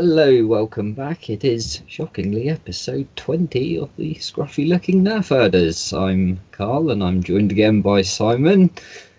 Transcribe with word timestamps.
Hello, 0.00 0.46
welcome 0.46 0.94
back. 0.94 1.28
It 1.28 1.44
is 1.44 1.82
shockingly 1.86 2.48
episode 2.48 3.06
20 3.16 3.76
of 3.80 3.94
the 3.96 4.14
Scruffy 4.14 4.66
Looking 4.66 5.04
Nerf 5.04 5.28
Herders. 5.28 5.92
I'm 5.92 6.40
Carl 6.52 6.90
and 6.90 7.04
I'm 7.04 7.22
joined 7.22 7.52
again 7.52 7.82
by 7.82 8.00
Simon. 8.00 8.70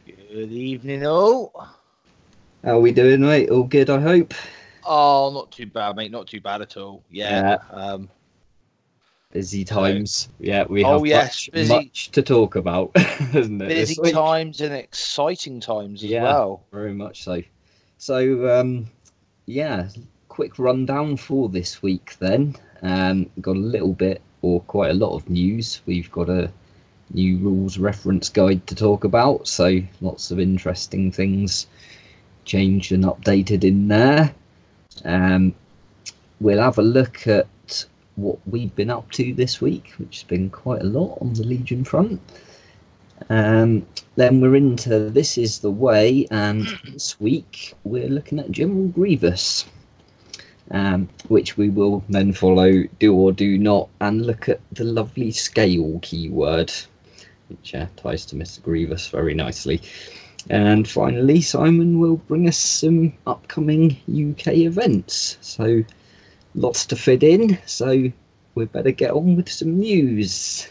Good 0.07 0.52
evening, 0.52 1.05
all. 1.05 1.67
How 2.63 2.77
are 2.77 2.80
we 2.80 2.91
doing, 2.91 3.21
mate? 3.21 3.52
All 3.52 3.62
good, 3.62 3.91
I 3.91 3.99
hope. 3.99 4.34
Oh, 4.84 5.30
not 5.31 5.52
too 5.52 5.67
bad, 5.67 5.95
mate. 5.98 6.09
Not 6.09 6.26
too 6.26 6.41
bad 6.41 6.63
at 6.63 6.76
all. 6.77 7.04
Yeah. 7.12 7.59
Um, 7.70 8.09
Busy 9.32 9.63
times. 9.63 10.29
Yeah, 10.40 10.63
we 10.68 10.84
Oh, 10.84 10.93
have 10.98 11.05
yes, 11.05 11.48
much, 11.48 11.52
busy- 11.54 11.73
much 11.76 12.09
to 12.09 12.23
talk 12.23 12.55
about, 12.55 12.90
isn't 13.35 13.62
it? 13.62 13.68
busy 13.68 14.12
times 14.12 14.62
and 14.62 14.73
exciting 14.73 15.59
times 15.59 16.04
as 16.04 16.09
Yeah. 16.09 16.23
well. 16.23 16.63
Very 16.71 16.95
much 16.95 17.21
so. 17.23 17.43
So, 17.99 18.59
um, 18.59 18.88
yeah, 19.45 19.88
quick 20.31 20.57
rundown 20.57 21.18
for 21.18 21.49
this 21.49 21.84
week 21.84 22.15
then. 22.20 22.55
Um, 22.82 23.29
got 23.41 23.57
a 23.57 23.70
little 23.76 23.91
bit 23.91 24.21
or 24.41 24.62
quite 24.62 24.91
a 24.91 24.93
lot 24.93 25.13
of 25.13 25.29
news. 25.29 25.82
We've 25.85 26.10
got 26.10 26.29
a 26.29 26.49
new 27.13 27.38
rules 27.40 27.77
reference 27.77 28.29
guide 28.29 28.65
to 28.68 28.73
talk 28.73 29.04
about, 29.04 29.46
so 29.46 29.82
lots 29.99 30.32
of 30.32 30.40
interesting 30.40 31.12
things 31.12 31.68
changed 32.46 32.93
and 32.93 33.04
updated 33.04 33.65
in 33.65 33.90
there. 33.90 34.34
Um, 35.04 35.54
we'll 36.40 36.62
have 36.62 36.77
a 36.77 36.82
look 36.82 37.27
at 37.27 37.85
what 38.16 38.40
we've 38.48 38.73
been 38.73 38.90
up 38.90 39.12
to 39.12 39.34
this 39.34 39.60
week, 39.60 39.91
which 39.98 40.21
has 40.21 40.23
been 40.23 40.49
quite 40.49 40.82
a 40.82 40.85
lot 40.85 41.18
on 41.20 41.34
the 41.34 41.43
Legion 41.43 41.84
front. 41.84 42.21
Um, 43.29 43.85
then 44.16 44.40
we're 44.40 44.55
into 44.55 45.10
This 45.10 45.38
Is 45.38 45.60
the 45.60 45.71
Way, 45.71 46.26
and 46.32 46.66
this 46.85 47.20
week 47.20 47.73
we're 47.84 48.07
looking 48.07 48.40
at 48.40 48.49
General 48.49 48.88
Grievous, 48.88 49.66
um, 50.72 51.10
which 51.27 51.58
we 51.58 51.70
will 51.70 52.04
then 52.10 52.34
follow 52.34 52.84
Do 53.00 53.16
or 53.16 53.32
Do 53.32 53.58
Not 53.58 53.90
and 54.00 54.26
look 54.26 54.50
at 54.50 54.60
the 54.72 54.84
lovely 54.84 55.32
scale 55.32 56.00
keyword, 56.02 56.72
which 57.50 57.76
uh, 57.76 57.88
ties 57.98 58.26
to 58.28 58.36
Mr. 58.36 58.63
Grievous 58.63 59.08
very 59.08 59.34
nicely. 59.34 59.82
And 60.50 60.88
finally, 60.88 61.41
Simon 61.41 62.00
will 62.00 62.18
bring 62.18 62.48
us 62.48 62.58
some 62.58 63.13
upcoming 63.28 63.91
UK 64.09 64.53
events. 64.53 65.38
So 65.41 65.84
lots 66.56 66.85
to 66.88 66.96
fit 66.96 67.24
in, 67.24 67.59
so 67.66 68.12
we 68.56 68.66
better 68.66 68.91
get 68.91 69.12
on 69.12 69.35
with 69.35 69.50
some 69.50 69.80
news. 69.80 70.68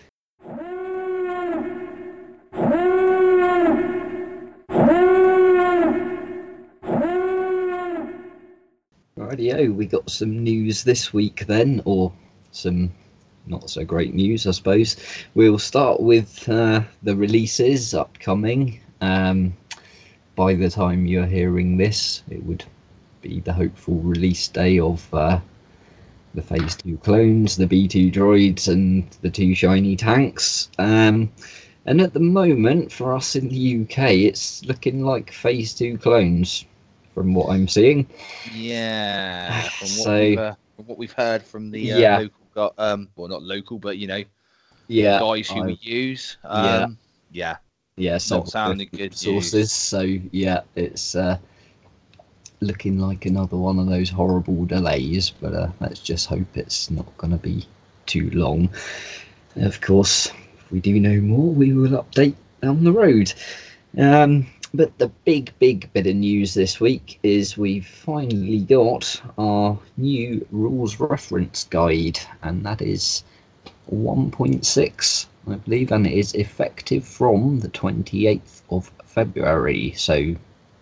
Rightio, 9.40 9.74
we 9.74 9.86
got 9.86 10.10
some 10.10 10.44
news 10.44 10.84
this 10.84 11.14
week 11.14 11.46
then, 11.46 11.80
or 11.86 12.12
some 12.52 12.92
not 13.46 13.70
so 13.70 13.84
great 13.84 14.14
news, 14.14 14.46
I 14.46 14.50
suppose. 14.50 14.96
We'll 15.34 15.58
start 15.58 16.00
with 16.00 16.46
uh, 16.46 16.82
the 17.02 17.16
releases 17.16 17.94
upcoming. 17.94 18.80
Um, 19.00 19.56
by 20.36 20.54
the 20.54 20.68
time 20.68 21.06
you're 21.06 21.24
hearing 21.24 21.78
this, 21.78 22.22
it 22.28 22.44
would 22.44 22.64
be 23.22 23.40
the 23.40 23.54
hopeful 23.54 23.94
release 23.94 24.46
day 24.46 24.78
of 24.78 25.08
uh, 25.14 25.40
the 26.34 26.42
Phase 26.42 26.76
2 26.76 26.98
clones, 26.98 27.56
the 27.56 27.66
B2 27.66 28.12
droids, 28.12 28.68
and 28.68 29.08
the 29.22 29.30
two 29.30 29.54
shiny 29.54 29.96
tanks. 29.96 30.68
Um, 30.78 31.32
and 31.86 32.02
at 32.02 32.12
the 32.12 32.20
moment, 32.20 32.92
for 32.92 33.16
us 33.16 33.34
in 33.36 33.48
the 33.48 33.82
UK, 33.82 34.10
it's 34.10 34.62
looking 34.66 35.02
like 35.02 35.32
Phase 35.32 35.72
2 35.72 35.96
clones, 35.96 36.66
from 37.14 37.34
what 37.34 37.50
I'm 37.50 37.68
seeing. 37.68 38.06
Yeah. 38.54 39.62
From 39.78 39.88
what, 39.88 40.04
So- 40.04 40.18
we've, 40.20 40.38
uh, 40.38 40.54
from 40.76 40.86
what 40.86 40.98
we've 40.98 41.12
heard 41.12 41.42
from 41.42 41.70
the 41.70 41.92
uh, 41.92 41.98
Yeah. 41.98 42.18
local, 42.18 42.40
got, 42.54 42.74
um, 42.78 43.08
well, 43.16 43.28
not 43.28 43.42
local, 43.42 43.78
but 43.78 43.98
you 43.98 44.06
know, 44.06 44.22
Yeah, 44.88 45.18
guys 45.18 45.48
who 45.48 45.62
I- 45.62 45.66
we 45.66 45.78
use. 45.80 46.36
Yeah. 46.44 46.50
Um, 46.50 46.98
yeah. 47.32 47.56
yeah, 47.96 48.18
several 48.18 48.46
sounding 48.46 48.88
good 48.96 49.14
sources. 49.14 49.72
So 49.72 50.00
yeah, 50.32 50.60
it's 50.76 51.14
uh, 51.14 51.36
looking 52.60 52.98
like 52.98 53.26
another 53.26 53.56
one 53.56 53.78
of 53.78 53.86
those 53.88 54.08
horrible 54.10 54.64
delays. 54.64 55.30
But 55.30 55.54
uh, 55.54 55.68
let's 55.80 56.00
just 56.00 56.26
hope 56.26 56.56
it's 56.56 56.90
not 56.90 57.06
going 57.18 57.32
to 57.32 57.38
be 57.38 57.66
too 58.06 58.30
long. 58.30 58.68
Of 59.56 59.80
course, 59.80 60.26
if 60.58 60.70
we 60.70 60.80
do 60.80 60.98
know 61.00 61.20
more, 61.20 61.52
we 61.52 61.72
will 61.72 62.02
update 62.02 62.34
down 62.62 62.84
the 62.84 62.92
road. 62.92 63.32
Um, 63.98 64.46
but 64.72 64.96
the 64.98 65.08
big, 65.24 65.52
big 65.58 65.92
bit 65.92 66.06
of 66.06 66.14
news 66.14 66.54
this 66.54 66.80
week 66.80 67.18
is 67.22 67.58
we've 67.58 67.86
finally 67.86 68.60
got 68.60 69.20
our 69.36 69.78
new 69.96 70.46
rules 70.52 71.00
reference 71.00 71.64
guide, 71.64 72.18
and 72.42 72.64
that 72.64 72.80
is 72.80 73.24
1.6, 73.92 75.26
I 75.48 75.54
believe, 75.56 75.90
and 75.90 76.06
it 76.06 76.12
is 76.12 76.34
effective 76.34 77.04
from 77.04 77.60
the 77.60 77.68
28th 77.70 78.62
of 78.70 78.90
February. 79.04 79.92
So, 79.96 80.36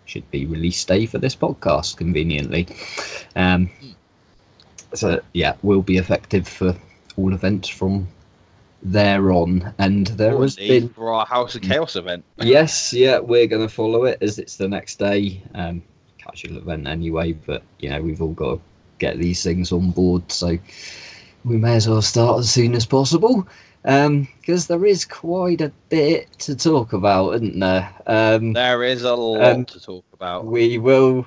should 0.04 0.30
be 0.30 0.46
release 0.46 0.84
day 0.84 1.06
for 1.06 1.18
this 1.18 1.36
podcast, 1.36 1.96
conveniently. 1.96 2.66
Um, 3.36 3.70
so, 4.94 5.20
yeah, 5.32 5.54
will 5.62 5.82
be 5.82 5.96
effective 5.96 6.46
for 6.46 6.76
all 7.16 7.32
events 7.32 7.68
from 7.68 8.08
there 8.82 9.32
on. 9.32 9.72
And 9.78 10.06
there 10.08 10.30
has 10.40 10.56
Importantly, 10.56 10.80
been 10.80 10.88
for 10.90 11.12
our 11.12 11.26
House 11.26 11.54
of 11.54 11.62
Chaos 11.62 11.96
event. 11.96 12.24
yes, 12.38 12.92
yeah, 12.92 13.18
we're 13.18 13.46
going 13.46 13.66
to 13.66 13.72
follow 13.72 14.04
it 14.04 14.18
as 14.20 14.38
it's 14.38 14.56
the 14.56 14.68
next 14.68 14.98
day. 14.98 15.42
Um, 15.54 15.82
casual 16.18 16.58
event 16.58 16.86
anyway, 16.86 17.32
but 17.32 17.62
you 17.78 17.88
know 17.90 18.02
we've 18.02 18.20
all 18.20 18.32
got 18.34 18.54
to 18.56 18.60
get 18.98 19.18
these 19.18 19.42
things 19.42 19.72
on 19.72 19.90
board, 19.90 20.30
so 20.30 20.58
we 21.44 21.56
may 21.56 21.76
as 21.76 21.88
well 21.88 22.02
start 22.02 22.40
as 22.40 22.50
soon 22.50 22.74
as 22.74 22.84
possible. 22.84 23.46
Um 23.84 24.26
because 24.40 24.66
there 24.66 24.84
is 24.84 25.04
quite 25.04 25.60
a 25.60 25.72
bit 25.88 26.30
to 26.40 26.54
talk 26.56 26.92
about, 26.92 27.36
isn't 27.36 27.60
there? 27.60 27.88
Um, 28.06 28.52
There 28.52 28.82
is 28.82 29.02
a 29.04 29.14
lot 29.14 29.42
Um, 29.54 29.64
to 29.66 29.80
talk 29.80 30.04
about. 30.12 30.44
we 30.46 30.76
will 30.78 31.24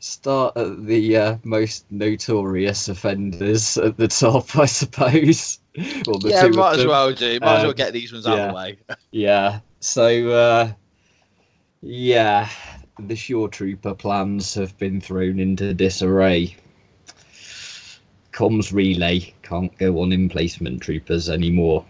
start 0.00 0.56
at 0.56 0.86
the 0.86 1.16
uh, 1.16 1.36
most 1.44 1.84
notorious 1.90 2.88
offenders 2.88 3.76
at 3.76 3.98
the 3.98 4.08
top, 4.08 4.56
I 4.58 4.64
suppose. 4.64 5.59
The 5.74 6.20
yeah, 6.24 6.42
two 6.42 6.50
might 6.50 6.78
as 6.78 6.86
well 6.86 7.12
do. 7.12 7.38
Might 7.40 7.56
as 7.56 7.62
well 7.62 7.70
Um, 7.70 7.76
get 7.76 7.92
these 7.92 8.12
ones 8.12 8.26
out 8.26 8.38
of 8.38 8.48
the 8.48 8.54
way. 8.54 8.78
Yeah. 9.12 9.60
So, 9.80 10.28
uh, 10.30 10.72
yeah, 11.80 12.48
the 12.98 13.16
Shore 13.16 13.48
Trooper 13.48 13.94
plans 13.94 14.54
have 14.54 14.76
been 14.78 15.00
thrown 15.00 15.38
into 15.38 15.72
disarray. 15.74 16.56
Comms 18.32 18.72
relay 18.72 19.32
can't 19.42 19.76
go 19.78 20.00
on 20.00 20.12
emplacement 20.12 20.80
troopers 20.80 21.28
anymore. 21.28 21.84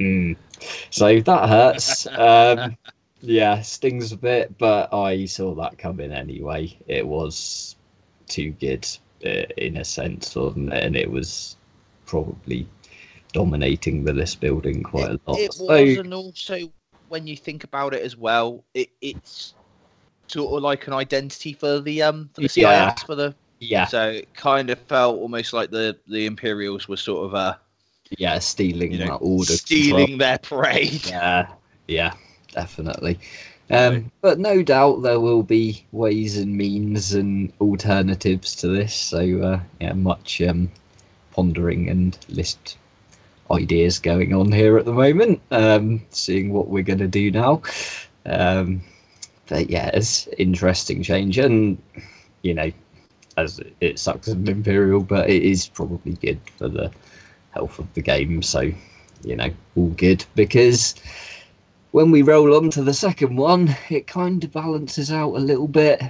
Mm. 0.00 0.36
So 0.90 1.20
that 1.20 1.48
hurts. 1.48 2.06
um, 2.18 2.76
yeah, 3.20 3.60
stings 3.60 4.12
a 4.12 4.16
bit, 4.16 4.56
but 4.58 4.92
I 4.92 5.26
saw 5.26 5.54
that 5.56 5.78
coming 5.78 6.12
anyway. 6.12 6.76
It 6.88 7.06
was 7.06 7.76
too 8.28 8.52
good 8.52 8.86
uh, 9.24 9.44
in 9.56 9.76
a 9.78 9.84
sense, 9.84 10.34
wasn't 10.34 10.72
it? 10.72 10.84
And 10.84 10.96
it 10.96 11.10
was 11.10 11.56
probably 12.06 12.66
dominating 13.34 14.04
the 14.04 14.14
list 14.14 14.40
building 14.40 14.82
quite 14.82 15.10
it, 15.10 15.20
a 15.26 15.30
lot. 15.30 15.38
It 15.38 15.52
So- 15.52 15.64
was, 15.66 15.98
and 15.98 16.14
also 16.14 16.72
when 17.08 17.26
you 17.26 17.36
think 17.36 17.64
about 17.64 17.92
it 17.92 18.02
as 18.02 18.16
well, 18.16 18.64
it, 18.72 18.88
it's 19.02 19.52
sort 20.28 20.56
of 20.56 20.62
like 20.62 20.86
an 20.86 20.94
identity 20.94 21.52
for 21.52 21.80
the 21.80 22.02
um 22.02 22.30
for 22.32 22.40
the 22.40 22.48
CIS 22.48 22.62
Yeah. 22.62 22.94
for 22.94 23.14
the 23.14 23.34
yeah, 23.60 23.86
so 23.86 24.08
it 24.10 24.34
kind 24.34 24.68
of 24.70 24.78
felt 24.78 25.18
almost 25.20 25.52
like 25.52 25.70
the 25.70 25.96
the 26.08 26.24
Imperials 26.26 26.88
were 26.88 26.96
sort 26.96 27.26
of 27.26 27.34
uh 27.34 27.54
yeah, 28.18 28.38
stealing 28.38 28.92
you 28.92 28.98
know 28.98 29.06
that 29.06 29.16
order. 29.16 29.52
stealing 29.52 30.18
their 30.18 30.38
parade. 30.38 31.06
Yeah, 31.06 31.48
yeah, 31.88 32.14
definitely. 32.52 33.18
Um, 33.70 34.12
but 34.20 34.38
no 34.38 34.62
doubt 34.62 35.02
there 35.02 35.20
will 35.20 35.42
be 35.42 35.84
ways 35.92 36.36
and 36.36 36.54
means 36.54 37.14
and 37.14 37.50
alternatives 37.62 38.54
to 38.56 38.68
this. 38.68 38.94
So 38.94 39.18
uh, 39.40 39.60
yeah, 39.80 39.94
much 39.94 40.42
um, 40.42 40.70
pondering 41.32 41.88
and 41.88 42.18
list 42.28 42.76
ideas 43.54 43.98
going 43.98 44.34
on 44.34 44.50
here 44.52 44.78
at 44.78 44.84
the 44.84 44.92
moment. 44.92 45.40
Um, 45.50 46.02
seeing 46.10 46.52
what 46.52 46.68
we're 46.68 46.82
going 46.82 46.98
to 46.98 47.08
do 47.08 47.30
now. 47.30 47.62
Um, 48.26 48.82
but 49.48 49.70
yeah, 49.70 49.90
it's 49.92 50.26
interesting 50.38 51.02
change, 51.02 51.38
and 51.38 51.76
you 52.42 52.54
know, 52.54 52.70
as 53.36 53.60
it 53.80 53.98
sucks 53.98 54.28
an 54.28 54.48
imperial, 54.48 55.00
but 55.02 55.28
it 55.28 55.42
is 55.42 55.68
probably 55.68 56.12
good 56.14 56.40
for 56.56 56.68
the 56.68 56.90
health 57.50 57.78
of 57.78 57.92
the 57.94 58.02
game. 58.02 58.42
So 58.42 58.70
you 59.22 59.36
know, 59.36 59.50
all 59.76 59.88
good 59.90 60.24
because 60.34 60.94
when 61.92 62.10
we 62.10 62.22
roll 62.22 62.56
on 62.56 62.70
to 62.70 62.82
the 62.82 62.94
second 62.94 63.36
one, 63.36 63.74
it 63.90 64.06
kind 64.06 64.42
of 64.42 64.52
balances 64.52 65.12
out 65.12 65.34
a 65.34 65.38
little 65.38 65.68
bit. 65.68 66.02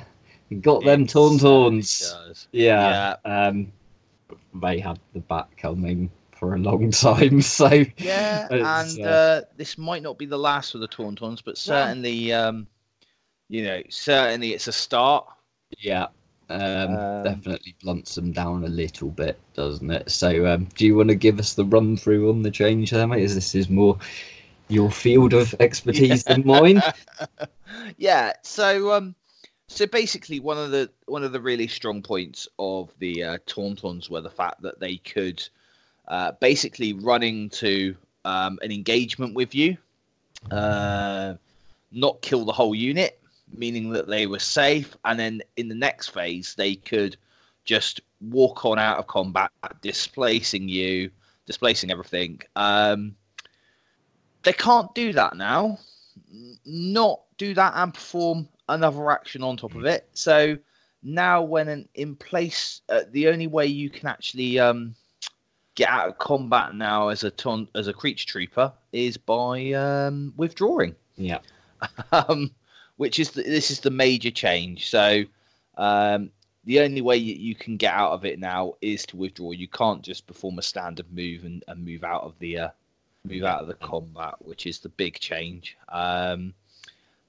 Got 0.60 0.84
them 0.84 1.02
It 1.02 1.08
tauntauns. 1.10 1.86
certainly 1.86 2.28
does. 2.28 2.48
Yeah. 2.52 3.16
Um, 3.24 3.72
they 4.62 4.78
had 4.78 5.00
the 5.12 5.20
bat 5.20 5.48
coming 5.56 6.10
for 6.34 6.54
a 6.54 6.58
long 6.58 6.90
time, 6.92 7.40
so 7.42 7.84
Yeah, 7.98 8.48
and 8.50 9.00
uh, 9.00 9.08
uh, 9.08 9.40
this 9.56 9.78
might 9.78 10.02
not 10.02 10.18
be 10.18 10.26
the 10.26 10.38
last 10.38 10.72
for 10.72 10.78
the 10.78 10.88
Tauntauns, 10.88 11.42
but 11.44 11.56
certainly, 11.58 12.32
um, 12.32 12.66
you 13.48 13.64
know, 13.64 13.82
certainly 13.88 14.52
it's 14.52 14.66
a 14.68 14.72
start. 14.72 15.26
yeah, 15.78 16.06
Um, 16.48 16.96
Um, 16.96 17.24
definitely 17.24 17.74
blunts 17.82 18.14
them 18.14 18.32
down 18.32 18.64
a 18.64 18.68
little 18.68 19.10
bit, 19.10 19.38
doesn't 19.54 19.90
it? 19.90 20.10
So, 20.10 20.46
um, 20.46 20.68
do 20.76 20.86
you 20.86 20.96
want 20.96 21.08
to 21.08 21.14
give 21.14 21.38
us 21.38 21.54
the 21.54 21.64
run 21.64 21.96
through 21.96 22.30
on 22.30 22.42
the 22.42 22.50
change 22.50 22.90
there, 22.90 23.06
mate? 23.06 23.24
As 23.24 23.34
this 23.34 23.54
is 23.54 23.68
more 23.70 23.98
your 24.68 24.90
field 24.90 25.32
of 25.34 25.54
expertise 25.60 26.24
than 26.24 26.42
mine. 26.46 26.82
yeah. 27.96 28.32
So 28.42 28.92
um, 28.92 29.14
so 29.68 29.86
basically, 29.86 30.40
one 30.40 30.58
of 30.58 30.70
the 30.70 30.90
one 31.06 31.24
of 31.24 31.32
the 31.32 31.40
really 31.40 31.66
strong 31.66 32.02
points 32.02 32.46
of 32.58 32.92
the 32.98 33.22
uh, 33.22 33.38
Tauntauns 33.46 34.10
were 34.10 34.20
the 34.20 34.30
fact 34.30 34.62
that 34.62 34.80
they 34.80 34.96
could 34.98 35.46
uh, 36.08 36.32
basically 36.40 36.92
running 36.92 37.48
to 37.50 37.96
um, 38.24 38.58
an 38.62 38.70
engagement 38.70 39.34
with 39.34 39.54
you, 39.54 39.76
uh, 40.50 41.34
not 41.92 42.20
kill 42.22 42.44
the 42.44 42.52
whole 42.52 42.74
unit, 42.74 43.20
meaning 43.56 43.90
that 43.90 44.08
they 44.08 44.26
were 44.26 44.38
safe, 44.38 44.96
and 45.04 45.18
then 45.18 45.42
in 45.56 45.68
the 45.68 45.74
next 45.74 46.08
phase 46.08 46.54
they 46.54 46.74
could 46.74 47.16
just 47.64 48.00
walk 48.20 48.64
on 48.64 48.78
out 48.78 48.98
of 48.98 49.06
combat, 49.06 49.50
displacing 49.80 50.68
you, 50.68 51.10
displacing 51.46 51.90
everything. 51.90 52.40
Um, 52.56 53.14
they 54.42 54.52
can't 54.52 54.94
do 54.94 55.12
that 55.14 55.36
now. 55.36 55.78
Not 56.64 57.20
do 57.38 57.54
that 57.54 57.72
and 57.76 57.92
perform 57.92 58.48
another 58.68 59.10
action 59.10 59.42
on 59.42 59.56
top 59.56 59.74
of 59.74 59.84
it. 59.84 60.08
So 60.12 60.58
now, 61.02 61.42
when 61.42 61.68
an 61.68 61.88
in 61.94 62.16
place, 62.16 62.80
uh, 62.88 63.02
the 63.10 63.28
only 63.28 63.46
way 63.46 63.66
you 63.66 63.90
can 63.90 64.08
actually 64.08 64.58
um, 64.58 64.94
get 65.74 65.88
out 65.88 66.08
of 66.08 66.18
combat 66.18 66.74
now 66.74 67.08
as 67.08 67.24
a 67.24 67.30
ton 67.30 67.68
as 67.74 67.88
a 67.88 67.92
creature 67.92 68.26
trooper 68.26 68.72
is 68.92 69.16
by 69.16 69.72
um, 69.72 70.32
withdrawing 70.36 70.94
yeah, 71.16 71.38
um, 72.12 72.50
which 72.96 73.18
is 73.18 73.30
the, 73.30 73.42
this 73.42 73.70
is 73.70 73.80
the 73.80 73.90
major 73.90 74.30
change. 74.30 74.88
So 74.88 75.24
um, 75.76 76.30
the 76.64 76.80
only 76.80 77.00
way 77.00 77.16
you, 77.16 77.34
you 77.34 77.54
can 77.54 77.76
get 77.76 77.94
out 77.94 78.12
of 78.12 78.24
it 78.24 78.38
now 78.38 78.74
is 78.80 79.04
to 79.06 79.16
withdraw. 79.16 79.52
You 79.52 79.68
can't 79.68 80.02
just 80.02 80.26
perform 80.26 80.58
a 80.58 80.62
standard 80.62 81.12
move 81.12 81.44
and, 81.44 81.62
and 81.68 81.84
move 81.84 82.04
out 82.04 82.22
of 82.22 82.38
the 82.38 82.58
uh, 82.58 82.68
move 83.24 83.44
out 83.44 83.62
of 83.62 83.68
the 83.68 83.74
combat, 83.74 84.34
which 84.40 84.66
is 84.66 84.78
the 84.78 84.88
big 84.90 85.18
change. 85.18 85.76
Um, 85.88 86.52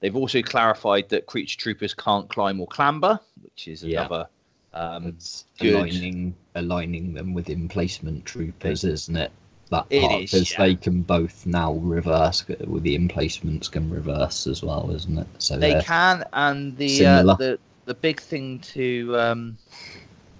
they've 0.00 0.16
also 0.16 0.42
clarified 0.42 1.08
that 1.10 1.26
creature 1.26 1.58
troopers 1.58 1.94
can't 1.94 2.28
climb 2.28 2.60
or 2.60 2.66
clamber, 2.66 3.18
which 3.42 3.68
is 3.68 3.82
another. 3.82 4.28
Um, 4.76 5.16
aligning 5.60 6.34
aligning 6.54 7.14
them 7.14 7.32
with 7.32 7.48
emplacement 7.48 8.26
troopers, 8.26 8.84
isn't 8.84 9.16
it? 9.16 9.32
That 9.70 9.86
It 9.90 10.02
part 10.02 10.20
because 10.22 10.52
yeah. 10.52 10.58
they 10.58 10.74
can 10.76 11.02
both 11.02 11.46
now 11.46 11.72
reverse 11.72 12.46
with 12.46 12.82
the 12.82 12.94
emplacements 12.94 13.68
can 13.68 13.88
reverse 13.90 14.46
as 14.46 14.62
well, 14.62 14.90
isn't 14.94 15.18
it? 15.18 15.26
So 15.38 15.56
they 15.56 15.80
can, 15.80 16.24
and 16.34 16.76
the 16.76 17.06
uh, 17.06 17.22
the 17.34 17.58
the 17.86 17.94
big 17.94 18.20
thing 18.20 18.58
to 18.74 19.16
um, 19.18 19.56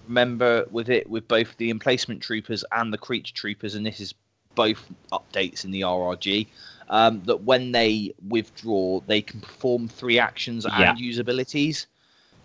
remember 0.06 0.66
with 0.70 0.90
it 0.90 1.08
with 1.08 1.26
both 1.28 1.56
the 1.56 1.70
emplacement 1.70 2.20
troopers 2.20 2.64
and 2.72 2.92
the 2.92 2.98
creature 2.98 3.34
troopers, 3.34 3.74
and 3.74 3.86
this 3.86 4.00
is 4.00 4.14
both 4.54 4.92
updates 5.12 5.64
in 5.64 5.70
the 5.70 5.80
RRG. 5.82 6.46
Um, 6.88 7.22
that 7.24 7.42
when 7.42 7.72
they 7.72 8.14
withdraw, 8.28 9.00
they 9.06 9.20
can 9.22 9.40
perform 9.40 9.88
three 9.88 10.18
actions 10.20 10.64
Yeah. 10.64 10.90
and 10.90 11.00
use 11.00 11.18
abilities. 11.18 11.86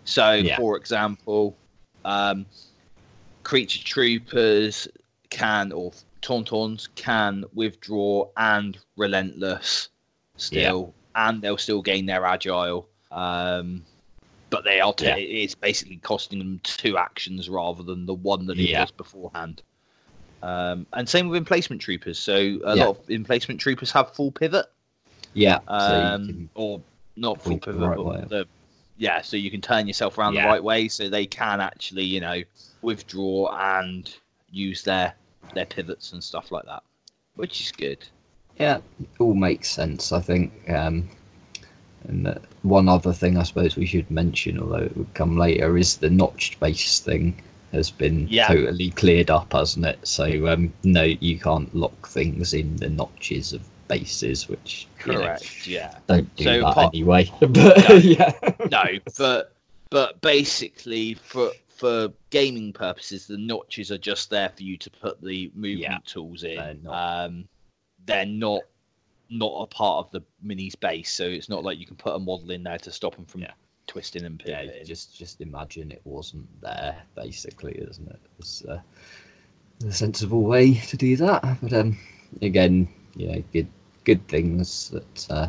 So, 0.04 0.32
Yeah. 0.32 0.56
for 0.56 0.76
example, 0.76 1.56
um, 2.04 2.46
creature 3.42 3.82
troopers 3.84 4.88
can, 5.30 5.72
or 5.72 5.92
tauntauns 6.20 6.88
can 6.94 7.44
withdraw 7.54 8.28
and 8.36 8.78
relentless 8.96 9.88
still, 10.36 10.94
and 11.14 11.42
they'll 11.42 11.58
still 11.58 11.82
gain 11.82 12.06
their 12.06 12.24
agile. 12.24 12.88
Um, 13.10 13.84
but 14.50 14.64
they 14.64 14.80
are 14.80 14.94
Yeah. 15.00 15.16
it's 15.16 15.54
basically 15.54 15.96
costing 15.96 16.38
them 16.38 16.60
two 16.62 16.98
actions 16.98 17.48
rather 17.48 17.82
than 17.82 18.04
the 18.06 18.14
one 18.14 18.46
that 18.46 18.58
it 18.58 18.68
Yeah. 18.70 18.82
was 18.82 18.90
beforehand. 18.90 19.62
Um, 20.42 20.86
and 20.92 21.08
same 21.08 21.28
with 21.28 21.38
emplacement 21.38 21.80
troopers. 21.80 22.18
So 22.18 22.34
a 22.64 22.76
Yeah. 22.76 22.84
lot 22.84 22.98
of 22.98 23.10
emplacement 23.10 23.60
troopers 23.60 23.90
have 23.92 24.14
full 24.14 24.30
pivot, 24.32 24.66
yeah, 25.34 25.60
so 25.66 26.04
um, 26.04 26.26
can- 26.26 26.50
or 26.54 26.82
not 27.16 27.40
full 27.40 27.58
pivot, 27.58 27.80
right 27.80 27.96
but 27.96 28.28
the, 28.28 28.48
yeah. 29.02 29.20
So 29.20 29.36
you 29.36 29.50
can 29.50 29.60
turn 29.60 29.88
yourself 29.88 30.16
around 30.16 30.34
Yeah. 30.34 30.42
the 30.44 30.48
right 30.48 30.62
way, 30.62 30.86
so 30.88 31.08
they 31.08 31.26
can 31.26 31.60
actually, 31.60 32.04
you 32.04 32.20
know, 32.20 32.42
withdraw 32.82 33.52
and 33.78 34.14
use 34.50 34.82
their 34.82 35.14
their 35.54 35.66
pivots 35.66 36.12
and 36.12 36.22
stuff 36.22 36.52
like 36.52 36.64
that, 36.66 36.82
which 37.34 37.60
is 37.60 37.72
good. 37.72 37.98
Yeah, 38.58 38.78
it 39.00 39.08
all 39.18 39.34
makes 39.34 39.70
sense, 39.70 40.12
I 40.12 40.20
think. 40.20 40.52
Um, 40.70 41.08
and 42.08 42.38
one 42.62 42.88
other 42.88 43.12
thing 43.12 43.36
I 43.36 43.42
suppose 43.42 43.76
we 43.76 43.86
should 43.86 44.10
mention, 44.10 44.58
although 44.60 44.84
it 44.84 44.96
would 44.96 45.12
come 45.14 45.36
later, 45.36 45.76
is 45.76 45.96
the 45.96 46.10
notched 46.10 46.58
base 46.60 47.00
thing 47.00 47.42
has 47.72 47.90
been 47.90 48.28
Yeah. 48.30 48.46
totally 48.48 48.90
cleared 48.90 49.30
up, 49.30 49.52
hasn't 49.52 49.84
it? 49.86 49.98
So 50.06 50.46
um, 50.48 50.72
no, 50.84 51.02
you 51.02 51.38
can't 51.38 51.74
lock 51.74 52.08
things 52.08 52.54
in 52.54 52.76
the 52.76 52.88
notches 52.88 53.52
of 53.52 53.62
bases, 53.98 54.48
which 54.48 54.86
you 55.06 55.12
know, 55.12 55.20
Correct. 55.20 55.66
Yeah. 55.66 55.98
don't 56.06 56.34
do 56.36 56.44
So 56.44 56.60
that 56.60 56.74
part- 56.74 56.94
anyway. 56.94 57.30
But 57.40 58.04
yeah, 58.04 58.32
no, 58.70 58.84
but 59.18 59.52
but 59.90 60.20
basically 60.20 61.14
for 61.14 61.50
for 61.68 62.12
gaming 62.30 62.72
purposes, 62.72 63.26
the 63.26 63.36
notches 63.38 63.90
are 63.90 63.98
just 63.98 64.30
there 64.30 64.48
for 64.56 64.62
you 64.62 64.76
to 64.78 64.90
put 64.90 65.20
the 65.20 65.50
movement 65.54 65.80
Yeah. 65.80 65.98
tools 66.04 66.42
in. 66.44 66.56
They're 66.56 66.74
not- 66.82 67.24
Um, 67.26 67.48
they're 68.06 68.26
not 68.26 68.62
not 69.30 69.62
a 69.62 69.66
part 69.66 70.06
of 70.06 70.12
the 70.12 70.22
mini's 70.42 70.74
base, 70.74 71.10
so 71.12 71.24
it's 71.24 71.48
not 71.48 71.64
like 71.64 71.78
you 71.78 71.86
can 71.86 71.96
put 71.96 72.14
a 72.14 72.18
model 72.18 72.50
in 72.50 72.62
there 72.62 72.78
to 72.78 72.90
stop 72.92 73.14
them 73.16 73.24
from 73.24 73.40
Yeah. 73.42 73.52
twisting 73.86 74.24
and 74.24 74.42
yeah, 74.46 74.60
pivoting. 74.62 74.86
just 74.86 75.16
just 75.16 75.40
imagine 75.40 75.90
it 75.90 76.02
wasn't 76.04 76.46
there, 76.60 76.96
basically, 77.14 77.72
isn't 77.72 78.08
it? 78.08 78.20
It's 78.38 78.64
uh, 78.64 78.80
the 79.80 79.92
sensible 79.92 80.42
way 80.42 80.74
to 80.74 80.96
do 80.96 81.16
that. 81.16 81.42
But 81.62 81.72
um, 81.72 81.98
again, 82.42 82.88
you 83.16 83.26
know, 83.28 83.42
good 83.52 83.68
good 84.04 84.26
things 84.28 84.90
that 84.90 85.26
uh, 85.30 85.48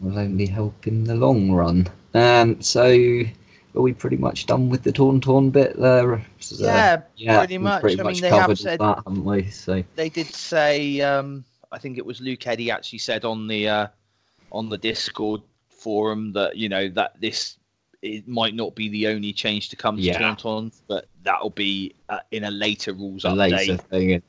will 0.00 0.18
only 0.18 0.46
help 0.46 0.86
in 0.86 1.04
the 1.04 1.14
long 1.14 1.52
run. 1.52 1.88
Um, 2.14 2.60
so 2.60 2.90
are 3.74 3.80
we 3.80 3.92
pretty 3.92 4.16
much 4.18 4.46
done 4.46 4.68
with 4.68 4.82
the 4.82 4.92
Tauntaun 4.92 5.50
bit 5.50 5.78
there? 5.78 6.24
So, 6.40 6.64
yeah, 6.66 7.02
yeah, 7.16 7.38
pretty 7.38 7.58
much. 7.58 7.80
Pretty 7.80 8.00
I 8.00 8.04
much 8.04 8.14
mean, 8.14 8.22
they 8.22 8.36
have 8.36 8.58
said- 8.58 8.80
that, 8.80 8.98
haven't 9.06 9.24
we? 9.24 9.46
So 9.50 9.82
they 9.96 10.08
did 10.08 10.26
say. 10.26 11.00
Um, 11.00 11.44
I 11.70 11.78
think 11.78 11.96
it 11.96 12.04
was 12.04 12.20
Luke 12.20 12.46
Eddy 12.46 12.70
actually 12.70 12.98
said 12.98 13.24
on 13.24 13.46
the 13.46 13.68
uh, 13.68 13.86
on 14.50 14.68
the 14.68 14.76
Discord 14.78 15.40
forum 15.70 16.32
that 16.34 16.56
you 16.56 16.68
know 16.68 16.88
that 16.90 17.18
this 17.20 17.56
it 18.02 18.26
might 18.28 18.54
not 18.54 18.74
be 18.74 18.88
the 18.88 19.06
only 19.06 19.32
change 19.32 19.68
to 19.70 19.76
come 19.76 19.96
to 19.96 20.02
Yeah. 20.02 20.18
Tauntaun, 20.18 20.72
but 20.88 21.06
that'll 21.22 21.50
be 21.50 21.94
uh, 22.08 22.18
in 22.32 22.44
a 22.44 22.50
later 22.50 22.92
rules 22.92 23.22
the 23.22 23.30
update. 23.30 23.50
later 23.52 23.76
thing, 23.76 24.22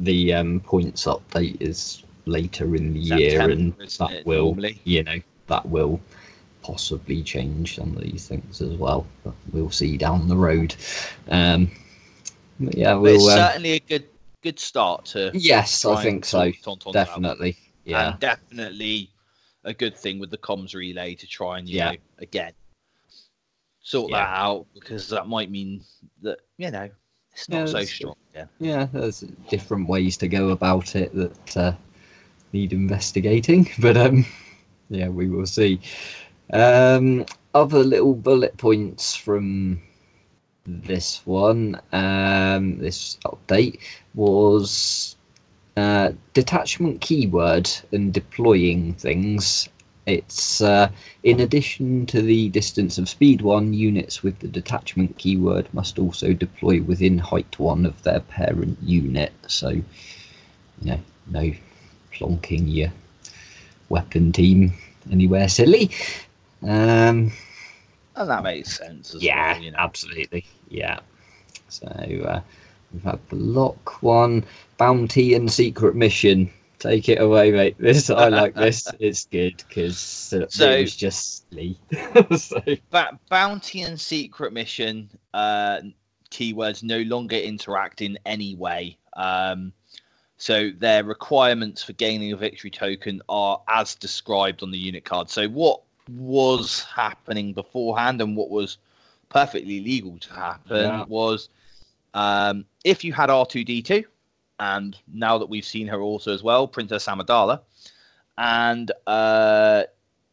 the 0.00 0.32
um, 0.32 0.60
points 0.60 1.04
update 1.04 1.60
is 1.60 2.02
later 2.26 2.74
in 2.76 2.94
the 2.94 3.00
year, 3.00 3.50
and 3.50 3.74
that 3.98 4.10
it, 4.10 4.26
will, 4.26 4.46
normally? 4.46 4.80
you 4.84 5.02
know, 5.02 5.20
that 5.48 5.66
will 5.68 6.00
possibly 6.62 7.22
change 7.22 7.76
some 7.76 7.94
of 7.96 8.02
these 8.02 8.26
things 8.26 8.60
as 8.60 8.72
well. 8.76 9.06
But 9.22 9.34
we'll 9.52 9.70
see 9.70 9.96
down 9.96 10.28
the 10.28 10.36
road. 10.36 10.74
Um, 11.28 11.70
but 12.60 12.76
yeah, 12.76 12.94
But 12.94 13.04
it's 13.10 13.22
we'll. 13.24 13.30
Um, 13.30 13.38
certainly 13.38 13.72
a 13.72 13.80
good 13.80 14.06
good 14.42 14.58
start 14.58 15.06
to 15.06 15.30
yes, 15.34 15.84
I 15.86 16.02
think 16.02 16.24
so. 16.24 16.52
Definitely. 16.92 17.56
Yeah. 17.86 18.10
and 18.12 18.20
definitely 18.20 19.10
a 19.64 19.72
good 19.74 19.96
thing 19.96 20.18
with 20.18 20.30
the 20.30 20.38
comms 20.38 20.74
relay 20.74 21.14
to 21.14 21.26
try 21.26 21.58
and 21.58 21.68
you 21.68 21.76
Yeah. 21.76 21.90
know 21.92 21.96
again 22.18 22.52
sort 23.82 24.10
Yeah. 24.10 24.18
that 24.18 24.38
out 24.38 24.66
because 24.74 25.08
that 25.08 25.26
might 25.28 25.50
mean 25.50 25.82
that 26.22 26.40
you 26.58 26.70
know 26.70 26.88
it's 27.32 27.48
not 27.48 27.60
Yeah, 27.60 27.66
so 27.66 27.84
strong 27.84 28.14
again. 28.32 28.48
yeah, 28.58 28.86
there's 28.92 29.20
different 29.48 29.88
ways 29.88 30.16
to 30.18 30.28
go 30.28 30.50
about 30.50 30.94
it 30.96 31.14
that 31.14 31.56
uh, 31.56 31.72
need 32.54 32.72
investigating, 32.72 33.68
but 33.78 33.96
um, 33.98 34.24
yeah, 34.88 35.08
we 35.08 35.28
will 35.28 35.46
see. 35.46 35.80
Um, 36.52 37.26
other 37.54 37.84
little 37.84 38.14
bullet 38.14 38.56
points 38.56 39.14
from 39.14 39.80
this 40.66 41.20
one, 41.26 41.80
um, 41.92 42.78
this 42.78 43.18
update 43.24 43.80
was 44.14 45.16
uh, 45.76 46.12
detachment 46.32 47.00
keyword 47.00 47.70
and 47.92 48.12
deploying 48.12 48.94
things. 48.94 49.68
It's 50.06 50.60
uh, 50.60 50.90
in 51.22 51.40
addition 51.40 52.06
to 52.06 52.20
the 52.20 52.50
distance 52.50 52.98
of 52.98 53.08
speed 53.08 53.40
one, 53.40 53.72
units 53.72 54.22
with 54.22 54.38
the 54.40 54.48
detachment 54.48 55.16
keyword 55.16 55.72
must 55.72 55.98
also 55.98 56.34
deploy 56.34 56.82
within 56.82 57.18
height 57.18 57.58
one 57.58 57.86
of 57.86 58.02
their 58.02 58.20
parent 58.20 58.78
unit. 58.82 59.32
So, 59.46 59.70
you 59.70 59.82
know, 60.82 61.00
no 61.26 61.52
plonking 62.14 62.72
your 62.72 62.92
weapon 63.88 64.32
team 64.32 64.72
anywhere 65.10 65.48
silly. 65.48 65.90
Um, 66.62 67.32
And 68.16 68.30
that 68.30 68.42
makes 68.42 68.76
sense 68.76 69.14
as 69.14 69.22
yeah, 69.22 69.54
well, 69.54 69.62
you 69.62 69.70
know. 69.72 69.78
absolutely. 69.78 70.46
Yeah. 70.68 71.00
So 71.68 71.86
uh, 71.86 72.40
we've 72.92 73.02
had 73.02 73.18
the 73.28 73.36
lock 73.36 74.02
one, 74.02 74.44
bounty 74.78 75.34
and 75.34 75.50
secret 75.50 75.94
mission 75.94 76.50
Take 76.84 77.08
it 77.08 77.18
away, 77.18 77.50
mate. 77.50 77.76
This 77.78 78.10
I 78.10 78.28
like 78.28 78.54
this. 78.54 78.86
It's 79.00 79.24
good 79.24 79.56
because 79.56 79.96
so, 79.96 80.40
it 80.40 80.82
was 80.82 80.94
just 80.94 81.46
Lee. 81.50 81.78
so. 82.36 82.60
Ba- 82.90 83.18
bounty 83.30 83.80
and 83.80 83.98
secret 83.98 84.52
mission 84.52 85.08
uh, 85.32 85.80
keywords 86.30 86.82
no 86.82 86.98
longer 86.98 87.36
interact 87.36 88.02
in 88.02 88.18
any 88.26 88.54
way. 88.54 88.98
Um, 89.16 89.72
so 90.36 90.70
their 90.78 91.04
requirements 91.04 91.82
for 91.82 91.92
gaining 91.92 92.32
a 92.32 92.36
victory 92.36 92.70
token 92.70 93.22
are 93.28 93.60
as 93.68 93.94
described 93.94 94.62
on 94.62 94.70
the 94.70 94.78
unit 94.78 95.04
card. 95.04 95.30
So 95.30 95.48
what 95.48 95.80
was 96.08 96.82
happening 96.84 97.52
beforehand 97.52 98.20
and 98.20 98.36
what 98.36 98.50
was 98.50 98.78
perfectly 99.28 99.80
legal 99.80 100.18
to 100.18 100.32
happen 100.32 100.84
yeah. 100.84 101.04
was 101.06 101.48
um, 102.14 102.64
if 102.84 103.04
you 103.04 103.12
had 103.12 103.28
R2D2, 103.30 104.04
and 104.60 104.96
now 105.12 105.38
that 105.38 105.48
we've 105.48 105.64
seen 105.64 105.88
her 105.88 106.00
also 106.00 106.32
as 106.32 106.42
well, 106.42 106.68
Princess 106.68 107.06
Amidala, 107.06 107.60
and 108.38 108.92
uh, 109.06 109.84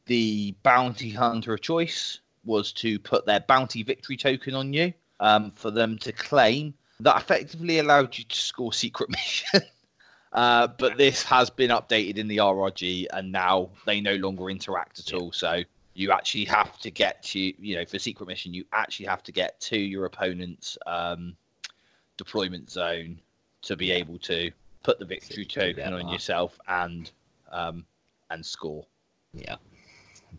the 0.05 0.53
bounty 0.63 1.10
hunter 1.10 1.53
of 1.53 1.62
choice 1.62 2.20
was 2.46 2.72
to 2.74 3.00
put 3.00 3.25
their 3.25 3.39
bounty 3.41 3.84
victory 3.84 4.17
token 4.17 4.53
on 4.53 4.74
you 4.74 4.93
um, 5.20 5.51
for 5.51 5.72
them 5.72 5.98
to 6.00 6.12
claim. 6.12 6.74
That 7.00 7.17
effectively 7.17 7.79
allowed 7.79 8.17
you 8.17 8.24
to 8.25 8.36
score 8.36 8.74
secret 8.74 9.10
mission. 9.53 9.62
Uh, 10.33 10.67
but 10.67 10.97
this 10.97 11.23
has 11.23 11.50
been 11.50 11.71
updated 11.71 12.17
in 12.17 12.27
the 12.27 12.38
RRG, 12.38 13.07
and 13.11 13.31
now 13.31 13.69
they 13.85 14.00
no 14.00 14.15
longer 14.15 14.50
interact 14.50 15.00
at 15.00 15.13
all. 15.13 15.31
So 15.31 15.63
you 15.93 16.11
actually 16.11 16.45
have 16.45 16.77
to 16.79 16.89
get 16.89 17.21
to, 17.23 17.39
you 17.39 17.75
know, 17.75 17.85
for 17.85 18.00
secret 18.00 18.27
mission, 18.27 18.53
you 18.53 18.63
actually 18.71 19.07
have 19.07 19.23
to 19.23 19.31
get 19.31 19.59
to 19.61 19.77
your 19.77 20.05
opponent's 20.05 20.77
um, 20.88 21.35
deployment 22.17 22.69
zone 22.69 23.19
to 23.63 23.75
be 23.75 23.91
able 23.91 24.17
to 24.19 24.51
put 24.83 25.00
the 25.00 25.05
victory 25.05 25.45
token 25.45 25.93
on 25.93 26.09
yourself 26.09 26.57
and 26.67 27.11
um, 27.51 27.85
and 28.29 28.45
score. 28.45 28.85
Yeah, 29.33 29.57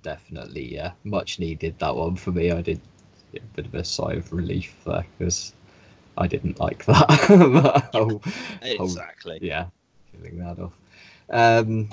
definitely. 0.03 0.75
Yeah, 0.75 0.93
much 1.05 1.39
needed 1.39 1.79
that 1.79 1.95
one 1.95 2.17
for 2.17 2.33
me. 2.33 2.51
I 2.51 2.63
did 2.63 2.81
a 3.35 3.41
bit 3.55 3.67
of 3.67 3.75
a 3.75 3.85
sigh 3.85 4.15
of 4.15 4.33
relief 4.33 4.75
there 4.87 5.05
because 5.19 5.53
I 6.17 6.27
didn't 6.27 6.59
like 6.59 6.85
that. 6.87 7.91
oh, 7.95 8.21
exactly. 8.63 9.39
Oh, 9.43 9.45
yeah, 9.45 9.67
that 10.21 10.59
off. 10.59 10.73
Um, 11.31 11.89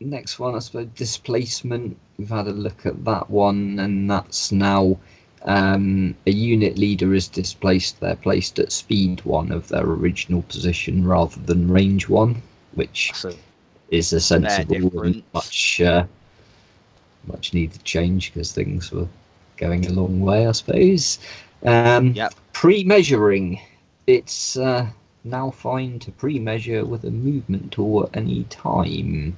next 0.00 0.38
one, 0.38 0.54
I 0.54 0.58
suppose, 0.58 0.88
displacement. 0.94 1.96
We've 2.18 2.28
had 2.28 2.46
a 2.46 2.52
look 2.52 2.86
at 2.86 3.04
that 3.04 3.30
one, 3.30 3.78
and 3.78 4.10
that's 4.10 4.52
now 4.52 4.98
um, 5.42 6.14
a 6.26 6.30
unit 6.30 6.78
leader 6.78 7.14
is 7.14 7.28
displaced. 7.28 8.00
They're 8.00 8.16
placed 8.16 8.58
at 8.58 8.72
speed 8.72 9.24
one 9.24 9.52
of 9.52 9.68
their 9.68 9.84
original 9.84 10.42
position 10.42 11.06
rather 11.06 11.40
than 11.40 11.70
range 11.70 12.08
one, 12.08 12.40
which 12.74 13.12
so 13.14 13.32
is 13.90 14.12
a 14.12 14.20
sensible 14.20 15.02
and 15.02 15.22
much 15.32 15.80
uh, 15.80 16.04
much 17.26 17.54
needed 17.54 17.82
change 17.84 18.32
because 18.32 18.52
things 18.52 18.90
were 18.92 19.08
going 19.56 19.86
a 19.86 19.92
long 19.92 20.20
way, 20.20 20.46
I 20.46 20.52
suppose. 20.52 21.18
Um, 21.64 22.12
yep. 22.12 22.34
Pre-measuring, 22.52 23.60
it's 24.06 24.56
uh, 24.56 24.86
now 25.24 25.50
fine 25.50 25.98
to 26.00 26.12
pre-measure 26.12 26.84
with 26.84 27.04
a 27.04 27.10
movement 27.10 27.72
tool 27.72 28.04
at 28.04 28.16
any 28.16 28.44
time. 28.44 29.36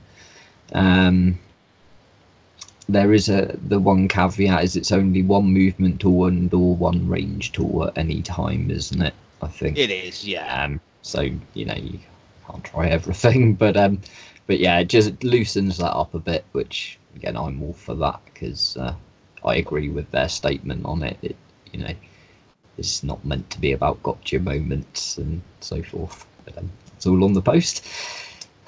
Um, 0.72 1.38
there 2.88 3.12
is 3.12 3.28
a 3.28 3.56
the 3.66 3.78
one 3.78 4.08
caveat 4.08 4.62
is 4.62 4.76
it's 4.76 4.92
only 4.92 5.22
one 5.22 5.52
movement 5.52 6.00
tool 6.00 6.26
and 6.26 6.52
or 6.52 6.76
one 6.76 7.08
range 7.08 7.52
tool 7.52 7.84
at 7.86 7.98
any 7.98 8.22
time, 8.22 8.70
isn't 8.70 9.02
it? 9.02 9.14
I 9.42 9.48
think 9.48 9.78
it 9.78 9.90
is. 9.90 10.26
Yeah. 10.26 10.64
Um, 10.64 10.80
so 11.02 11.22
you 11.54 11.64
know 11.64 11.74
you 11.74 11.98
can't 12.46 12.64
try 12.64 12.88
everything, 12.88 13.54
but 13.64 13.76
um, 13.76 14.00
but 14.46 14.58
yeah, 14.60 14.78
it 14.78 14.88
just 14.88 15.22
loosens 15.24 15.78
that 15.78 15.92
up 15.92 16.14
a 16.14 16.20
bit, 16.20 16.44
which 16.52 16.98
again 17.16 17.36
I'm 17.36 17.62
all 17.62 17.72
for 17.72 17.94
that 17.96 18.20
because 18.26 18.76
uh, 18.76 18.94
I 19.44 19.56
agree 19.56 19.88
with 19.88 20.10
their 20.10 20.28
statement 20.28 20.84
on 20.84 21.02
it. 21.02 21.16
It 21.22 21.36
you 21.72 21.80
know 21.80 21.94
it's 22.78 23.02
not 23.02 23.24
meant 23.24 23.48
to 23.50 23.60
be 23.60 23.72
about 23.72 24.02
gotcha 24.02 24.38
moments 24.38 25.18
and 25.18 25.40
so 25.60 25.82
forth. 25.82 26.26
But 26.44 26.58
um, 26.58 26.70
it's 26.96 27.06
all 27.06 27.24
on 27.24 27.32
the 27.32 27.42
post. 27.42 27.84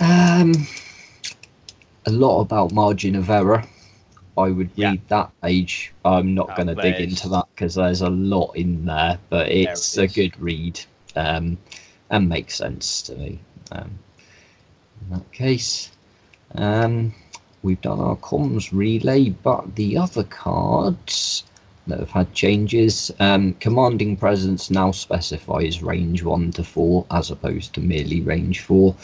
Um, 0.01 0.53
a 2.07 2.11
lot 2.11 2.41
about 2.41 2.73
margin 2.73 3.17
of 3.17 3.29
error 3.31 3.65
I 4.39 4.51
would 4.51 4.71
yeah. 4.77 4.91
read 4.91 5.09
that 5.09 5.31
page. 5.43 5.93
I'm 6.05 6.33
not 6.33 6.55
going 6.55 6.69
to 6.69 6.77
dig 6.77 7.01
into 7.01 7.29
that 7.31 7.47
because 7.55 7.75
there's 7.75 8.03
a 8.03 8.09
lot 8.09 8.53
in 8.53 8.85
there, 8.85 9.19
but 9.31 9.51
it's 9.51 9.99
it 9.99 10.03
a 10.05 10.07
good 10.15 10.41
read 10.41 10.81
um, 11.17 11.59
and 12.11 12.29
makes 12.29 12.55
sense 12.55 13.03
to 13.03 13.17
me. 13.17 13.41
Um, 13.73 13.99
in 15.03 15.17
that 15.17 15.33
case, 15.33 15.91
um, 16.55 17.13
we've 17.63 17.81
done 17.81 17.99
our 17.99 18.17
comms 18.17 18.71
relay, 18.73 19.31
but 19.31 19.75
the 19.75 19.97
other 19.97 20.23
cards 20.25 21.43
that 21.89 21.99
have 21.99 22.11
had 22.11 22.33
changes, 22.35 23.11
um, 23.19 23.55
commanding 23.55 24.17
presence 24.17 24.71
now 24.71 24.91
specifies 24.93 25.83
range 25.83 26.23
one 26.23 26.53
to 26.53 26.63
four 26.63 27.07
as 27.11 27.31
opposed 27.31 27.75
to 27.75 27.81
merely 27.81 28.21
range 28.21 28.61
four, 28.61 28.95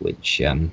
which 0.00 0.40
um, 0.42 0.70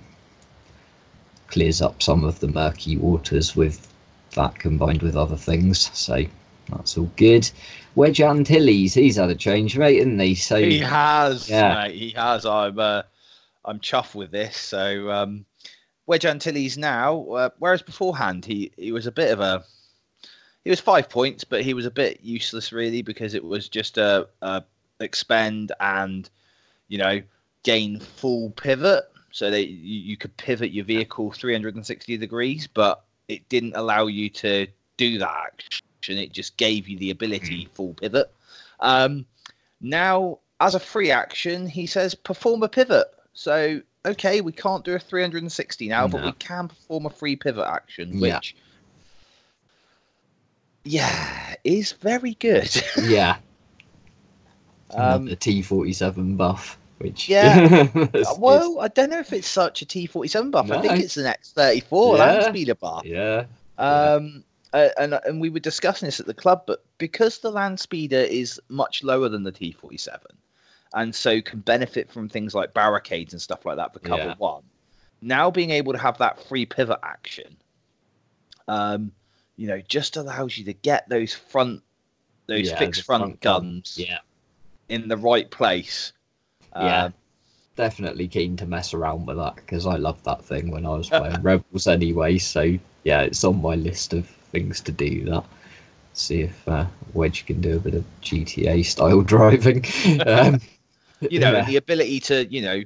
clears 1.48 1.82
up 1.82 2.02
some 2.02 2.24
of 2.24 2.40
the 2.40 2.48
murky 2.48 2.98
waters 2.98 3.56
with 3.56 3.88
that 4.36 4.58
combined 4.58 5.02
with 5.02 5.16
other 5.16 5.36
things. 5.36 5.90
So 5.94 6.26
that's 6.70 6.98
all 6.98 7.12
good. 7.16 7.50
Wedge 7.96 8.22
Antilles, 8.22 8.94
he's 8.94 9.18
had 9.18 9.30
a 9.30 9.36
change, 9.36 9.78
mate, 9.78 9.98
isn't 9.98 10.20
he? 10.20 10.36
So 10.36 10.58
he 10.58 10.80
has, 10.80 11.50
yeah, 11.50 11.74
mate, 11.74 11.96
he 11.96 12.12
has. 12.12 12.46
I'm 12.46 12.80
uh, 12.80 13.04
I'm 13.66 13.80
chuffed 13.80 14.16
with 14.16 14.32
this. 14.32 14.58
So 14.58 15.12
um, 15.12 15.46
Wedge 16.08 16.26
Antilles 16.26 16.78
now, 16.78 17.24
uh, 17.32 17.50
whereas 17.60 17.82
beforehand 17.82 18.46
he 18.46 18.72
he 18.78 18.92
was 18.92 19.08
a 19.08 19.12
bit 19.12 19.32
of 19.32 19.42
a 19.42 19.64
he 20.64 20.70
was 20.70 20.80
five 20.80 21.10
points, 21.10 21.44
but 21.44 21.64
he 21.64 21.74
was 21.74 21.86
a 21.86 21.92
bit 21.92 22.20
useless 22.22 22.72
really 22.72 23.02
because 23.02 23.34
it 23.34 23.44
was 23.44 23.68
just 23.68 23.98
a, 23.98 24.28
a 24.42 24.64
expend 25.00 25.72
and 25.80 26.30
you 26.88 26.98
know 26.98 27.22
gain 27.64 28.00
full 28.00 28.52
pivot 28.52 29.06
so 29.32 29.50
that 29.50 29.68
you, 29.68 30.00
you 30.00 30.18
could 30.18 30.36
pivot 30.38 30.72
your 30.72 30.86
vehicle 30.86 31.32
360 31.32 32.18
degrees, 32.18 32.68
but 32.68 33.04
it 33.28 33.48
didn't 33.50 33.76
allow 33.76 34.08
you 34.08 34.30
to 34.30 34.68
do 34.98 35.18
that 35.18 35.34
action. 35.46 36.18
It 36.18 36.34
just 36.34 36.58
gave 36.58 36.88
you 36.88 36.98
the 36.98 37.12
ability 37.12 37.66
mm. 37.66 37.70
full 37.70 37.94
pivot. 37.94 38.32
Um, 38.80 39.26
now, 39.80 40.40
as 40.60 40.76
a 40.76 40.80
free 40.80 41.12
action, 41.12 41.68
he 41.68 41.86
says 41.86 42.14
perform 42.14 42.64
a 42.64 42.68
pivot. 42.68 43.08
So, 43.34 43.82
okay, 44.06 44.42
we 44.42 44.52
can't 44.52 44.84
do 44.84 44.94
a 44.96 45.00
360 45.00 45.88
now, 45.88 46.02
no. 46.02 46.08
but 46.10 46.24
we 46.26 46.32
can 46.34 46.68
perform 46.68 47.06
a 47.06 47.10
free 47.10 47.36
pivot 47.36 47.66
action, 47.66 48.20
which, 48.20 48.56
yeah, 48.56 48.62
yeah 50.84 51.56
is 51.64 51.92
very 51.94 52.34
good. 52.36 52.70
yeah. 53.04 53.38
Um, 54.94 55.26
the 55.26 55.38
T47 55.38 56.38
buff. 56.38 56.78
Which 57.02 57.28
yeah, 57.28 57.88
well, 58.38 58.80
I 58.80 58.88
don't 58.88 59.10
know 59.10 59.18
if 59.18 59.34
it's 59.34 59.48
such 59.48 59.82
a 59.82 59.88
T 59.88 60.06
forty 60.06 60.28
seven 60.28 60.52
buff. 60.52 60.68
No. 60.68 60.78
I 60.78 60.82
think 60.82 61.00
it's 61.02 61.16
the 61.16 61.24
next 61.24 61.54
thirty 61.54 61.80
four 61.80 62.16
yeah. 62.16 62.26
land 62.26 62.44
speeder 62.44 62.76
buff. 62.76 63.04
Yeah. 63.04 63.46
Um, 63.80 64.44
uh, 64.74 64.90
and 65.00 65.20
and 65.26 65.42
we 65.42 65.50
were 65.50 65.60
discussing 65.60 66.06
this 66.06 66.20
at 66.20 66.28
the 66.28 66.34
club, 66.36 66.62
but 66.68 66.86
because 67.00 67.40
the 67.40 67.50
land 67.50 67.80
speeder 67.80 68.20
is 68.20 68.62
much 68.70 69.04
lower 69.04 69.30
than 69.30 69.42
the 69.42 69.52
T 69.52 69.72
forty 69.72 69.98
seven, 69.98 70.32
and 70.94 71.16
so 71.16 71.42
can 71.42 71.62
benefit 71.62 72.12
from 72.12 72.30
things 72.30 72.54
like 72.54 72.76
barricades 72.76 73.34
and 73.34 73.42
stuff 73.42 73.66
like 73.66 73.78
that 73.78 73.94
for 73.94 74.00
cover 74.00 74.24
yeah. 74.24 74.36
one. 74.38 74.62
Now 75.24 75.50
being 75.50 75.72
able 75.72 75.94
to 75.94 76.00
have 76.00 76.20
that 76.20 76.40
free 76.44 76.68
pivot 76.68 77.00
action, 77.02 77.58
um, 78.68 79.12
you 79.62 79.68
know, 79.68 79.82
just 79.82 80.18
allows 80.18 80.58
you 80.58 80.66
to 80.66 80.74
get 80.74 81.08
those 81.08 81.34
front, 81.34 81.84
those 82.48 82.70
yeah, 82.70 82.80
fixed 82.80 83.04
front, 83.04 83.22
front 83.22 83.42
guns, 83.42 83.96
yeah. 84.00 84.20
in 84.90 85.08
the 85.08 85.18
right 85.18 85.50
place 85.52 86.14
yeah. 86.76 87.06
Um, 87.06 87.14
definitely 87.76 88.28
keen 88.28 88.58
to 88.58 88.66
mess 88.66 88.94
around 88.94 89.26
with 89.26 89.38
that 89.38 89.56
because 89.56 89.86
I 89.86 89.96
loved 89.96 90.26
that 90.26 90.44
thing 90.44 90.72
when 90.72 90.86
I 90.86 90.90
was 90.90 91.10
playing 91.10 91.42
Rebels 91.42 91.88
anyway. 91.88 92.38
So 92.38 92.78
yeah, 93.04 93.22
it's 93.22 93.44
on 93.44 93.62
my 93.62 93.76
list 93.76 94.14
of 94.14 94.26
things 94.26 94.82
to 94.82 94.92
do. 94.92 95.26
That 95.26 95.44
see 96.14 96.42
if 96.42 96.68
uh, 96.68 96.86
Wedge 97.14 97.46
can 97.46 97.62
do 97.62 97.78
a 97.78 97.80
bit 97.80 97.94
of 97.94 98.06
GTA 98.22 98.86
style 98.86 99.22
driving. 99.34 99.86
Um, 100.26 100.60
you 101.22 101.40
know, 101.40 101.52
yeah. 101.52 101.66
the 101.66 101.78
ability 101.78 102.20
to 102.22 102.46
you 102.52 102.62
know 102.62 102.84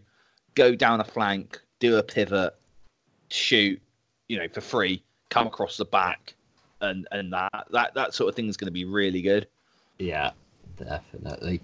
go 0.56 0.76
down 0.76 1.02
a 1.02 1.06
flank, 1.06 1.60
do 1.80 1.98
a 1.98 2.04
pivot, 2.04 2.56
shoot, 3.30 3.82
you 4.28 4.38
know, 4.38 4.48
for 4.48 4.62
free, 4.62 5.04
come 5.30 5.48
across 5.48 5.78
the 5.78 5.86
back, 5.86 6.34
and 6.82 7.08
and 7.12 7.32
that 7.34 7.68
that 7.72 7.94
that 7.94 8.14
sort 8.14 8.30
of 8.30 8.36
thing 8.36 8.48
is 8.48 8.58
going 8.58 8.68
to 8.68 8.72
be 8.72 8.86
really 8.86 9.22
good. 9.22 9.48
Yeah, 10.00 10.32
definitely. 10.78 11.62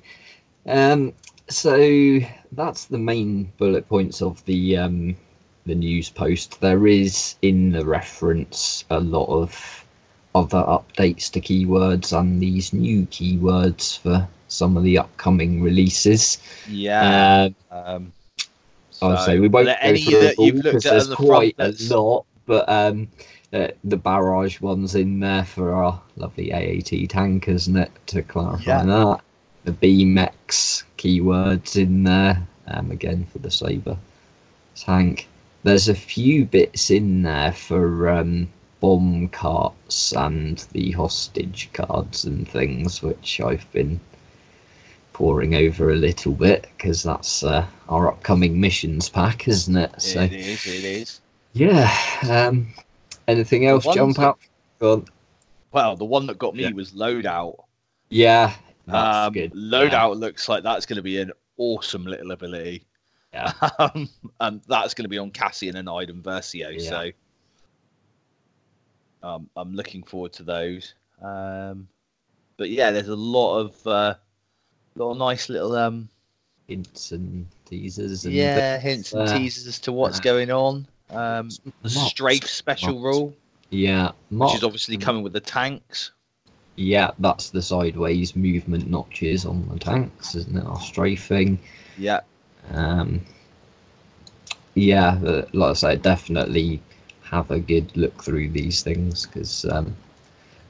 Um, 0.65 1.13
so 1.49 2.19
that's 2.53 2.85
the 2.85 2.97
main 2.97 3.51
bullet 3.57 3.87
points 3.89 4.21
of 4.21 4.43
the 4.45 4.77
um, 4.77 5.15
the 5.65 5.75
news 5.75 6.09
post. 6.09 6.61
There 6.61 6.87
is 6.87 7.35
in 7.41 7.71
the 7.71 7.85
reference 7.85 8.85
a 8.89 8.99
lot 8.99 9.27
of 9.27 9.85
other 10.33 10.59
updates 10.59 11.29
to 11.31 11.41
keywords 11.41 12.17
and 12.17 12.41
these 12.41 12.71
new 12.71 13.05
keywords 13.07 13.99
for 13.99 14.25
some 14.47 14.77
of 14.77 14.83
the 14.83 14.97
upcoming 14.97 15.61
releases. 15.61 16.37
Yeah. 16.69 17.49
Um, 17.69 18.13
I'll 19.01 19.17
So, 19.17 19.25
say 19.25 19.39
we 19.39 19.47
won't 19.47 19.67
go 19.67 19.75
any 19.81 20.01
through 20.01 20.19
you've 20.19 20.39
all 20.39 20.45
looked 20.47 20.71
'cause 20.71 20.85
at 20.85 20.91
there's 20.91 21.07
the 21.09 21.15
quite 21.15 21.55
a 21.59 21.73
lot, 21.93 22.25
but 22.45 22.69
um, 22.69 23.07
uh, 23.53 23.67
the 23.83 23.97
barrage 23.97 24.61
ones 24.61 24.95
in 24.95 25.19
there 25.19 25.43
for 25.43 25.73
our 25.73 26.01
lovely 26.15 26.51
AAT 26.53 27.09
tankers, 27.09 27.63
isn't 27.63 27.77
it? 27.77 27.91
To 28.07 28.21
clarify 28.21 28.63
Yeah. 28.63 28.83
that, 28.83 29.21
the 29.65 29.71
BMEX 29.73 30.83
keywords 30.97 31.75
in 31.75 32.03
there 32.03 32.47
um, 32.67 32.91
again 32.91 33.25
for 33.31 33.39
the 33.39 33.51
Saber 33.51 33.97
tank. 34.75 35.27
There's 35.63 35.89
a 35.89 35.95
few 35.95 36.45
bits 36.45 36.89
in 36.89 37.21
there 37.21 37.51
for 37.51 38.09
um, 38.09 38.47
bomb 38.79 39.27
carts 39.29 40.11
and 40.13 40.65
the 40.71 40.91
hostage 40.91 41.69
cards 41.73 42.25
and 42.25 42.47
things, 42.47 43.03
which 43.03 43.39
I've 43.41 43.71
been 43.71 43.99
poring 45.13 45.53
over 45.53 45.91
a 45.91 45.95
little 45.95 46.31
bit 46.33 46.67
because 46.77 47.03
that's 47.03 47.43
uh, 47.43 47.65
our 47.89 48.07
upcoming 48.07 48.59
missions 48.59 49.09
pack, 49.09 49.47
isn't 49.47 49.75
it? 49.75 50.01
So 50.01 50.21
It 50.21 50.31
is. 50.33 50.65
It 50.65 50.83
is. 50.83 51.21
yeah. 51.53 51.91
Um, 52.29 52.73
anything 53.27 53.65
else 53.67 53.85
jump 53.93 54.17
that- 54.17 54.23
out? 54.23 54.39
Go. 54.79 55.05
Well, 55.71 55.95
the 55.95 56.05
one 56.05 56.25
that 56.27 56.37
got 56.37 56.55
me 56.55 56.63
Yeah. 56.63 56.71
was 56.71 56.91
loadout. 56.91 57.55
Yeah. 58.09 58.53
That's 58.87 59.27
Um, 59.27 59.33
good. 59.33 59.53
loadout 59.53 60.19
looks 60.19 60.49
like 60.49 60.63
that's 60.63 60.85
going 60.85 60.97
to 60.97 61.01
be 61.03 61.19
an 61.19 61.31
awesome 61.57 62.03
little 62.05 62.31
ability. 62.31 62.83
Yeah. 63.33 63.53
Um, 63.79 64.09
and 64.41 64.61
that's 64.67 64.93
going 64.93 65.03
to 65.05 65.09
be 65.09 65.17
on 65.17 65.31
Cassian 65.31 65.77
and 65.77 65.89
Iden 65.89 66.21
Versio. 66.21 66.73
Yeah. 66.77 66.89
So 66.89 67.11
um, 69.23 69.49
I'm 69.55 69.73
looking 69.73 70.03
forward 70.03 70.33
to 70.33 70.43
those. 70.43 70.93
Um, 71.21 71.87
but 72.57 72.69
yeah, 72.69 72.91
there's 72.91 73.07
a 73.07 73.15
lot 73.15 73.59
of 73.59 73.87
uh, 73.87 74.15
lot 74.95 75.11
of 75.11 75.17
nice 75.17 75.47
little 75.49 75.75
um, 75.75 76.09
Hints 76.67 77.11
and 77.11 77.47
teasers. 77.65 78.25
And 78.25 78.33
yeah 78.33 78.75
bits, 78.77 78.83
hints 78.83 79.13
and 79.13 79.21
uh, 79.29 79.37
teasers 79.37 79.67
as 79.67 79.79
to 79.81 79.91
what's 79.91 80.19
uh, 80.19 80.23
going 80.23 80.51
on. 80.51 80.87
Um, 81.11 81.49
the 81.63 81.71
Mops, 81.83 82.07
strafe 82.07 82.47
special 82.47 82.93
mops. 82.93 83.03
rule, 83.03 83.33
Yeah. 83.69 84.11
which 84.29 84.55
is 84.55 84.63
obviously 84.63 84.97
coming 84.97 85.23
with 85.23 85.33
the 85.33 85.39
tanks. 85.41 86.11
Yeah, 86.77 87.11
that's 87.19 87.49
the 87.49 87.61
sideways 87.61 88.35
movement 88.35 88.89
notches 88.89 89.45
on 89.45 89.67
the 89.69 89.77
tanks, 89.77 90.35
isn't 90.35 90.57
it? 90.57 90.65
Our 90.65 90.79
strafing. 90.79 91.59
Yeah, 91.97 92.21
Um, 92.71 93.21
yeah, 94.75 95.19
uh, 95.25 95.45
like 95.53 95.71
I 95.71 95.73
say, 95.73 95.95
definitely 95.97 96.81
have 97.23 97.51
a 97.51 97.59
good 97.59 97.95
look 97.97 98.23
through 98.23 98.49
these 98.49 98.81
things 98.83 99.25
because 99.25 99.65
um, 99.65 99.95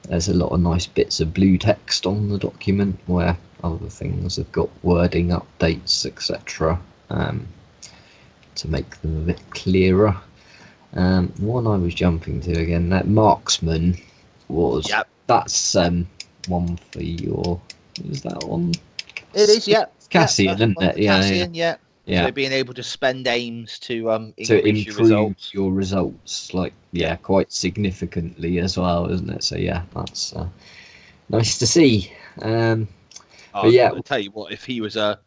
there's 0.10 0.28
a 0.28 0.34
lot 0.34 0.52
of 0.52 0.60
nice 0.60 0.88
bits 0.88 1.20
of 1.20 1.34
blue 1.34 1.58
text 1.58 2.06
on 2.08 2.30
the 2.30 2.38
document 2.40 3.00
where 3.06 3.38
other 3.64 3.90
things 3.90 4.38
have 4.38 4.52
got 4.52 4.70
wording 4.84 5.30
updates, 5.30 6.06
etc., 6.06 6.80
um, 7.12 7.48
to 8.56 8.68
make 8.68 8.90
them 9.02 9.18
a 9.18 9.26
bit 9.26 9.42
clearer. 9.52 10.18
Um, 10.94 11.28
one 11.38 11.68
I 11.68 11.78
was 11.78 11.94
jumping 11.94 12.42
to 12.42 12.60
again, 12.60 12.90
that 12.90 13.08
marksman 13.08 13.98
was 14.50 14.90
Yep. 14.90 15.08
that's 15.28 15.76
um, 15.76 16.08
one 16.48 16.78
for 16.92 17.02
your. 17.02 17.60
Is 18.10 18.22
that 18.24 18.44
one? 18.44 18.74
it 19.34 19.50
is. 19.50 19.68
Yeah, 19.68 19.86
Cassian, 20.10 20.46
yeah, 20.46 20.54
isn't 20.56 20.82
it? 20.82 20.98
Yeah, 20.98 21.16
yeah. 21.16 21.22
Cassian, 21.22 21.54
yeah. 21.54 21.76
Yeah. 22.06 22.26
So 22.26 22.32
being 22.32 22.52
able 22.52 22.74
to 22.74 22.84
spend 22.84 23.28
aims 23.28 23.78
to 23.80 24.12
um 24.12 24.34
to 24.44 24.56
your 24.56 24.66
improve 24.68 24.98
results. 24.98 25.54
your 25.54 25.72
results, 25.72 26.54
like 26.54 26.74
yeah, 26.92 27.16
quite 27.18 27.52
significantly 27.52 28.60
as 28.60 28.78
well, 28.78 29.10
isn't 29.12 29.30
it? 29.30 29.44
So 29.44 29.56
yeah, 29.56 29.84
that's 29.94 30.36
uh, 30.36 30.48
nice 31.30 31.58
to 31.60 31.68
see. 31.68 32.12
Um, 32.42 32.88
Oh, 33.54 33.64
But 33.64 33.74
yeah. 33.74 33.88
I'll 33.90 34.04
tell 34.04 34.20
you 34.20 34.32
what, 34.32 34.52
if 34.52 34.64
he 34.64 34.82
was 34.82 34.96
a, 34.96 35.20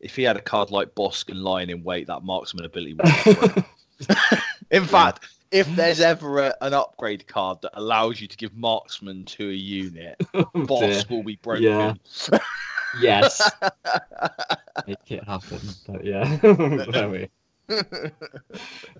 if 0.00 0.16
he 0.16 0.22
had 0.22 0.36
a 0.36 0.40
card 0.40 0.70
like 0.70 0.94
Bossk 0.94 1.30
and 1.30 1.42
Lying 1.42 1.70
in 1.70 1.82
Wait, 1.82 2.06
that 2.06 2.22
marksman 2.22 2.64
ability 2.64 2.94
would. 2.94 3.64
in 4.74 4.84
fact, 4.86 5.28
if 5.50 5.74
there's 5.76 6.00
ever 6.00 6.40
a, 6.46 6.54
an 6.60 6.74
upgrade 6.74 7.26
card 7.26 7.58
that 7.62 7.72
allows 7.74 8.20
you 8.20 8.28
to 8.28 8.36
give 8.36 8.54
marksman 8.56 9.24
to 9.26 9.50
a 9.50 9.52
unit, 9.52 10.16
dear. 10.32 10.44
Bossk 10.66 11.10
will 11.10 11.22
be 11.22 11.36
broken. 11.36 11.98
Yeah. 12.30 12.38
yes, 13.00 13.50
make 14.86 15.10
it 15.10 15.24
happen. 15.24 15.60
But 15.86 16.04
yeah, 16.04 16.36
there 16.42 17.08
we. 17.08 17.28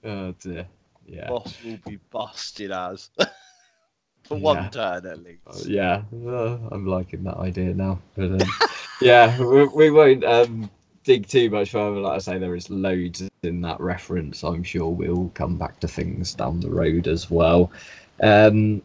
Oh 0.04 0.32
dear. 0.40 0.66
Yeah. 1.06 1.28
Boss 1.28 1.62
will 1.64 1.78
be 1.86 1.98
busted 2.10 2.70
as. 2.70 3.10
For 4.24 4.38
Yeah. 4.38 4.40
one 4.42 4.70
turn 4.70 5.06
at 5.06 5.22
least. 5.22 5.40
Uh, 5.46 5.58
yeah, 5.66 6.02
uh, 6.26 6.58
I'm 6.70 6.86
liking 6.86 7.24
that 7.24 7.36
idea 7.36 7.74
now. 7.74 7.98
But 8.16 8.30
um, 8.32 8.48
yeah, 9.00 9.38
we, 9.38 9.66
we 9.66 9.90
won't 9.90 10.24
um, 10.24 10.70
dig 11.04 11.28
too 11.28 11.50
much 11.50 11.70
further. 11.70 12.00
Like 12.00 12.16
I 12.16 12.18
say, 12.18 12.38
there 12.38 12.56
is 12.56 12.70
loads 12.70 13.22
in 13.42 13.60
that 13.60 13.80
reference. 13.80 14.42
I'm 14.42 14.62
sure 14.62 14.88
we'll 14.88 15.30
come 15.34 15.56
back 15.56 15.78
to 15.80 15.88
things 15.88 16.34
down 16.34 16.60
the 16.60 16.70
road 16.70 17.06
as 17.06 17.30
well. 17.30 17.70
Um, 18.22 18.82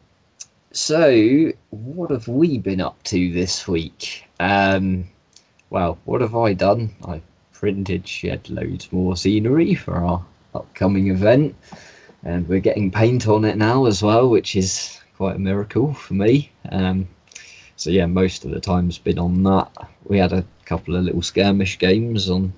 so, 0.72 1.52
what 1.72 2.12
have 2.12 2.28
we 2.28 2.60
been 2.60 2.82
up 2.82 3.02
to 3.04 3.32
this 3.32 3.68
week? 3.68 4.26
Um, 4.40 5.10
well, 5.70 5.98
what 6.06 6.22
have 6.22 6.36
I 6.36 6.54
done? 6.54 6.94
I 7.06 7.22
printed 7.54 8.08
shed 8.08 8.50
loads 8.50 8.92
more 8.92 9.18
scenery 9.18 9.74
for 9.74 9.96
our 9.96 10.24
upcoming 10.54 11.10
event, 11.10 11.56
and 12.24 12.48
we're 12.48 12.60
getting 12.60 12.92
paint 12.92 13.28
on 13.28 13.46
it 13.46 13.58
now 13.58 13.86
as 13.86 14.04
well, 14.04 14.30
which 14.30 14.56
is 14.56 15.00
quite 15.18 15.38
a 15.38 15.40
miracle 15.40 15.94
for 15.94 16.14
me. 16.14 16.52
Um, 16.72 17.08
so 17.76 17.90
yeah, 17.90 18.06
most 18.06 18.46
of 18.46 18.52
the 18.52 18.60
time's 18.60 18.98
been 18.98 19.18
on 19.18 19.42
that. 19.44 19.72
We 20.04 20.18
had 20.18 20.34
a 20.34 20.46
couple 20.70 20.96
of 20.96 21.04
little 21.04 21.24
skirmish 21.24 21.80
games 21.80 22.30
on 22.30 22.54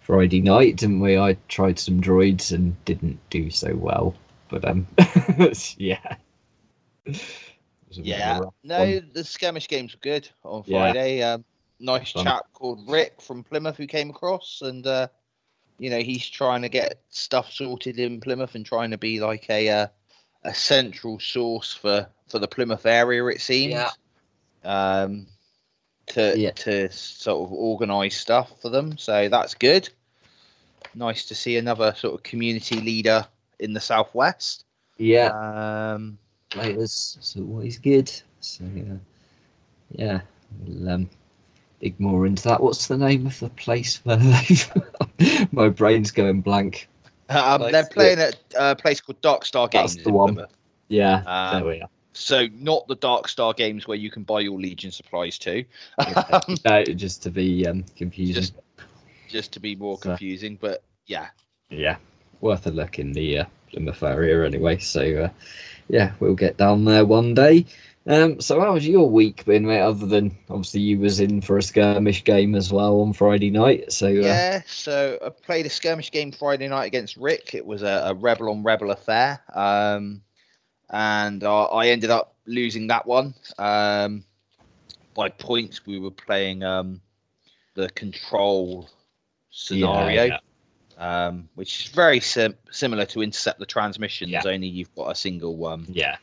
Friday 0.00 0.40
night, 0.40 0.76
didn't 0.76 1.00
we? 1.00 1.18
I 1.18 1.36
tried 1.48 1.78
some 1.78 2.00
droids 2.00 2.52
and 2.52 2.82
didn't 2.84 3.18
do 3.30 3.50
so 3.50 3.74
well, 3.74 4.14
but 4.48 4.64
um, 4.64 4.86
yeah. 5.76 6.16
It 7.04 7.20
was 7.88 7.98
a 7.98 8.02
bit 8.02 8.10
of 8.12 8.16
a 8.16 8.20
Yeah, 8.20 8.40
no, 8.62 8.78
one. 8.78 9.10
the 9.12 9.24
skirmish 9.24 9.66
games 9.66 9.92
were 9.92 10.00
good 10.00 10.28
on 10.44 10.62
Yeah. 10.66 10.92
Friday. 10.92 11.22
Um, 11.22 11.44
nice 11.80 12.12
Fun. 12.12 12.24
chap 12.24 12.44
called 12.52 12.88
Rick 12.88 13.20
from 13.20 13.42
Plymouth 13.42 13.76
who 13.76 13.86
came 13.88 14.10
across, 14.10 14.62
and 14.62 14.86
uh, 14.86 15.08
you 15.78 15.90
know 15.90 16.00
he's 16.00 16.26
trying 16.28 16.62
to 16.62 16.68
get 16.68 17.00
stuff 17.08 17.50
sorted 17.50 17.98
in 17.98 18.20
Plymouth 18.20 18.54
and 18.54 18.64
trying 18.64 18.92
to 18.92 18.98
be 18.98 19.20
like 19.20 19.50
a 19.50 19.68
uh, 19.68 19.86
a 20.44 20.54
central 20.54 21.18
source 21.18 21.74
for 21.74 22.08
for 22.28 22.38
the 22.38 22.48
Plymouth 22.48 22.86
area. 22.86 23.26
It 23.26 23.40
seems. 23.40 23.74
Yeah. 23.74 23.90
Um, 24.64 25.26
to 26.10 26.38
Yeah. 26.38 26.50
to 26.52 26.90
sort 26.90 27.46
of 27.46 27.52
organise 27.52 28.16
stuff 28.16 28.50
for 28.60 28.68
them, 28.70 28.96
so 28.98 29.28
that's 29.28 29.54
good. 29.54 29.88
Nice 30.94 31.26
to 31.26 31.34
see 31.34 31.56
another 31.56 31.94
sort 31.96 32.14
of 32.14 32.22
community 32.22 32.80
leader 32.80 33.26
in 33.58 33.72
the 33.72 33.80
southwest. 33.80 34.64
Yeah, 34.96 35.28
Um, 35.94 36.18
players, 36.50 37.16
it's 37.18 37.36
always 37.36 37.78
good. 37.78 38.10
So 38.40 38.64
uh, 38.64 38.96
yeah, 39.92 40.20
we'll 40.66 40.88
um, 40.88 41.10
dig 41.80 41.98
more 42.00 42.26
into 42.26 42.42
that. 42.44 42.62
What's 42.62 42.86
the 42.88 42.96
name 42.98 43.26
of 43.26 43.38
the 43.38 43.50
place 43.50 44.00
where 44.04 44.16
they? 44.16 45.46
My 45.52 45.68
brain's 45.68 46.10
going 46.10 46.40
blank. 46.40 46.88
Um, 47.28 47.70
they're 47.70 47.86
playing 47.86 48.18
at 48.18 48.36
a 48.58 48.74
place 48.74 49.00
called 49.00 49.20
Dark 49.20 49.44
Star 49.44 49.68
Games. 49.68 49.94
That's 49.94 50.04
the 50.04 50.12
one. 50.12 50.34
Plymouth. 50.34 50.54
Yeah, 50.88 51.22
Um, 51.26 51.60
there 51.60 51.68
we 51.68 51.80
are. 51.82 51.88
So 52.18 52.46
not 52.52 52.88
the 52.88 52.96
Dark 52.96 53.28
Star 53.28 53.52
Games 53.52 53.86
where 53.86 53.96
you 53.96 54.10
can 54.10 54.22
buy 54.24 54.40
your 54.40 54.58
Legion 54.58 54.90
supplies 54.90 55.38
too. 55.38 55.64
Yeah. 55.98 56.40
no, 56.64 56.84
just 56.84 57.22
to 57.24 57.30
be 57.30 57.66
um, 57.66 57.84
confusing. 57.96 58.34
Just- 58.42 58.54
just 59.28 59.52
to 59.52 59.60
be 59.60 59.76
more 59.76 59.96
So- 59.98 60.08
confusing, 60.10 60.56
but 60.60 60.82
yeah, 61.06 61.28
yeah, 61.68 61.96
worth 62.40 62.66
a 62.66 62.70
look 62.70 62.98
in 62.98 63.12
the 63.12 63.40
uh, 63.40 63.44
Plymouth 63.70 64.02
area 64.02 64.46
anyway. 64.46 64.78
So 64.78 65.00
uh, 65.24 65.28
yeah, 65.88 66.12
we'll 66.18 66.34
get 66.34 66.56
down 66.56 66.84
there 66.86 67.04
one 67.04 67.34
day. 67.34 67.66
Um, 68.06 68.40
so 68.40 68.58
how's 68.58 68.86
your 68.86 69.10
week 69.10 69.44
been, 69.44 69.66
mate? 69.66 69.80
Other 69.82 70.06
than 70.06 70.34
obviously 70.48 70.80
you 70.80 70.98
was 70.98 71.20
in 71.20 71.42
for 71.42 71.58
a 71.58 71.62
skirmish 71.62 72.24
game 72.24 72.54
as 72.54 72.72
well 72.72 73.02
on 73.02 73.12
Friday 73.12 73.50
night. 73.50 73.92
So 73.92 74.06
uh, 74.06 74.10
yeah. 74.10 74.62
So 74.66 75.18
I 75.22 75.28
played 75.28 75.66
a 75.66 75.70
skirmish 75.70 76.10
game 76.10 76.32
Friday 76.32 76.68
night 76.68 76.86
against 76.86 77.18
Rick. 77.18 77.54
It 77.54 77.66
was 77.66 77.82
a, 77.82 78.04
a 78.06 78.14
rebel 78.14 78.48
on 78.48 78.62
rebel 78.62 78.92
affair, 78.92 79.40
um, 79.54 80.22
and 80.90 81.42
uh, 81.44 81.64
I 81.64 81.88
ended 81.88 82.10
up 82.10 82.34
losing 82.46 82.86
that 82.88 83.06
one 83.06 83.34
um, 83.58 84.24
by 85.14 85.28
points. 85.28 85.86
We 85.86 85.98
were 85.98 86.10
playing 86.10 86.62
um, 86.62 87.00
the 87.74 87.88
control 87.90 88.88
scenario. 89.50 90.24
yeah. 90.24 90.38
um, 90.98 91.48
which 91.54 91.80
is 91.84 91.86
very 91.92 92.20
sim- 92.20 92.56
similar 92.70 93.04
to 93.06 93.22
intercept 93.22 93.58
the 93.58 93.66
transmissions. 93.66 94.30
Yeah. 94.30 94.42
Only 94.44 94.68
you've 94.68 94.94
got 94.94 95.10
a 95.10 95.14
single 95.14 95.66
um, 95.66 95.84
yeah, 95.88 96.16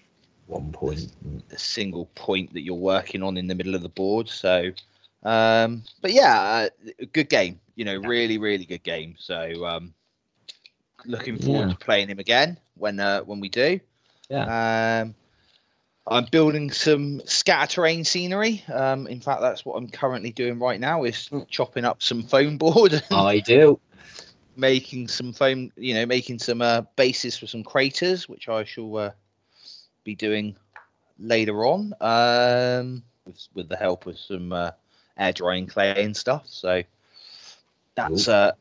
one 0.47 0.71
point. 0.71 1.11
a 1.51 1.57
single 1.57 2.05
point 2.15 2.53
that 2.53 2.61
you're 2.61 2.75
working 2.75 3.23
on 3.23 3.37
in 3.37 3.47
the 3.47 3.55
middle 3.55 3.75
of 3.75 3.81
the 3.81 3.89
board. 3.89 4.27
So, 4.29 4.71
um, 5.23 5.83
but 6.01 6.11
yeah, 6.13 6.69
uh, 6.89 7.03
good 7.13 7.29
game. 7.29 7.59
You 7.75 7.85
know, 7.85 7.99
Yeah. 7.99 8.07
really, 8.07 8.37
really 8.37 8.65
good 8.65 8.83
game. 8.83 9.15
So, 9.19 9.65
um, 9.65 9.93
looking 11.05 11.37
forward 11.37 11.67
Yeah. 11.67 11.73
to 11.73 11.77
playing 11.77 12.07
him 12.09 12.19
again 12.19 12.57
when 12.75 12.99
uh, 12.99 13.21
when 13.21 13.39
we 13.39 13.49
do. 13.49 13.79
Yeah. 14.29 15.01
Um, 15.03 15.15
I'm 16.07 16.25
building 16.31 16.71
some 16.71 17.21
scatter 17.25 17.75
terrain 17.75 18.03
scenery. 18.03 18.63
Um, 18.71 19.07
in 19.07 19.19
fact, 19.19 19.41
that's 19.41 19.65
what 19.65 19.75
I'm 19.75 19.89
currently 19.89 20.31
doing 20.31 20.59
right 20.59 20.79
now 20.79 21.03
is 21.03 21.29
Mm. 21.29 21.47
chopping 21.47 21.85
up 21.85 22.03
some 22.03 22.23
foam 22.23 22.57
board. 22.57 23.03
I 23.11 23.39
do. 23.39 23.79
making 24.55 25.07
some 25.07 25.33
foam, 25.33 25.71
you 25.75 25.93
know, 25.93 26.05
making 26.05 26.39
some 26.39 26.61
uh, 26.61 26.81
bases 26.95 27.37
for 27.37 27.47
some 27.47 27.63
craters, 27.63 28.29
which 28.29 28.47
I 28.47 28.63
shall 28.63 28.97
uh, 28.97 29.11
be 30.03 30.15
doing 30.15 30.55
later 31.19 31.65
on 31.65 31.93
um, 32.01 33.03
with, 33.25 33.47
with 33.53 33.69
the 33.69 33.77
help 33.77 34.05
of 34.05 34.17
some 34.17 34.53
uh, 34.53 34.71
air 35.17 35.33
drying 35.33 35.67
clay 35.67 36.03
and 36.03 36.15
stuff. 36.15 36.43
So 36.47 36.83
that's 37.95 38.27
uh, 38.27 38.51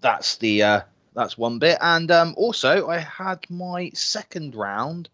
that's 0.00 0.36
the 0.36 0.62
uh, 0.62 0.80
that's 1.14 1.36
one 1.36 1.58
bit. 1.58 1.78
And 1.80 2.10
um, 2.10 2.34
also, 2.36 2.88
I 2.88 2.98
had 2.98 3.38
my 3.50 3.90
second 3.94 4.54
round 4.54 5.08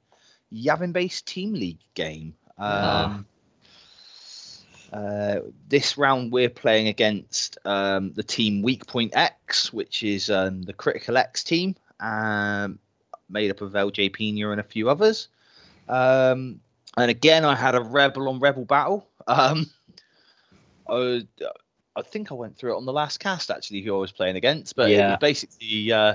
Yavin 0.53 0.93
based 0.93 1.27
team 1.27 1.55
league 1.55 1.81
game. 1.95 2.35
Um, 2.59 3.27
uh, 4.93 5.41
this 5.69 5.99
round 5.99 6.33
we're 6.33 6.49
playing 6.49 6.89
against 6.89 7.59
um, 7.65 8.13
the 8.13 8.23
team 8.23 8.63
Weak 8.63 8.87
Point 8.87 9.13
X, 9.15 9.73
which 9.73 10.03
is 10.03 10.31
um, 10.31 10.63
the 10.63 10.73
Critical 10.73 11.17
X 11.17 11.45
team, 11.45 11.75
um, 12.01 12.79
made 13.29 13.51
up 13.51 13.61
of 13.61 13.73
LJ 13.73 14.13
Pina 14.13 14.51
and 14.51 14.61
a 14.61 14.65
few 14.65 14.89
others. 14.89 15.29
Um, 15.89 16.61
and 16.97 17.11
again, 17.11 17.45
I 17.45 17.55
had 17.55 17.75
a 17.75 17.83
Rebel 17.83 18.29
on 18.29 18.39
Rebel 18.39 18.65
battle. 18.65 19.07
Um, 19.27 19.71
I, 20.89 21.27
I 21.97 22.03
think 22.03 22.31
I 22.31 22.35
went 22.35 22.57
through 22.57 22.75
it 22.75 22.77
on 22.77 22.85
the 22.85 22.93
last 22.93 23.19
cast 23.19 23.51
actually, 23.51 23.81
who 23.81 23.97
I 23.97 23.99
was 23.99 24.13
playing 24.13 24.37
against, 24.37 24.77
but 24.77 24.91
it 24.91 25.11
was 25.11 25.19
basically 25.19 25.93
uh, 25.93 26.15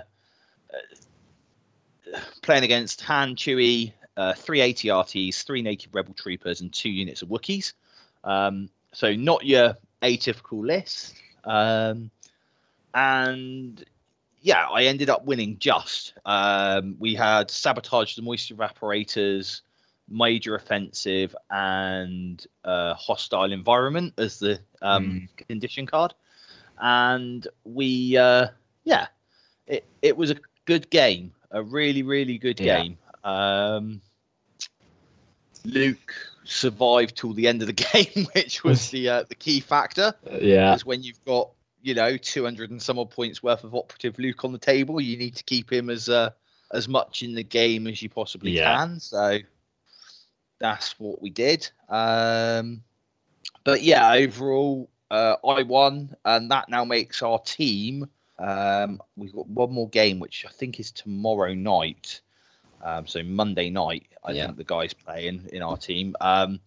uh, 2.14 2.20
playing 2.44 2.64
against 2.64 3.02
Han, 3.02 3.36
Chewie, 3.36 3.94
uh, 4.16 4.34
three 4.34 4.60
ATRTs, 4.60 5.44
three 5.44 5.62
Naked 5.62 5.90
Rebel 5.94 6.14
Troopers, 6.14 6.62
and 6.62 6.72
two 6.72 6.90
units 6.90 7.24
of 7.24 7.30
Wookiees. 7.30 7.74
Um, 8.24 8.70
so 8.94 9.16
not 9.16 9.44
your 9.46 9.76
atypical 10.04 10.66
list. 10.66 11.16
Um, 11.44 12.12
and 12.94 13.84
yeah, 14.42 14.68
I 14.68 14.84
ended 14.84 15.10
up 15.10 15.26
winning 15.26 15.58
just. 15.60 16.14
Um, 16.26 16.96
we 17.00 17.16
had 17.16 17.50
sabotage 17.50 18.16
the 18.16 18.22
moisture 18.22 18.56
evaporators, 18.56 19.62
major 20.10 20.56
offensive, 20.56 21.36
and 21.50 22.46
uh, 22.64 22.94
hostile 22.96 23.52
environment 23.52 24.14
as 24.18 24.40
the 24.40 24.60
um, 24.82 25.28
condition 25.48 25.86
card. 25.86 26.14
And 26.80 27.48
we, 27.64 28.18
uh, 28.18 28.48
yeah, 28.84 29.08
it, 29.68 29.86
it 30.02 30.18
was 30.18 30.32
a 30.32 30.36
good 30.66 30.90
game, 30.90 31.34
a 31.52 31.62
really, 31.62 32.04
really 32.04 32.38
good 32.38 32.60
Yeah. 32.60 32.84
game. 32.84 32.98
Um, 33.24 34.02
Luke 35.64 36.16
survived 36.44 37.18
till 37.18 37.34
the 37.34 37.48
end 37.48 37.62
of 37.62 37.68
the 37.68 37.74
game, 37.94 38.26
which 38.34 38.64
was 38.64 38.90
the 38.90 39.10
uh, 39.10 39.24
the 39.30 39.36
key 39.36 39.60
factor. 39.60 40.14
Yeah. 40.42 40.72
Because 40.72 40.86
when 40.86 41.04
you've 41.04 41.24
got 41.26 41.52
you 41.84 41.94
know 41.94 42.18
200 42.18 42.72
and 42.72 42.82
some 42.82 43.00
odd 43.00 43.12
points 43.12 43.44
worth 43.44 43.64
of 43.64 43.76
operative 43.76 44.18
Luke 44.20 44.44
on 44.44 44.52
the 44.52 44.58
table, 44.60 45.00
you 45.00 45.18
need 45.18 45.36
to 45.36 45.44
keep 45.44 45.72
him 45.72 45.90
as 45.90 46.10
uh, 46.10 46.32
as 46.74 46.88
much 46.88 47.22
in 47.22 47.36
the 47.36 47.44
game 47.44 47.88
as 47.88 48.02
you 48.02 48.10
possibly 48.10 48.54
Yeah. 48.54 48.74
can. 48.78 49.00
So 49.00 49.40
that's 50.60 51.00
what 51.00 51.22
we 51.22 51.30
did. 51.30 51.70
Um, 51.90 52.84
but 53.64 53.82
yeah, 53.82 54.12
overall, 54.14 54.90
uh, 55.10 55.36
I 55.48 55.64
won, 55.64 56.16
and 56.26 56.50
that 56.52 56.70
now 56.70 56.86
makes 56.86 57.22
our 57.22 57.40
team. 57.40 58.08
Um, 58.40 59.02
we've 59.16 59.34
got 59.34 59.48
one 59.48 59.72
more 59.72 59.90
game, 59.90 60.20
which 60.20 60.46
I 60.48 60.52
think 60.52 60.80
is 60.80 60.92
tomorrow 60.92 61.54
night. 61.54 62.22
Um, 62.84 63.06
so 63.06 63.22
Monday 63.22 63.70
night, 63.70 64.08
I 64.24 64.34
Yeah. 64.34 64.46
think 64.46 64.58
the 64.58 64.64
guys 64.64 64.94
playing 64.94 65.50
in 65.54 65.62
our 65.62 65.78
team. 65.78 66.16
Um, 66.22 66.60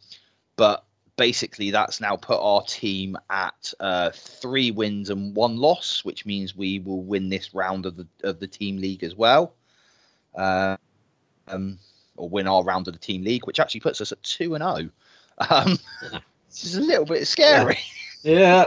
but 0.57 0.85
basically, 1.17 1.71
that's 1.71 2.01
now 2.01 2.17
put 2.17 2.39
our 2.41 2.63
team 2.63 3.17
at 3.31 3.73
uh, 3.81 4.11
three 4.11 4.71
wins 4.71 5.11
and 5.11 5.35
one 5.35 5.57
loss, 5.57 6.05
which 6.05 6.25
means 6.27 6.55
we 6.55 6.79
will 6.79 7.03
win 7.03 7.29
this 7.29 7.55
round 7.55 7.87
of 7.87 7.97
the 7.97 8.07
of 8.23 8.39
the 8.39 8.47
team 8.47 8.77
league 8.77 9.03
as 9.03 9.17
well. 9.17 9.55
Uh, 10.35 10.77
um, 11.49 11.79
or 12.17 12.29
win 12.29 12.47
our 12.47 12.63
round 12.63 12.87
of 12.87 12.95
the 12.95 13.01
team 13.01 13.25
league, 13.25 13.47
which 13.47 13.59
actually 13.59 13.81
puts 13.81 14.01
us 14.01 14.13
at 14.13 14.23
two 14.23 14.55
and 14.55 14.63
zero. 14.63 15.79
This 16.55 16.65
is 16.67 16.77
a 16.77 16.81
little 16.81 17.05
bit 17.05 17.27
scary. 17.27 17.79
Yeah. 18.23 18.67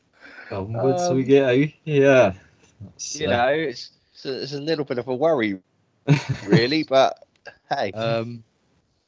Onwards 0.50 1.08
we 1.10 1.22
Um, 1.22 1.28
go. 1.28 1.72
Yeah. 1.84 2.32
That's, 2.80 3.20
you 3.20 3.28
uh, 3.28 3.30
know, 3.30 3.48
it's 3.48 3.90
it's 4.12 4.24
a, 4.26 4.42
it's 4.42 4.52
a 4.54 4.60
little 4.60 4.84
bit 4.84 4.98
of 4.98 5.06
a 5.06 5.14
worry, 5.14 5.60
really. 6.46 6.82
but 6.82 7.24
hey, 7.70 7.92
um, 7.92 8.42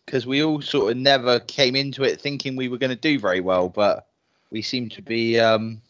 because 0.06 0.26
we 0.26 0.42
all 0.44 0.60
sort 0.60 0.92
of 0.92 0.96
never 0.98 1.40
came 1.40 1.74
into 1.74 2.04
it 2.04 2.20
thinking 2.20 2.54
we 2.56 2.68
were 2.68 2.78
going 2.78 2.90
to 2.90 2.96
do 2.96 3.18
very 3.18 3.40
well, 3.40 3.68
but 3.68 4.06
we 4.50 4.62
seem 4.62 4.88
to 4.90 5.02
be 5.02 5.38
um, 5.40 5.80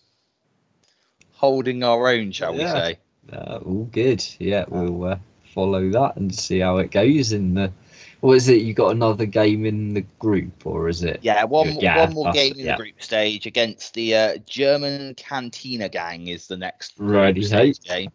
holding 1.33 1.83
our 1.83 2.09
own, 2.09 2.33
shall 2.33 2.53
we 2.53 2.61
say? 2.61 2.99
Uh, 3.33 3.59
all 3.65 3.85
good. 3.93 4.25
Yeah, 4.39 4.65
we'll 4.69 5.05
uh, 5.05 5.19
follow 5.55 5.89
that 5.91 6.17
and 6.17 6.35
see 6.35 6.61
how 6.61 6.79
it 6.79 6.91
goes 6.91 7.33
in 7.33 7.55
the. 7.55 7.73
What 8.21 8.35
is 8.37 8.49
it? 8.49 8.61
You 8.63 8.75
got 8.75 8.91
another 8.91 9.27
game 9.27 9.65
in 9.65 9.95
the 9.95 10.03
group, 10.19 10.67
or 10.67 10.89
is 10.89 11.03
it? 11.03 11.21
Yeah, 11.23 11.45
one 11.45 11.77
Yeah, 11.81 12.05
one 12.05 12.15
more 12.15 12.31
game 12.33 12.53
in 12.53 12.67
yeah. 12.67 12.77
the 12.77 12.83
group 12.83 13.03
stage 13.03 13.47
against 13.47 13.95
the 13.95 14.15
uh, 14.15 14.37
German 14.47 15.15
Cantina 15.15 15.89
Gang 15.89 16.29
is 16.29 16.47
the 16.47 16.57
next 16.57 16.95
Righty-ho. 16.99 17.73
game. 17.87 18.13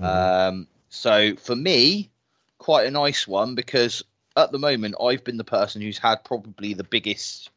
Mm. 0.00 0.04
Um, 0.04 0.68
so 0.88 1.36
for 1.36 1.54
me, 1.54 2.10
quite 2.58 2.86
a 2.86 2.90
nice 2.90 3.28
one 3.28 3.54
because 3.54 4.02
at 4.36 4.52
the 4.52 4.58
moment 4.58 4.94
I've 5.00 5.24
been 5.24 5.36
the 5.36 5.44
person 5.44 5.82
who's 5.82 5.98
had 5.98 6.24
probably 6.24 6.74
the 6.74 6.84
biggest 6.84 7.50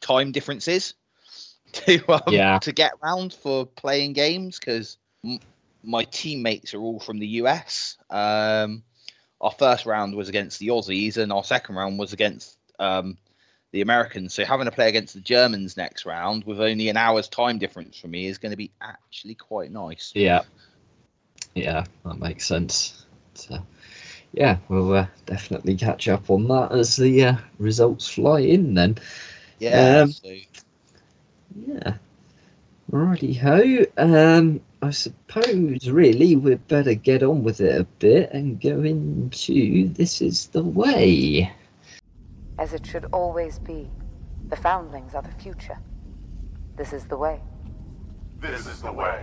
time 0.00 0.32
differences 0.32 0.94
to 1.72 2.12
um, 2.12 2.34
Yeah. 2.34 2.58
to 2.58 2.72
get 2.72 2.92
round 3.02 3.32
for 3.32 3.66
playing 3.66 4.12
games 4.14 4.58
because 4.58 4.98
m- 5.24 5.40
my 5.82 6.04
teammates 6.04 6.74
are 6.74 6.80
all 6.80 7.00
from 7.00 7.18
the 7.18 7.26
US. 7.26 7.96
Um, 8.10 8.82
our 9.40 9.50
first 9.50 9.86
round 9.86 10.14
was 10.14 10.28
against 10.28 10.58
the 10.58 10.68
Aussies, 10.68 11.16
and 11.16 11.32
our 11.32 11.44
second 11.44 11.74
round 11.74 11.98
was 11.98 12.12
against 12.12 12.58
um, 12.78 13.16
the 13.72 13.80
Americans. 13.80 14.34
So 14.34 14.44
having 14.44 14.66
to 14.66 14.72
play 14.72 14.88
against 14.88 15.14
the 15.14 15.20
Germans 15.20 15.76
next 15.76 16.04
round 16.04 16.44
with 16.44 16.60
only 16.60 16.88
an 16.88 16.96
hour's 16.96 17.28
time 17.28 17.58
difference 17.58 17.98
for 17.98 18.08
me 18.08 18.26
is 18.26 18.38
going 18.38 18.50
to 18.50 18.56
be 18.56 18.70
actually 18.80 19.34
quite 19.34 19.70
nice. 19.70 20.12
Yeah. 20.14 20.42
Yeah, 21.54 21.84
that 22.04 22.18
makes 22.18 22.46
sense. 22.46 23.04
So, 23.34 23.58
yeah, 24.32 24.58
we'll 24.68 24.92
uh, 24.92 25.06
definitely 25.26 25.76
catch 25.76 26.08
up 26.08 26.30
on 26.30 26.46
that 26.48 26.72
as 26.72 26.96
the 26.96 27.24
uh, 27.24 27.36
results 27.58 28.08
fly 28.08 28.40
in 28.40 28.74
then. 28.74 28.98
Yeah. 29.58 30.02
Um, 30.02 30.12
so 30.12 30.34
Yeah. 31.66 31.94
Righty 32.90 33.34
ho. 33.34 33.84
Um, 33.96 34.60
I 34.82 34.90
suppose 34.90 35.88
really 35.90 36.36
we'd 36.36 36.66
better 36.68 36.94
get 36.94 37.22
on 37.22 37.42
with 37.42 37.60
it 37.60 37.80
a 37.80 37.84
bit 37.98 38.32
and 38.32 38.60
go 38.60 38.82
into 38.82 39.88
this 39.88 40.22
is 40.22 40.46
the 40.48 40.62
way. 40.62 41.52
As 42.58 42.72
it 42.72 42.86
should 42.86 43.06
always 43.12 43.58
be. 43.58 43.90
The 44.48 44.56
foundlings 44.56 45.14
are 45.14 45.22
the 45.22 45.32
future. 45.32 45.78
This 46.76 46.92
is 46.92 47.04
the 47.06 47.16
way. 47.16 47.40
This 48.40 48.66
is 48.66 48.80
the 48.80 48.92
way. 48.92 49.22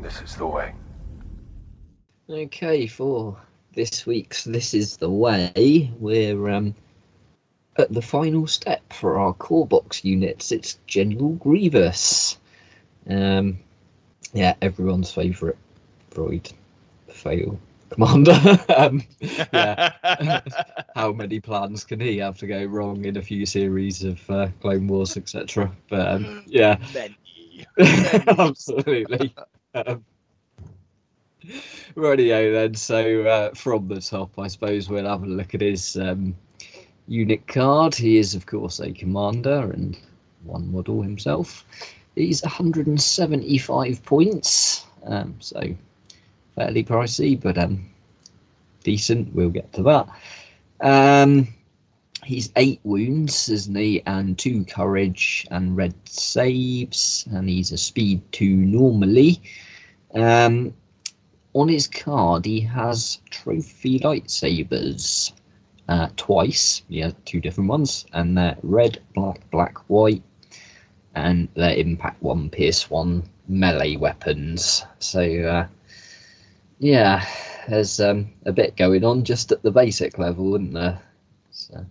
This 0.00 0.22
is 0.22 0.36
the 0.36 0.46
way. 0.46 0.72
Okay, 2.30 2.86
for 2.86 3.36
this 3.74 4.06
week's 4.06 4.44
This 4.44 4.74
Is 4.74 4.96
the 4.98 5.10
Way, 5.10 5.90
we're 5.98 6.48
um, 6.48 6.74
at 7.76 7.92
the 7.92 8.02
final 8.02 8.46
step 8.46 8.92
for 8.92 9.18
our 9.18 9.32
core 9.34 9.66
box 9.66 10.04
units. 10.04 10.52
It's 10.52 10.78
General 10.86 11.30
Grievous. 11.34 12.38
Um, 13.08 13.58
yeah, 14.32 14.54
everyone's 14.62 15.10
favourite 15.10 15.56
droid 16.10 16.52
fail 17.08 17.58
commander. 17.90 18.38
um, 18.76 19.02
yeah. 19.52 19.92
how 20.94 21.12
many 21.12 21.40
plans 21.40 21.84
can 21.84 22.00
he 22.00 22.18
have 22.18 22.38
to 22.38 22.46
go 22.46 22.64
wrong 22.64 23.04
in 23.04 23.16
a 23.16 23.22
few 23.22 23.46
series 23.46 24.04
of 24.04 24.30
uh, 24.30 24.48
Clone 24.60 24.86
Wars, 24.88 25.16
etc.? 25.16 25.70
But 25.88 26.08
um, 26.08 26.44
yeah, 26.46 26.78
Many. 26.94 27.16
absolutely. 28.38 29.34
Um, 29.74 30.04
rightio 31.96 32.52
then. 32.52 32.74
So 32.74 33.22
uh, 33.22 33.54
from 33.54 33.88
the 33.88 34.00
top, 34.00 34.38
I 34.38 34.48
suppose 34.48 34.88
we'll 34.88 35.06
have 35.06 35.22
a 35.22 35.26
look 35.26 35.54
at 35.54 35.60
his 35.60 35.96
um, 35.96 36.36
unit 37.06 37.46
card. 37.46 37.94
He 37.94 38.18
is, 38.18 38.34
of 38.34 38.46
course, 38.46 38.80
a 38.80 38.92
commander 38.92 39.70
and 39.72 39.98
one 40.44 40.70
model 40.70 41.02
himself. 41.02 41.64
He's 42.18 42.42
175 42.42 44.04
points, 44.04 44.84
um, 45.04 45.36
so 45.38 45.60
fairly 46.56 46.82
pricey, 46.82 47.40
but 47.40 47.56
um, 47.56 47.88
decent. 48.82 49.32
We'll 49.34 49.50
get 49.50 49.72
to 49.74 49.82
that. 49.84 50.08
Um, 50.80 51.46
he's 52.24 52.50
eight 52.56 52.80
wounds, 52.82 53.48
isn't 53.48 53.74
he? 53.76 54.02
And 54.04 54.36
two 54.36 54.64
courage 54.64 55.46
and 55.52 55.76
red 55.76 55.94
saves, 56.08 57.24
and 57.30 57.48
he's 57.48 57.70
a 57.70 57.78
speed 57.78 58.20
two 58.32 58.56
normally. 58.56 59.40
Um, 60.14 60.74
on 61.54 61.68
his 61.68 61.86
card, 61.86 62.44
he 62.44 62.60
has 62.60 63.20
trophy 63.30 64.00
lightsabers 64.00 65.32
uh, 65.88 66.08
twice. 66.16 66.82
Yeah, 66.88 67.12
two 67.24 67.40
different 67.40 67.70
ones, 67.70 68.06
and 68.12 68.36
they're 68.36 68.56
red, 68.62 69.00
black, 69.14 69.48
black, 69.50 69.78
white, 69.88 70.22
and 71.14 71.48
they're 71.54 71.76
impact 71.76 72.22
one, 72.22 72.50
pierce 72.50 72.90
one 72.90 73.22
melee 73.48 73.96
weapons. 73.96 74.84
So 74.98 75.20
uh, 75.20 75.66
yeah, 76.78 77.24
there's 77.68 78.00
um, 78.00 78.30
a 78.46 78.52
bit 78.52 78.76
going 78.76 79.04
on 79.04 79.24
just 79.24 79.52
at 79.52 79.62
the 79.62 79.70
basic 79.70 80.18
level, 80.18 80.54
isn't 80.54 80.72
there? 80.72 81.00
So, 81.50 81.74
There 81.74 81.86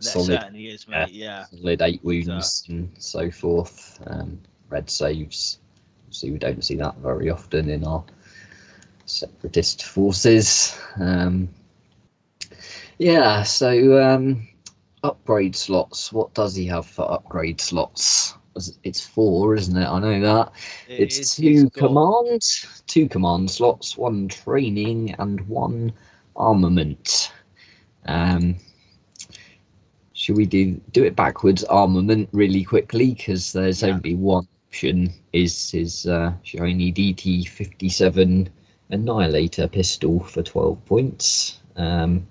solid, 0.00 0.26
certainly 0.40 0.66
is, 0.68 0.88
mate. 0.88 1.10
Yeah. 1.10 1.44
solid 1.44 1.82
eight 1.82 2.04
wounds 2.04 2.64
and 2.68 2.90
so 2.98 3.30
forth. 3.30 4.00
Um, 4.06 4.40
red 4.68 4.90
saves. 4.90 5.58
Obviously, 6.06 6.32
we 6.32 6.38
don't 6.38 6.64
see 6.64 6.76
that 6.76 6.96
very 6.98 7.30
often 7.30 7.68
in 7.68 7.84
our 7.84 8.02
separatist 9.06 9.84
forces. 9.84 10.78
Um, 10.98 11.48
yeah, 12.98 13.42
so 13.44 14.02
um, 14.02 14.47
upgrade 15.02 15.54
slots. 15.56 16.12
What 16.12 16.32
does 16.34 16.54
he 16.54 16.66
have 16.66 16.86
for 16.86 17.10
upgrade 17.10 17.60
slots? 17.60 18.34
It's 18.82 19.06
four, 19.06 19.54
isn't 19.54 19.76
it? 19.76 19.86
I 19.86 20.00
know 20.00 20.20
that. 20.20 20.52
It 20.88 21.00
It's 21.00 21.18
is- 21.18 21.34
two 21.36 21.46
it's 21.46 21.62
got- 21.76 21.88
command, 21.88 22.42
two 22.86 23.08
command 23.08 23.50
slots, 23.50 23.96
one 23.96 24.26
training, 24.28 25.14
and 25.18 25.40
one 25.48 25.92
armament. 26.34 27.32
Um, 28.06 28.56
should 30.12 30.36
we 30.36 30.46
do 30.46 30.80
do 30.92 31.04
it 31.04 31.14
backwards? 31.14 31.62
Armament 31.64 32.28
really 32.32 32.64
quickly 32.64 33.14
because 33.14 33.52
there's 33.52 33.82
Yeah. 33.82 33.94
only 33.94 34.14
one 34.16 34.46
option. 34.68 35.12
Is 35.32 35.70
his 35.70 36.06
uh, 36.06 36.32
shiny 36.42 36.90
DT 36.92 37.44
fifty 37.44 37.88
seven 37.88 38.48
Annihilator 38.90 39.68
pistol 39.68 40.18
for 40.20 40.42
twelve 40.42 40.84
points, 40.86 41.60
um, 41.76 42.26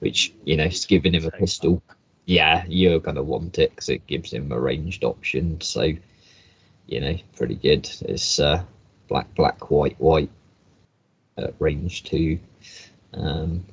which 0.00 0.32
you 0.44 0.56
know, 0.56 0.64
is 0.64 0.86
giving 0.86 1.14
him 1.14 1.26
a 1.26 1.30
pistol. 1.30 1.82
Yeah, 2.28 2.64
you're 2.68 3.00
gonna 3.00 3.22
want 3.22 3.58
it 3.58 3.70
because 3.70 3.88
it 3.88 4.06
gives 4.06 4.30
him 4.30 4.52
a 4.52 4.60
ranged 4.60 5.02
option. 5.02 5.58
So 5.62 5.94
you 6.86 7.00
know, 7.00 7.16
pretty 7.36 7.54
good. 7.54 7.90
It's 8.02 8.38
uh, 8.38 8.62
black, 9.08 9.34
black, 9.34 9.70
white, 9.70 9.98
white 9.98 10.30
at 11.38 11.54
range 11.58 12.04
two. 12.04 12.38
Um, 13.14 13.64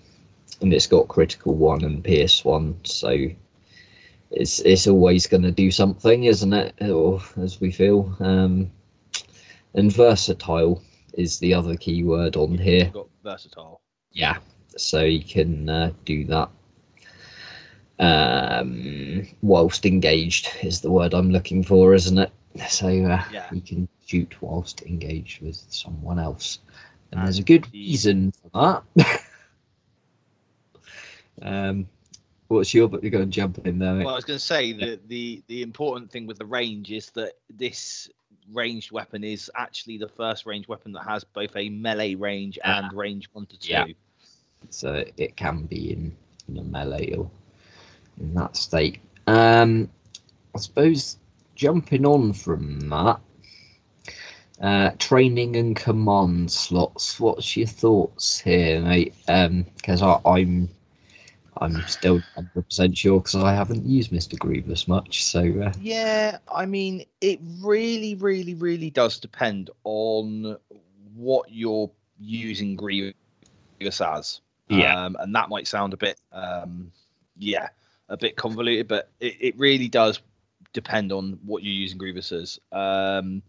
and 0.62 0.74
it's 0.74 0.88
got 0.88 1.10
critical 1.10 1.54
one 1.54 1.84
and 1.84 2.02
pierce 2.02 2.46
one, 2.46 2.80
so 2.86 3.28
it's 4.32 4.60
it's 4.62 4.88
always 4.88 5.28
going 5.28 5.44
to 5.44 5.52
do 5.52 5.70
something, 5.70 6.24
isn't 6.24 6.54
it? 6.54 6.76
Or 6.82 7.22
as 7.36 7.60
we 7.60 7.72
feel. 7.72 8.15
Um, 8.22 8.72
and 9.74 9.91
versatile 9.91 10.82
is 11.13 11.39
the 11.39 11.54
other 11.54 11.76
key 11.76 12.04
word 12.04 12.38
on 12.38 12.58
here. 12.58 12.86
Got 12.86 13.10
versatile. 13.22 13.82
Yeah, 14.13 14.38
so 14.78 15.02
you 15.02 15.26
can 15.26 15.68
uh, 15.68 15.91
do 16.06 16.24
that. 16.28 16.50
Um, 17.97 19.25
whilst 19.41 19.86
engaged 19.86 20.49
is 20.63 20.81
the 20.81 20.91
word 20.91 21.13
I'm 21.13 21.31
looking 21.31 21.63
for, 21.63 21.93
isn't 21.93 22.17
it? 22.17 22.31
So 22.69 22.88
uh, 22.88 23.23
Yeah. 23.31 23.47
you 23.53 23.62
can 23.62 23.88
shoot 24.05 24.41
whilst 24.41 24.81
engaged 24.84 25.41
with 25.41 25.55
someone 25.69 26.19
else, 26.19 26.60
and 27.12 27.19
And 27.19 27.27
there's 27.27 27.39
a 27.39 27.43
good 27.43 27.63
the- 27.65 27.79
reason 27.79 28.31
for 28.31 28.84
that. 28.95 29.21
um, 31.41 31.88
what's 32.47 32.73
your? 32.73 32.88
But 32.88 33.01
you're 33.03 33.12
going 33.12 33.25
to 33.25 33.29
jump 33.29 33.65
in 33.65 33.79
there. 33.79 33.93
mate. 33.93 34.05
Well, 34.05 34.13
I 34.13 34.17
was 34.17 34.25
going 34.25 34.39
to 34.39 34.45
say 34.45 34.73
that 34.73 35.08
the 35.08 35.43
the 35.47 35.62
important 35.62 36.12
thing 36.12 36.27
with 36.27 36.38
the 36.38 36.45
range 36.45 36.91
is 36.91 37.10
that 37.12 37.34
this 37.49 38.10
ranged 38.53 38.91
weapon 38.91 39.23
is 39.23 39.49
actually 39.55 39.97
the 39.97 40.08
first 40.08 40.45
ranged 40.45 40.67
weapon 40.67 40.91
that 40.93 41.03
has 41.03 41.23
both 41.23 41.55
a 41.55 41.67
melee 41.69 42.13
range 42.15 42.58
Yeah. 42.63 42.79
and 42.79 42.93
range 42.93 43.27
one 43.34 43.47
to 43.47 43.58
two. 43.60 43.71
Yeah. 43.71 43.86
so 44.69 45.03
it 45.17 45.36
can 45.36 45.63
be 45.65 45.91
in, 45.93 46.15
in 46.47 46.58
a 46.60 46.63
melee 46.63 47.13
or 47.13 47.29
in 48.19 48.34
that 48.36 48.56
state. 48.56 48.99
Um, 49.28 49.89
I 50.56 50.60
suppose 50.60 51.17
jumping 51.56 52.06
on 52.06 52.34
from 52.34 52.80
that, 52.89 53.19
uh, 54.62 54.91
training 54.99 55.56
and 55.56 55.75
command 55.75 56.51
slots. 56.51 57.19
What's 57.19 57.58
your 57.58 57.67
thoughts 57.67 58.39
here, 58.39 58.82
mate? 58.82 59.13
Because 59.25 60.01
I 60.01 60.19
I'm 60.25 60.69
I'm 61.58 61.82
still 61.88 62.15
100 62.36 62.65
percent 62.65 62.97
sure 62.97 63.19
because 63.19 63.36
I 63.36 63.54
haven't 63.54 63.86
used 63.86 64.12
Mister 64.12 64.38
Grievous 64.38 64.88
much. 64.88 65.23
So 65.23 65.39
uh, 65.39 65.73
Yeah, 65.82 66.38
I 66.51 66.65
mean, 66.65 67.06
it 67.21 67.39
really, 67.62 68.15
really, 68.15 68.54
really 68.56 68.89
does 68.89 69.19
depend 69.19 69.69
on 69.84 70.58
what 71.15 71.51
you're 71.51 71.89
using 72.19 72.75
Grievous 72.75 73.13
as. 74.01 74.41
Yeah. 74.67 75.06
Um, 75.06 75.15
and 75.19 75.34
that 75.36 75.49
might 75.49 75.67
sound 75.67 75.93
a 75.93 75.97
bit, 75.97 76.19
um, 76.32 76.91
yeah, 77.38 77.69
a 78.10 78.18
bit 78.18 78.36
convoluted, 78.36 78.88
but 78.88 79.10
it, 79.20 79.36
it 79.39 79.58
really 79.58 79.88
does 79.88 80.20
depend 80.74 81.12
on 81.12 81.39
what 81.46 81.63
you're 81.63 81.74
using 81.74 81.98
Grievous 81.98 82.32
as. 82.32 82.60
Um, 82.72 83.41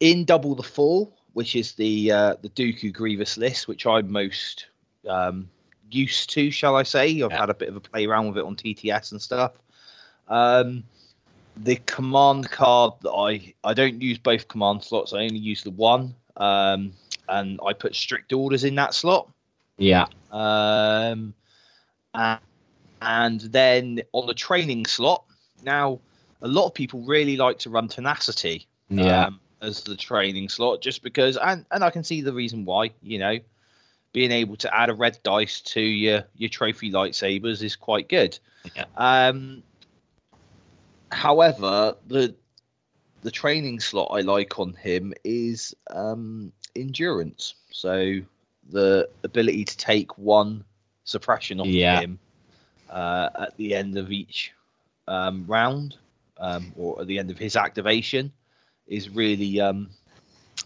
in 0.00 0.24
Double 0.24 0.54
the 0.54 0.62
Fall, 0.62 1.16
which 1.32 1.54
is 1.56 1.72
the 1.72 2.10
uh, 2.12 2.34
the 2.42 2.48
Dooku 2.50 2.92
Grievous 2.92 3.36
list, 3.36 3.68
which 3.68 3.86
I'm 3.86 4.10
most 4.10 4.66
um, 5.08 5.48
used 5.90 6.30
to, 6.30 6.50
shall 6.50 6.76
I 6.76 6.82
say? 6.82 7.22
I've 7.22 7.30
Yeah. 7.30 7.38
had 7.38 7.50
a 7.50 7.54
bit 7.54 7.68
of 7.68 7.76
a 7.76 7.80
play 7.80 8.06
around 8.06 8.28
with 8.28 8.38
it 8.38 8.44
on 8.44 8.56
TTS 8.56 9.12
and 9.12 9.20
stuff. 9.20 9.52
Um, 10.28 10.84
the 11.56 11.76
command 11.86 12.50
card 12.50 12.94
that 13.02 13.10
I 13.10 13.52
I 13.64 13.74
don't 13.74 14.00
use 14.00 14.18
both 14.18 14.48
command 14.48 14.82
slots. 14.84 15.12
I 15.12 15.18
only 15.18 15.38
use 15.38 15.62
the 15.62 15.70
one, 15.70 16.14
um, 16.36 16.92
and 17.28 17.60
I 17.66 17.72
put 17.72 17.94
strict 17.94 18.32
orders 18.32 18.64
in 18.64 18.74
that 18.76 18.94
slot. 18.94 19.28
yeah, 19.76 20.06
Um, 20.30 21.34
and, 22.14 22.38
and 23.02 23.40
then 23.40 24.02
on 24.12 24.26
the 24.26 24.34
training 24.34 24.86
slot, 24.86 25.24
now 25.62 26.00
a 26.42 26.48
lot 26.48 26.66
of 26.66 26.74
people 26.74 27.02
really 27.04 27.36
like 27.36 27.58
to 27.60 27.70
run 27.70 27.88
tenacity 27.88 28.66
yeah, 28.88 29.26
um, 29.26 29.40
as 29.60 29.82
the 29.82 29.96
training 29.96 30.48
slot, 30.48 30.80
just 30.82 31.02
because, 31.02 31.36
and 31.36 31.64
and 31.70 31.84
I 31.84 31.90
can 31.90 32.04
see 32.04 32.20
the 32.20 32.32
reason 32.32 32.64
why. 32.64 32.90
You 33.02 33.18
know, 33.18 33.38
being 34.12 34.32
able 34.32 34.56
to 34.56 34.74
add 34.74 34.90
a 34.90 34.94
red 34.94 35.18
dice 35.22 35.60
to 35.60 35.80
your 35.80 36.24
your 36.36 36.50
trophy 36.50 36.90
lightsabers 36.90 37.62
is 37.62 37.76
quite 37.76 38.08
good. 38.08 38.38
Yeah. 38.74 38.84
Um, 38.96 39.62
however, 41.10 41.96
the 42.06 42.34
the 43.22 43.30
training 43.30 43.80
slot 43.80 44.08
I 44.12 44.20
like 44.20 44.58
on 44.58 44.72
him 44.74 45.12
is 45.24 45.74
um, 45.90 46.52
endurance. 46.74 47.54
So 47.70 48.20
the 48.70 49.08
ability 49.24 49.64
to 49.64 49.76
take 49.76 50.16
one 50.16 50.64
suppression 51.04 51.60
off 51.60 51.66
Yeah. 51.66 52.00
him 52.00 52.18
uh, 52.90 53.30
at 53.40 53.56
the 53.56 53.74
end 53.74 53.96
of 53.98 54.10
each 54.12 54.52
um, 55.08 55.46
round 55.46 55.96
um, 56.38 56.72
or 56.76 57.00
at 57.02 57.06
the 57.08 57.18
end 57.18 57.30
of 57.30 57.38
his 57.38 57.56
activation 57.56 58.32
is 58.86 59.10
really, 59.10 59.60
um, 59.60 59.90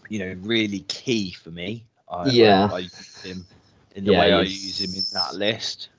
you 0.09 0.19
know, 0.19 0.35
really 0.41 0.81
key 0.81 1.31
for 1.33 1.51
me. 1.51 1.87
I, 2.09 2.15
Yeah. 2.23 2.69
I, 2.69 2.75
I 2.75 2.79
use 2.79 3.23
him 3.23 3.47
in 3.95 4.05
the 4.05 4.13
Yeah, 4.13 4.23
way 4.23 4.31
I 4.31 4.43
use 4.43 4.81
him 4.81 4.95
in 4.95 5.05
that 5.13 5.35
list. 5.35 5.89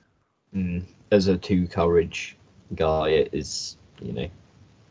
mm, 0.55 0.83
as 1.11 1.27
a 1.27 1.37
two 1.37 1.67
courage 1.67 2.37
guy, 2.75 3.09
it 3.09 3.29
is 3.33 3.77
you 4.01 4.13
know 4.13 4.27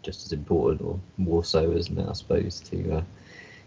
just 0.02 0.24
as 0.26 0.32
important 0.32 0.82
or 0.82 0.98
more 1.18 1.44
so, 1.44 1.72
isn't 1.72 1.98
it? 1.98 2.08
I 2.08 2.12
suppose 2.12 2.60
to 2.70 2.96
uh, 2.98 3.02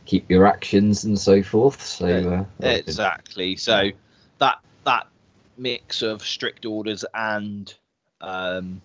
keep 0.05 0.29
your 0.29 0.45
actions 0.45 1.03
and 1.05 1.19
so 1.19 1.41
forth. 1.43 1.81
So 1.81 2.45
uh, 2.63 2.77
Exactly. 2.77 3.55
So 3.55 3.89
that 4.39 4.59
that 4.85 5.07
mix 5.59 6.01
of 6.01 6.21
strict 6.21 6.65
orders 6.65 7.05
and 7.13 7.73
um, 8.21 8.81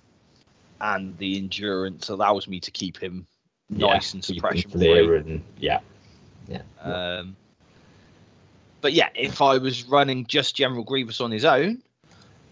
and 0.80 1.16
the 1.18 1.38
endurance 1.38 2.08
allows 2.08 2.46
me 2.46 2.60
to 2.60 2.70
keep 2.70 2.98
him 2.98 3.26
yeah, 3.70 3.86
nice 3.86 4.14
and 4.14 4.24
suppression 4.24 4.70
clear 4.70 5.16
and 5.16 5.42
yeah, 5.58 5.80
yeah, 6.48 6.62
Um, 6.82 7.36
but 8.80 8.92
yeah, 8.92 9.08
if 9.14 9.40
I 9.40 9.58
was 9.58 9.84
running 9.84 10.26
just 10.26 10.54
General 10.54 10.84
Grievous 10.84 11.20
on 11.20 11.30
his 11.30 11.44
own, 11.44 11.82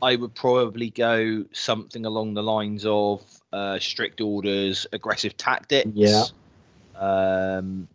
I 0.01 0.17
would 0.17 0.35
probably 0.35 0.91
go 0.91 1.45
something 1.53 2.07
along 2.07 2.35
the 2.35 2.43
lines 2.43 2.85
of 2.87 3.23
uh, 3.53 3.79
strict 3.79 4.21
orders, 4.21 4.87
aggressive 4.93 5.37
tactics. 5.37 5.91
Yeah. 5.93 6.25
Um, 6.97 7.87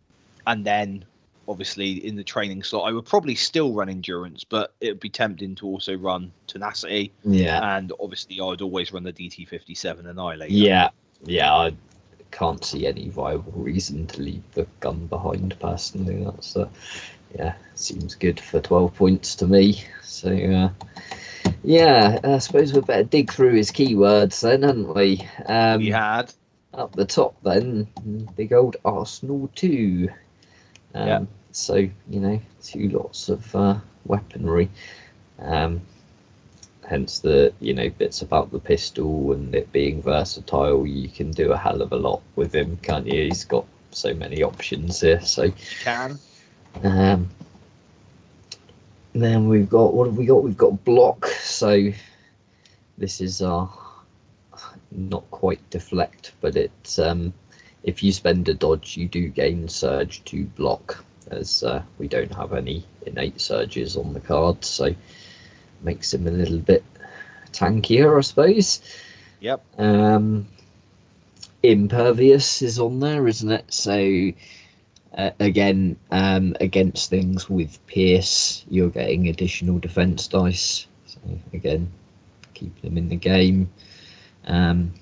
and 0.46 0.64
then 0.64 1.04
obviously 1.48 1.92
in 2.06 2.14
the 2.14 2.22
training 2.24 2.62
slot, 2.62 2.88
I 2.88 2.92
would 2.92 3.06
probably 3.06 3.34
still 3.34 3.72
run 3.72 3.88
endurance, 3.88 4.44
but 4.44 4.74
it 4.80 4.88
would 4.90 5.00
be 5.00 5.08
tempting 5.08 5.54
to 5.56 5.66
also 5.66 5.96
run 5.96 6.30
tenacity. 6.46 7.12
yeah, 7.24 7.76
And 7.76 7.92
obviously, 7.98 8.40
I'd 8.40 8.60
always 8.60 8.92
run 8.92 9.02
the 9.02 9.12
DT57 9.12 10.06
Annihilator. 10.06 10.52
yeah, 10.52 10.90
yeah. 11.24 11.54
I 11.54 11.72
can't 12.30 12.62
see 12.64 12.86
any 12.86 13.08
viable 13.08 13.52
reason 13.52 14.06
to 14.08 14.20
leave 14.22 14.42
the 14.52 14.66
gun 14.80 15.06
behind. 15.06 15.58
Personally, 15.58 16.22
that's 16.24 16.56
uh, 16.56 16.68
yeah, 17.36 17.54
seems 17.74 18.14
good 18.14 18.38
for 18.38 18.60
twelve 18.60 18.94
points 18.94 19.34
to 19.36 19.46
me. 19.46 19.82
So 20.02 20.30
uh, 20.30 20.70
yeah, 21.64 22.18
I 22.22 22.38
suppose 22.38 22.72
we 22.74 22.80
better 22.82 23.04
dig 23.04 23.32
through 23.32 23.54
his 23.54 23.70
keywords 23.70 24.40
then, 24.42 24.62
hadn't 24.62 24.94
we? 24.94 25.26
Um, 25.46 25.78
we 25.80 25.90
had. 25.90 26.32
up 26.74 26.94
the 26.94 27.04
top 27.06 27.34
then 27.42 27.88
big 28.36 28.52
old 28.52 28.76
arsenal 28.84 29.50
2 29.54 30.08
um, 30.94 31.08
Yeah. 31.08 31.20
So 31.58 31.74
you 31.74 32.20
know 32.20 32.40
two 32.62 32.88
lots 32.88 33.28
of 33.28 33.54
uh, 33.54 33.76
weaponry 34.04 34.68
um, 35.40 35.80
hence 36.86 37.20
the 37.20 37.52
you 37.60 37.74
know 37.74 37.88
bits 37.90 38.22
about 38.22 38.50
the 38.50 38.58
pistol 38.58 39.32
and 39.32 39.54
it 39.54 39.70
being 39.72 40.02
versatile 40.02 40.86
you 40.86 41.08
can 41.08 41.30
do 41.30 41.52
a 41.52 41.56
hell 41.56 41.82
of 41.82 41.92
a 41.92 41.96
lot 41.96 42.22
with 42.36 42.54
him 42.54 42.76
can't 42.82 43.06
you 43.06 43.24
he's 43.24 43.44
got 43.44 43.66
so 43.90 44.14
many 44.14 44.42
options 44.42 45.00
here 45.00 45.20
so 45.20 45.52
Can. 45.82 46.18
um, 46.82 47.28
then 49.14 49.48
we've 49.48 49.68
got 49.68 49.94
what 49.94 50.06
have 50.06 50.16
we 50.16 50.26
got? 50.26 50.42
We've 50.42 50.56
got 50.56 50.84
block. 50.84 51.26
So 51.26 51.90
this 52.98 53.20
is 53.20 53.42
our 53.42 53.70
not 54.90 55.28
quite 55.30 55.70
deflect, 55.70 56.32
but 56.40 56.56
it's 56.56 56.98
um, 56.98 57.32
if 57.82 58.02
you 58.02 58.12
spend 58.12 58.48
a 58.48 58.54
dodge, 58.54 58.96
you 58.96 59.08
do 59.08 59.28
gain 59.28 59.68
surge 59.68 60.24
to 60.24 60.44
block, 60.44 61.04
as 61.30 61.62
uh, 61.62 61.82
we 61.98 62.08
don't 62.08 62.34
have 62.34 62.52
any 62.52 62.84
innate 63.06 63.40
surges 63.40 63.96
on 63.96 64.12
the 64.12 64.20
card, 64.20 64.64
so 64.64 64.94
makes 65.82 66.12
him 66.12 66.26
a 66.26 66.30
little 66.30 66.58
bit 66.58 66.84
tankier, 67.52 68.18
I 68.18 68.20
suppose. 68.20 68.80
Yep. 69.40 69.64
Um, 69.78 70.48
impervious 71.62 72.62
is 72.62 72.78
on 72.78 73.00
there, 73.00 73.26
isn't 73.28 73.50
it? 73.50 73.72
So 73.72 74.32
uh, 75.16 75.30
again, 75.40 75.96
um, 76.10 76.56
against 76.60 77.10
things 77.10 77.48
with 77.48 77.84
pierce, 77.86 78.64
you're 78.68 78.90
getting 78.90 79.28
additional 79.28 79.78
defense 79.78 80.26
dice. 80.28 80.86
So 81.06 81.18
again, 81.52 81.90
keep 82.54 82.80
them 82.82 82.98
in 82.98 83.08
the 83.08 83.16
game. 83.16 83.70
Um, 84.46 84.92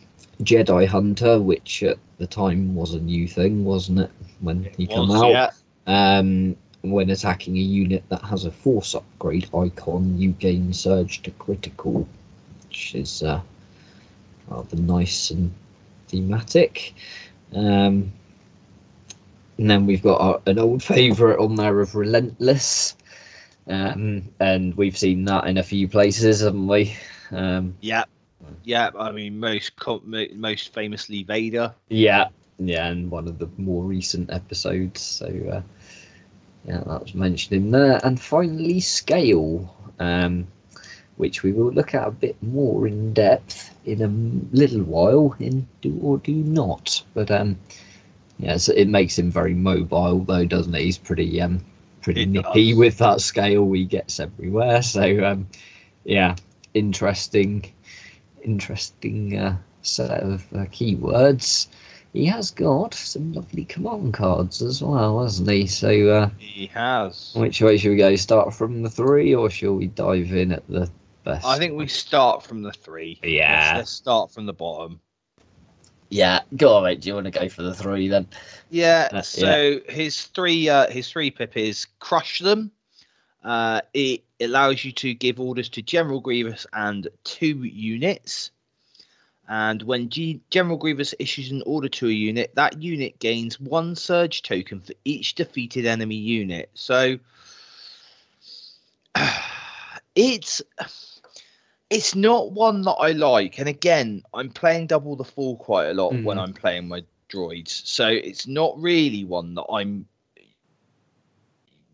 Jedi 0.42 0.86
Hunter, 0.86 1.40
which 1.40 1.82
at 1.82 1.98
the 2.18 2.26
time 2.26 2.74
was 2.74 2.94
a 2.94 3.00
new 3.00 3.26
thing, 3.26 3.64
wasn't 3.64 4.00
it? 4.00 4.10
When 4.40 4.68
he 4.76 4.86
Was, 4.86 5.22
out, 5.22 5.30
yeah. 5.30 5.50
Um, 5.86 6.56
when 6.82 7.10
attacking 7.10 7.56
a 7.56 7.60
unit 7.60 8.04
that 8.08 8.22
has 8.22 8.44
a 8.44 8.50
force 8.50 8.94
upgrade 8.94 9.48
icon, 9.54 10.18
you 10.18 10.30
gain 10.32 10.72
surge 10.72 11.22
to 11.22 11.30
critical, 11.32 12.08
which 12.64 12.94
is 12.94 13.22
uh, 13.22 13.40
rather 14.48 14.76
nice 14.76 15.30
and 15.30 15.52
thematic. 16.08 16.94
Um, 17.54 18.12
and 19.58 19.70
then 19.70 19.86
we've 19.86 20.02
got 20.02 20.20
our, 20.20 20.40
an 20.46 20.58
old 20.58 20.82
favourite 20.82 21.38
on 21.38 21.56
there 21.56 21.80
of 21.80 21.94
Relentless. 21.94 22.96
Um, 23.68 24.28
and 24.38 24.76
we've 24.76 24.96
seen 24.96 25.24
that 25.24 25.46
in 25.46 25.58
a 25.58 25.62
few 25.62 25.88
places, 25.88 26.40
haven't 26.40 26.68
we? 26.68 26.96
Um, 27.32 27.74
Yeah. 27.80 28.04
Yeah, 28.62 28.90
I 28.98 29.10
mean, 29.10 29.40
most 29.40 29.72
most 30.04 30.72
famously 30.72 31.22
Vader. 31.24 31.74
Yeah, 31.88 32.28
yeah, 32.58 32.86
and 32.86 33.10
one 33.10 33.26
of 33.26 33.38
the 33.38 33.48
more 33.56 33.82
recent 33.84 34.30
episodes. 34.32 35.00
So 35.00 35.26
uh, 35.52 35.62
yeah, 36.66 36.82
that 36.86 37.02
was 37.02 37.14
mentioned 37.14 37.56
in 37.56 37.70
there. 37.70 38.00
And 38.04 38.20
finally, 38.20 38.80
scale, 38.80 39.74
um, 39.98 40.46
which 41.16 41.42
we 41.42 41.52
will 41.52 41.70
look 41.72 41.94
at 41.94 42.06
a 42.06 42.10
bit 42.10 42.40
more 42.42 42.86
in 42.86 43.12
depth 43.14 43.74
in 43.86 44.02
a 44.02 44.56
little 44.56 44.82
while 44.82 45.34
in 45.38 45.66
do 45.80 45.98
or 46.02 46.18
do 46.18 46.34
not. 46.34 47.02
But 47.14 47.30
um, 47.30 47.56
yeah, 48.38 48.56
so 48.56 48.72
it 48.74 48.88
makes 48.88 49.18
him 49.18 49.30
very 49.30 49.54
mobile, 49.54 50.20
though, 50.20 50.44
doesn't 50.44 50.74
it? 50.74 50.82
He's 50.82 50.98
pretty 50.98 51.40
um, 51.40 51.64
pretty 52.02 52.22
It 52.22 52.28
nippy 52.28 52.70
does. 52.70 52.78
with 52.78 52.98
that 52.98 53.20
scale. 53.20 53.72
He 53.72 53.84
gets 53.84 54.20
everywhere. 54.20 54.82
So 54.82 55.24
um, 55.24 55.46
yeah, 56.04 56.36
interesting 56.74 57.72
interesting 58.42 59.38
uh, 59.38 59.56
set 59.82 60.22
of 60.22 60.44
uh, 60.52 60.66
keywords. 60.66 61.68
He 62.16 62.24
has 62.24 62.50
got 62.50 62.94
some 62.94 63.34
lovely 63.34 63.66
command 63.66 64.14
cards 64.14 64.62
as 64.62 64.82
well, 64.82 65.22
hasn't 65.22 65.50
he? 65.50 65.66
So, 65.66 65.90
uh, 66.08 66.30
He 66.38 66.64
has. 66.68 67.34
which 67.36 67.60
way 67.60 67.76
should 67.76 67.90
we 67.90 67.96
go? 67.96 68.16
Start 68.16 68.54
from 68.54 68.80
the 68.80 68.88
three, 68.88 69.34
or 69.34 69.50
shall 69.50 69.74
we 69.74 69.88
dive 69.88 70.32
in 70.32 70.52
at 70.52 70.66
the 70.66 70.90
best? 71.24 71.44
I 71.44 71.58
think 71.58 71.74
we 71.74 71.86
start 71.88 72.42
from 72.42 72.62
the 72.62 72.72
three. 72.72 73.20
Yeah. 73.22 73.64
Let's, 73.66 73.76
let's 73.76 73.90
start 73.90 74.30
from 74.30 74.46
the 74.46 74.54
bottom. 74.54 74.98
Yeah, 76.08 76.40
go 76.56 76.76
on, 76.76 76.84
mate. 76.84 77.02
Do 77.02 77.10
you 77.10 77.14
want 77.16 77.26
to 77.26 77.38
go 77.38 77.50
for 77.50 77.60
the 77.60 77.74
three 77.74 78.08
then? 78.08 78.26
Yeah. 78.70 79.10
Uh, 79.12 79.20
so 79.20 79.80
his 79.86 80.22
three 80.22 80.70
uh, 80.70 80.88
his 80.88 81.10
three 81.10 81.30
pip 81.30 81.54
is 81.54 81.86
crush 81.98 82.38
them. 82.38 82.70
Uh, 83.44 83.82
it 83.92 84.24
allows 84.40 84.86
you 84.86 84.92
to 84.92 85.12
give 85.12 85.38
orders 85.38 85.68
to 85.68 85.82
General 85.82 86.20
Grievous 86.20 86.66
and 86.72 87.08
two 87.24 87.62
units. 87.64 88.52
And 89.48 89.82
when 89.82 90.08
G- 90.08 90.40
General 90.50 90.76
Grievous 90.76 91.14
issues 91.18 91.50
an 91.52 91.62
order 91.66 91.88
to 91.88 92.08
a 92.08 92.12
unit, 92.12 92.54
that 92.56 92.82
unit 92.82 93.18
gains 93.18 93.60
one 93.60 93.94
surge 93.94 94.42
token 94.42 94.80
for 94.80 94.92
each 95.04 95.34
defeated 95.34 95.86
enemy 95.86 96.16
unit. 96.16 96.70
So 96.74 97.18
it's 100.14 100.62
it's 101.90 102.14
not 102.14 102.52
one 102.52 102.82
that 102.82 102.92
I 102.92 103.12
like. 103.12 103.58
And 103.58 103.68
again, 103.68 104.22
I'm 104.34 104.50
playing 104.50 104.88
double 104.88 105.16
the 105.16 105.24
fall 105.24 105.56
quite 105.56 105.86
a 105.86 105.94
lot 105.94 106.22
when 106.22 106.36
Mhm. 106.36 106.42
I'm 106.42 106.52
playing 106.52 106.88
my 106.88 107.04
droids. 107.28 107.86
So 107.86 108.08
it's 108.08 108.46
not 108.46 108.80
really 108.80 109.24
one 109.24 109.54
that 109.54 109.66
I'm 109.70 110.06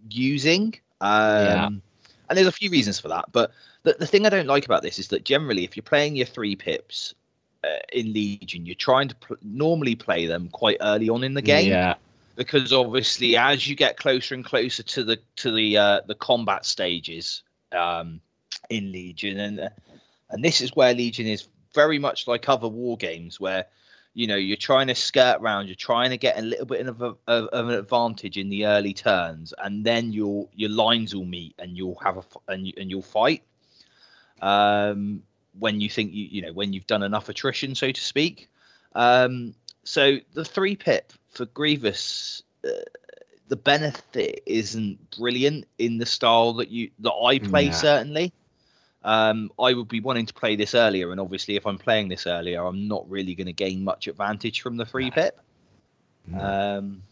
using. 0.09 0.75
Um, 1.01 1.45
Yeah. 1.45 1.67
And 2.29 2.37
there's 2.39 2.47
a 2.47 2.53
few 2.53 2.71
reasons 2.71 2.99
for 2.99 3.09
that. 3.09 3.27
But 3.33 3.53
the, 3.83 3.95
the 3.99 4.07
thing 4.07 4.25
I 4.25 4.31
don't 4.31 4.47
like 4.47 4.65
about 4.65 4.83
this 4.83 4.99
is 4.99 5.09
that 5.09 5.25
generally, 5.25 5.65
if 5.65 5.77
you're 5.77 5.83
playing 5.83 6.17
your 6.17 6.27
three 6.27 6.57
pips 6.57 7.15
uh, 7.65 7.79
in 7.93 8.13
Legion, 8.13 8.67
you're 8.67 8.75
trying 8.75 9.09
to 9.09 9.15
pl- 9.17 9.37
normally 9.43 9.95
play 9.95 10.27
them 10.27 10.49
quite 10.49 10.77
early 10.81 11.09
on 11.09 11.23
in 11.23 11.35
the 11.35 11.43
game 11.43 11.71
Yeah, 11.71 11.95
because 12.37 12.73
obviously 12.73 13.37
as 13.37 13.67
you 13.69 13.77
get 13.77 13.97
closer 13.97 14.35
and 14.35 14.45
closer 14.45 14.83
to 14.83 15.05
the 15.05 15.19
to 15.37 15.53
the 15.53 15.77
uh, 15.77 16.01
the 16.07 16.15
combat 16.15 16.65
stages 16.65 17.43
um, 17.73 18.21
in 18.69 18.91
Legion, 18.93 19.39
and 19.39 19.61
uh, 19.61 19.69
and 20.31 20.45
this 20.45 20.61
is 20.61 20.75
where 20.75 20.93
Legion 20.95 21.27
is 21.27 21.49
very 21.75 21.99
much 21.99 22.27
like 22.27 22.49
other 22.49 22.69
war 22.69 22.97
games, 22.97 23.39
where 23.39 23.67
you 24.15 24.27
know 24.27 24.37
you're 24.37 24.57
trying 24.57 24.89
to 24.89 24.95
skirt 24.95 25.39
around, 25.41 25.67
you're 25.67 25.75
trying 25.75 26.11
to 26.11 26.19
get 26.19 26.39
a 26.39 26.43
little 26.43 26.67
bit 26.67 26.87
of, 26.87 27.01
a, 27.01 27.15
of, 27.29 27.47
of 27.47 27.69
an 27.69 27.75
advantage 27.75 28.39
in 28.39 28.49
the 28.49 28.67
early 28.67 28.93
turns, 28.93 29.55
and 29.63 29.85
then 29.85 30.13
your 30.13 30.49
your 30.55 30.71
lines 30.71 31.15
will 31.15 31.25
meet, 31.25 31.55
and 31.59 31.77
you'll 31.77 31.99
have 32.03 32.17
a 32.17 32.25
and, 32.49 32.67
you, 32.67 32.73
and 32.77 32.91
you'll 32.91 33.03
fight. 33.03 33.43
Um, 34.41 35.23
when 35.59 35.81
you 35.81 35.89
think 35.89 36.13
you 36.13 36.25
you 36.25 36.43
know 36.43 36.53
when 36.53 36.73
you've 36.73 36.87
done 36.87 37.03
enough 37.03 37.29
attrition, 37.29 37.75
so 37.75 37.91
to 37.91 38.01
speak. 38.01 38.49
Um, 38.95 39.55
so 39.85 40.19
the 40.35 40.45
three 40.45 40.77
pip 40.77 41.13
for 41.31 41.47
Grievous, 41.47 42.43
uh, 42.65 42.69
the 43.49 43.57
benefit 43.57 44.43
isn't 44.47 45.17
brilliant 45.19 45.67
in 45.79 45.99
the 45.99 46.07
style 46.07 46.55
that 46.55 46.71
you 46.71 46.91
that 47.01 47.13
I 47.13 47.39
play. 47.39 47.71
Certainly, 47.73 48.33
um, 49.05 49.51
I 49.59 49.75
would 49.75 49.89
be 49.89 50.01
wanting 50.01 50.27
to 50.27 50.35
play 50.35 50.57
this 50.57 50.75
earlier, 50.75 51.11
and 51.11 51.21
obviously, 51.21 51.57
if 51.57 51.67
I'm 51.67 51.79
playing 51.79 52.09
this 52.09 52.27
earlier, 52.27 52.65
I'm 52.65 52.89
not 52.89 53.09
really 53.11 53.35
going 53.35 53.47
to 53.47 53.53
gain 53.53 53.85
much 53.85 54.07
advantage 54.09 54.61
from 54.61 54.77
the 54.77 54.87
three 54.87 55.11
pip. 55.11 55.39
Um, 56.39 57.03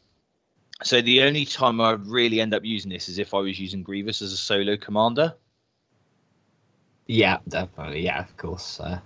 so 0.83 1.03
the 1.03 1.23
only 1.23 1.45
time 1.45 1.81
I 1.81 1.93
would 1.93 2.07
really 2.07 2.41
end 2.41 2.55
up 2.55 2.65
using 2.65 2.91
this 2.91 3.09
is 3.09 3.19
if 3.19 3.35
I 3.35 3.39
was 3.39 3.59
using 3.59 3.83
Grievous 3.83 4.23
as 4.23 4.33
a 4.33 4.37
solo 4.37 4.77
commander. 4.77 5.35
Yeah, 7.11 7.39
definitely. 7.49 8.03
Yeah, 8.03 8.21
of 8.21 8.37
course. 8.37 8.79
Uh, 8.79 9.01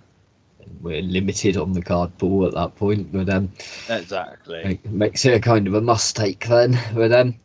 we're 0.81 1.01
limited 1.01 1.57
on 1.57 1.73
the 1.73 1.81
card 1.81 2.15
pool 2.17 2.45
at 2.45 2.53
that 2.53 2.75
point, 2.75 3.11
but 3.11 3.29
um, 3.29 3.51
Exactly. 3.89 4.63
Make, 4.63 4.85
makes 4.85 5.25
it 5.25 5.33
a 5.33 5.39
kind 5.39 5.67
of 5.67 5.73
a 5.73 5.81
must 5.81 6.15
take 6.15 6.47
then. 6.47 6.79
But 6.93 7.11
um, 7.11 7.35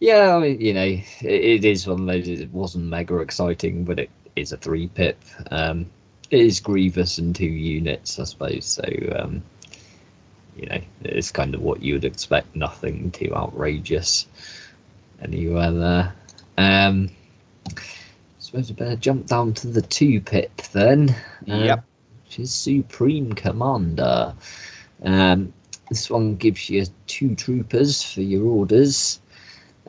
yeah, 0.00 0.34
I 0.34 0.40
mean, 0.40 0.60
you 0.60 0.72
know, 0.72 0.80
it, 0.82 1.04
it 1.22 1.64
is 1.64 1.86
one 1.86 2.00
of 2.00 2.06
those. 2.06 2.28
It 2.28 2.50
wasn't 2.50 2.86
mega 2.86 3.18
exciting, 3.18 3.84
but 3.84 3.98
it 3.98 4.10
is 4.36 4.52
a 4.52 4.56
three 4.56 4.88
pip. 4.88 5.18
Um, 5.50 5.86
it 6.30 6.40
is 6.40 6.60
Grievous 6.60 7.18
and 7.18 7.36
two 7.36 7.44
units, 7.44 8.18
I 8.18 8.24
suppose. 8.24 8.64
So 8.64 8.84
um, 9.18 9.42
you 10.56 10.66
know, 10.66 10.80
it's 11.02 11.30
kind 11.30 11.54
of 11.54 11.60
what 11.60 11.82
you 11.82 11.94
would 11.94 12.04
expect. 12.04 12.56
Nothing 12.56 13.10
too 13.10 13.34
outrageous 13.34 14.26
anywhere 15.20 15.72
there. 15.72 16.14
Um, 16.56 17.10
suppose 18.46 18.68
we 18.68 18.76
better 18.76 18.94
jump 18.94 19.26
down 19.26 19.52
to 19.52 19.66
the 19.66 19.82
two 19.82 20.20
pip 20.20 20.56
then. 20.72 21.12
um, 21.48 21.64
Yep. 21.64 21.84
Which 22.24 22.38
is 22.38 22.52
Supreme 22.52 23.32
Commander. 23.32 24.34
Um, 25.02 25.52
this 25.88 26.08
one 26.08 26.36
gives 26.36 26.70
you 26.70 26.86
two 27.08 27.34
troopers 27.34 28.02
for 28.04 28.20
your 28.20 28.44
orders. 28.46 29.20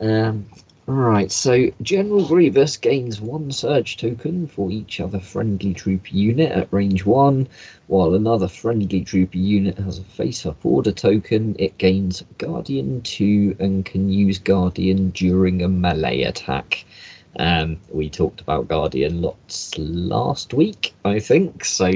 Um, 0.00 0.46
right, 0.86 1.30
so 1.30 1.70
General 1.82 2.26
Grievous 2.26 2.76
gains 2.76 3.20
one 3.20 3.52
surge 3.52 3.96
token 3.96 4.48
for 4.48 4.72
each 4.72 5.00
other 5.00 5.20
friendly 5.20 5.72
trooper 5.72 6.10
unit 6.10 6.50
at 6.50 6.72
range 6.72 7.04
one, 7.04 7.46
while 7.86 8.14
another 8.14 8.48
friendly 8.48 9.04
trooper 9.04 9.38
unit 9.38 9.78
has 9.78 9.98
a 10.00 10.04
face 10.04 10.44
up 10.46 10.66
order 10.66 10.92
token. 10.92 11.54
It 11.60 11.78
gains 11.78 12.24
Guardian 12.38 13.02
2 13.02 13.56
and 13.60 13.84
can 13.84 14.10
use 14.10 14.38
Guardian 14.40 15.10
during 15.10 15.62
a 15.62 15.68
melee 15.68 16.22
attack. 16.22 16.84
Um, 17.36 17.78
we 17.90 18.10
talked 18.10 18.40
about 18.40 18.68
Guardian 18.68 19.22
lots 19.22 19.76
last 19.78 20.54
week, 20.54 20.94
I 21.04 21.18
think. 21.20 21.64
So, 21.64 21.90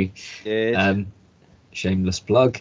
um, 0.77 1.07
shameless 1.73 2.21
plug. 2.21 2.59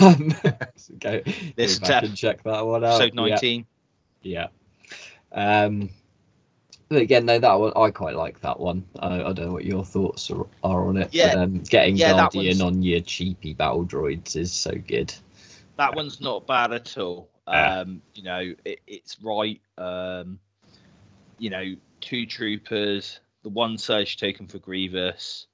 um, 0.00 0.34
so 0.76 0.94
go, 0.98 1.20
This 1.56 1.78
go 1.78 1.88
back 1.88 2.02
and 2.04 2.16
check 2.16 2.42
that 2.42 2.66
one 2.66 2.84
out. 2.84 3.00
Episode 3.00 3.14
19. 3.14 3.66
Yeah. 4.22 4.48
yeah. 5.32 5.62
Um, 5.64 5.90
but 6.88 7.02
again, 7.02 7.24
no, 7.24 7.38
that 7.38 7.54
one 7.54 7.72
I 7.76 7.90
quite 7.90 8.16
like 8.16 8.40
that 8.40 8.58
one. 8.58 8.84
I, 8.98 9.22
I 9.22 9.32
don't 9.32 9.46
know 9.46 9.52
what 9.52 9.64
your 9.64 9.84
thoughts 9.84 10.28
are, 10.30 10.44
are 10.64 10.88
on 10.88 10.96
it. 10.96 11.10
Yeah. 11.12 11.34
But, 11.34 11.42
um, 11.42 11.58
getting 11.60 11.96
Yeah, 11.96 12.12
Guardian 12.12 12.60
on 12.60 12.82
your 12.82 13.00
cheapy 13.00 13.54
battle 13.54 13.86
droids 13.86 14.36
is 14.36 14.52
so 14.52 14.72
good. 14.72 15.14
that 15.76 15.94
one's 15.94 16.20
not 16.20 16.46
bad 16.46 16.72
at 16.72 16.98
all. 16.98 17.28
Yeah. 17.46 17.78
Um, 17.78 18.02
you 18.14 18.24
know, 18.24 18.54
it, 18.64 18.80
it's 18.86 19.16
right. 19.22 19.60
Um, 19.78 20.40
you 21.38 21.50
know, 21.50 21.74
two 22.00 22.26
troopers, 22.26 23.20
the 23.42 23.48
one 23.48 23.78
surge 23.78 24.16
token 24.16 24.46
for 24.46 24.58
Grievous, 24.58 25.46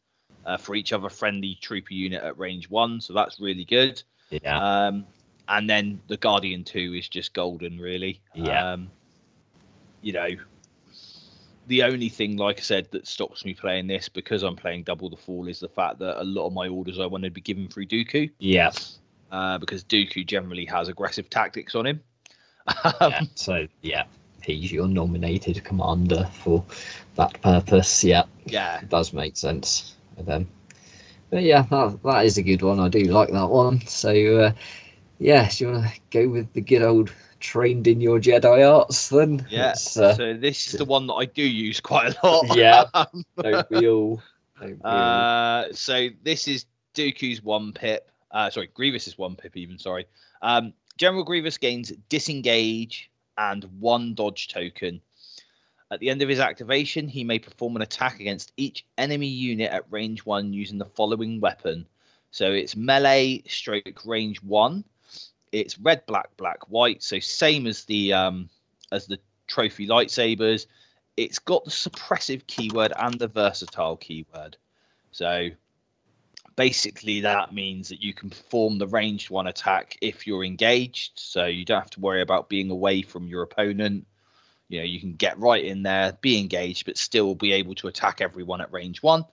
uh, 0.45 0.57
for 0.57 0.75
each 0.75 0.93
other 0.93 1.09
friendly 1.09 1.59
trooper 1.61 1.93
unit 1.93 2.23
at 2.23 2.39
range 2.39 2.71
one. 2.71 3.01
So 3.01 3.13
that's 3.13 3.41
really 3.41 3.65
good. 3.65 4.03
Yeah. 4.31 4.87
Um, 4.87 5.07
and 5.49 5.69
then 5.69 6.01
the 6.09 6.17
Guardian 6.17 6.65
2 6.65 6.95
is 6.95 7.09
just 7.09 7.33
golden, 7.33 7.79
really. 7.79 8.21
Yeah. 8.35 8.73
Um, 8.73 8.91
you 10.03 10.13
know, 10.13 10.29
the 11.67 11.83
only 11.83 12.09
thing, 12.09 12.37
like 12.37 12.59
I 12.59 12.63
said, 12.63 12.91
that 12.93 13.07
stops 13.07 13.45
me 13.45 13.55
playing 13.55 13.87
this 13.87 14.09
because 14.09 14.43
I'm 14.43 14.57
playing 14.57 14.85
Double 14.85 15.11
the 15.11 15.17
Fall 15.17 15.49
is 15.49 15.61
the 15.61 15.69
fact 15.69 15.99
that 15.99 16.21
a 16.21 16.25
lot 16.25 16.47
of 16.47 16.53
my 16.53 16.69
orders 16.69 16.99
I 16.99 17.07
want 17.07 17.25
to 17.25 17.31
be 17.31 17.41
given 17.41 17.69
through 17.69 17.87
Dooku 17.87 18.31
yeah. 18.39 18.73
uh, 19.31 19.59
because 19.59 19.85
Dooku 19.85 20.27
generally 20.27 20.65
has 20.67 20.89
aggressive 20.89 21.29
tactics 21.31 21.75
on 21.75 21.87
him. 21.87 22.01
yeah. 23.01 23.21
So 23.35 23.67
yeah, 23.83 24.05
he's 24.47 24.73
your 24.73 24.89
nominated 24.89 25.63
commander 25.65 26.29
for 26.33 26.65
that 27.17 27.41
purpose. 27.43 28.05
Yeah, 28.05 28.25
yeah. 28.47 28.81
it 28.81 28.89
does 28.89 29.13
make 29.13 29.37
sense 29.37 29.97
with 30.17 30.27
them. 30.27 30.49
But 31.31 31.43
yeah, 31.43 31.63
that, 31.71 31.99
that 32.05 32.25
is 32.25 32.39
a 32.39 32.43
good 32.43 32.63
one. 32.63 32.79
I 32.79 32.89
do 32.89 33.01
like 33.01 33.31
that 33.31 33.49
one. 33.49 33.81
So 33.87 34.11
uh, 34.11 34.53
yeah, 35.19 35.49
do 35.49 35.65
you 35.65 35.73
want 35.73 35.87
to 35.87 36.01
go 36.11 36.29
with 36.29 36.53
the 36.53 36.61
good 36.61 36.83
old 36.83 37.13
trained 37.41 37.87
in 37.87 38.01
your 38.01 38.21
Jedi 38.21 38.69
arts 38.71 39.09
then? 39.09 39.47
Yeah. 39.51 39.71
Uh, 39.71 39.75
so 39.75 40.35
this 40.35 40.69
is 40.69 40.79
the 40.79 40.85
one 40.85 41.07
that 41.09 41.15
I 41.15 41.25
do 41.25 41.43
use 41.43 41.81
quite 41.81 42.17
a 42.23 42.27
lot. 42.27 42.57
Yeah. 42.57 42.85
Um, 42.95 43.25
don't 43.43 43.71
we 43.71 43.89
all? 43.89 44.23
Don't 44.61 44.71
we 44.71 44.77
all? 44.85 44.91
Uh, 44.91 45.73
so 45.73 46.09
this 46.23 46.49
is 46.49 46.65
Dooku's 46.95 47.43
one 47.43 47.73
pip. 47.73 48.11
Uh, 48.31 48.49
sorry, 48.49 48.71
Grievous's 48.73 49.19
one 49.19 49.37
pip. 49.37 49.57
Even 49.57 49.79
sorry. 49.79 50.07
Um, 50.41 50.73
General 50.97 51.25
Grievous 51.25 51.59
gains 51.59 51.93
disengage 52.09 53.11
and 53.39 53.65
one 53.81 54.15
dodge 54.15 54.49
token. 54.49 55.01
At 55.91 56.01
the 56.01 56.11
end 56.11 56.23
of 56.23 56.29
his 56.29 56.41
activation, 56.41 57.09
he 57.09 57.23
may 57.23 57.39
perform 57.39 57.77
an 57.77 57.83
attack 57.83 58.19
against 58.19 58.53
each 58.57 58.85
enemy 58.99 59.29
unit 59.29 59.71
at 59.71 59.91
range 59.91 60.25
one 60.27 60.53
using 60.53 60.79
the 60.79 60.85
following 60.85 61.41
weapon. 61.41 61.87
So 62.31 62.53
it's 62.53 62.75
melee 62.75 63.43
stroke 63.47 64.05
range 64.05 64.43
one. 64.43 64.85
It's 65.53 65.79
red, 65.79 66.05
black, 66.07 66.37
black, 66.37 66.69
white. 66.69 67.03
So 67.03 67.21
same 67.21 67.67
as 67.67 67.85
the 67.85 68.13
um, 68.13 68.51
as 68.91 69.07
the 69.07 69.19
trophy 69.47 69.87
lightsabers. 69.87 70.67
It's 71.17 71.39
got 71.39 71.65
the 71.65 71.71
suppressive 71.71 72.47
keyword 72.47 72.93
and 72.99 73.15
the 73.19 73.29
versatile 73.29 73.97
keyword. 73.97 74.57
So 75.13 75.51
basically 76.57 77.21
that 77.21 77.55
means 77.55 77.91
that 77.91 78.03
you 78.03 78.13
can 78.13 78.31
perform 78.31 78.79
the 78.79 78.87
ranged 78.89 79.31
one 79.31 79.47
attack 79.47 79.97
if 80.01 80.27
you're 80.27 80.45
engaged. 80.45 81.13
So 81.17 81.47
you 81.47 81.65
don't 81.65 81.81
have 81.81 81.91
to 81.91 82.01
worry 82.01 82.23
about 82.23 82.49
being 82.49 82.71
away 82.71 83.03
from 83.03 83.29
your 83.29 83.43
opponent. 83.43 84.07
You 84.69 84.81
know 84.81 84.85
you 84.85 84.99
can 84.99 85.15
get 85.15 85.39
right 85.39 85.65
in 85.65 85.85
there 85.85 86.19
be 86.21 86.41
engaged 86.41 86.87
but 86.87 86.99
still 86.99 87.37
be 87.37 87.53
able 87.53 87.77
to 87.77 87.87
attack 87.87 88.21
everyone 88.21 88.61
at 88.61 88.73
range 88.73 89.01
one 89.01 89.25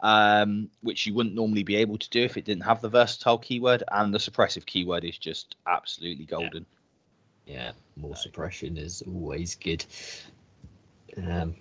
um, 0.00 0.70
which 0.82 1.06
you 1.06 1.14
wouldn't 1.14 1.34
normally 1.34 1.62
be 1.62 1.76
able 1.76 1.98
to 1.98 2.10
do 2.10 2.22
if 2.22 2.36
it 2.36 2.44
didn't 2.44 2.64
have 2.64 2.80
the 2.80 2.88
versatile 2.88 3.38
keyword. 3.38 3.82
And 3.90 4.12
the 4.12 4.18
suppressive 4.18 4.66
keyword 4.66 5.04
is 5.04 5.16
just 5.18 5.56
absolutely 5.66 6.24
golden. 6.24 6.66
Yeah, 7.46 7.72
more 7.96 8.16
suppression 8.16 8.76
is 8.76 9.02
always 9.06 9.54
good. 9.54 9.84
Um, 11.16 11.54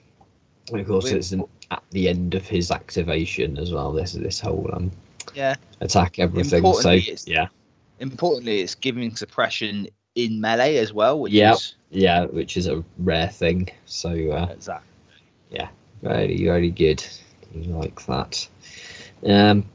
and 0.71 0.81
of 0.81 0.87
course, 0.87 1.05
With- 1.05 1.13
it's 1.15 1.31
an, 1.31 1.43
at 1.71 1.83
the 1.91 2.09
end 2.09 2.35
of 2.35 2.47
his 2.47 2.71
activation 2.71 3.57
as 3.57 3.71
well. 3.71 3.91
This 3.91 4.13
this 4.13 4.39
whole 4.39 4.69
um 4.73 4.91
yeah 5.33 5.55
attack 5.81 6.19
everything. 6.19 6.49
So 6.49 6.57
Importantly, 6.57 6.99
it's- 6.99 7.27
yeah, 7.27 7.47
importantly 7.99 8.61
it's 8.61 8.75
giving 8.75 9.15
suppression 9.15 9.87
in 10.15 10.39
melee 10.39 10.77
as 10.77 10.93
well 10.93 11.19
which 11.19 11.33
Yep. 11.33 11.55
is 11.55 11.75
yeah, 11.91 12.25
which 12.25 12.57
is 12.57 12.67
a 12.67 12.83
rare 12.99 13.27
thing. 13.29 13.69
So 13.85 14.09
uh, 14.31 14.47
exactly 14.51 14.87
Yeah, 15.51 15.67
very 16.01 16.43
very 16.43 16.71
good. 16.71 17.03
You 17.53 17.73
like 17.73 18.05
that? 18.07 18.47
Um, 19.25 19.65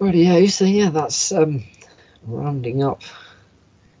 rightio. 0.00 0.50
So 0.50 0.64
yeah, 0.64 0.90
that's 0.90 1.32
um 1.32 1.64
rounding 2.26 2.82
up 2.82 3.02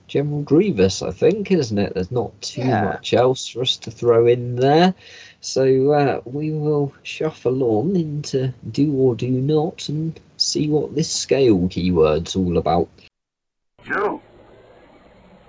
General 0.08 0.42
Grievous, 0.42 1.02
I 1.02 1.12
think, 1.12 1.50
isn't 1.52 1.78
it? 1.78 1.94
There's 1.94 2.10
not 2.10 2.40
too 2.42 2.62
Yeah. 2.62 2.84
much 2.84 3.14
else 3.14 3.46
for 3.48 3.62
us 3.62 3.76
to 3.78 3.90
throw 3.90 4.26
in 4.26 4.56
there. 4.56 4.92
So 5.42 5.92
uh, 5.92 6.20
we 6.24 6.50
will 6.52 6.92
shuffle 7.02 7.62
on 7.62 7.96
into 7.96 8.52
do 8.72 8.92
or 8.92 9.14
do 9.14 9.30
not 9.30 9.88
and 9.88 10.18
see 10.36 10.68
what 10.68 10.94
this 10.94 11.10
scale 11.10 11.66
keyword's 11.68 12.36
all 12.36 12.58
about. 12.58 12.88
Do 13.86 14.20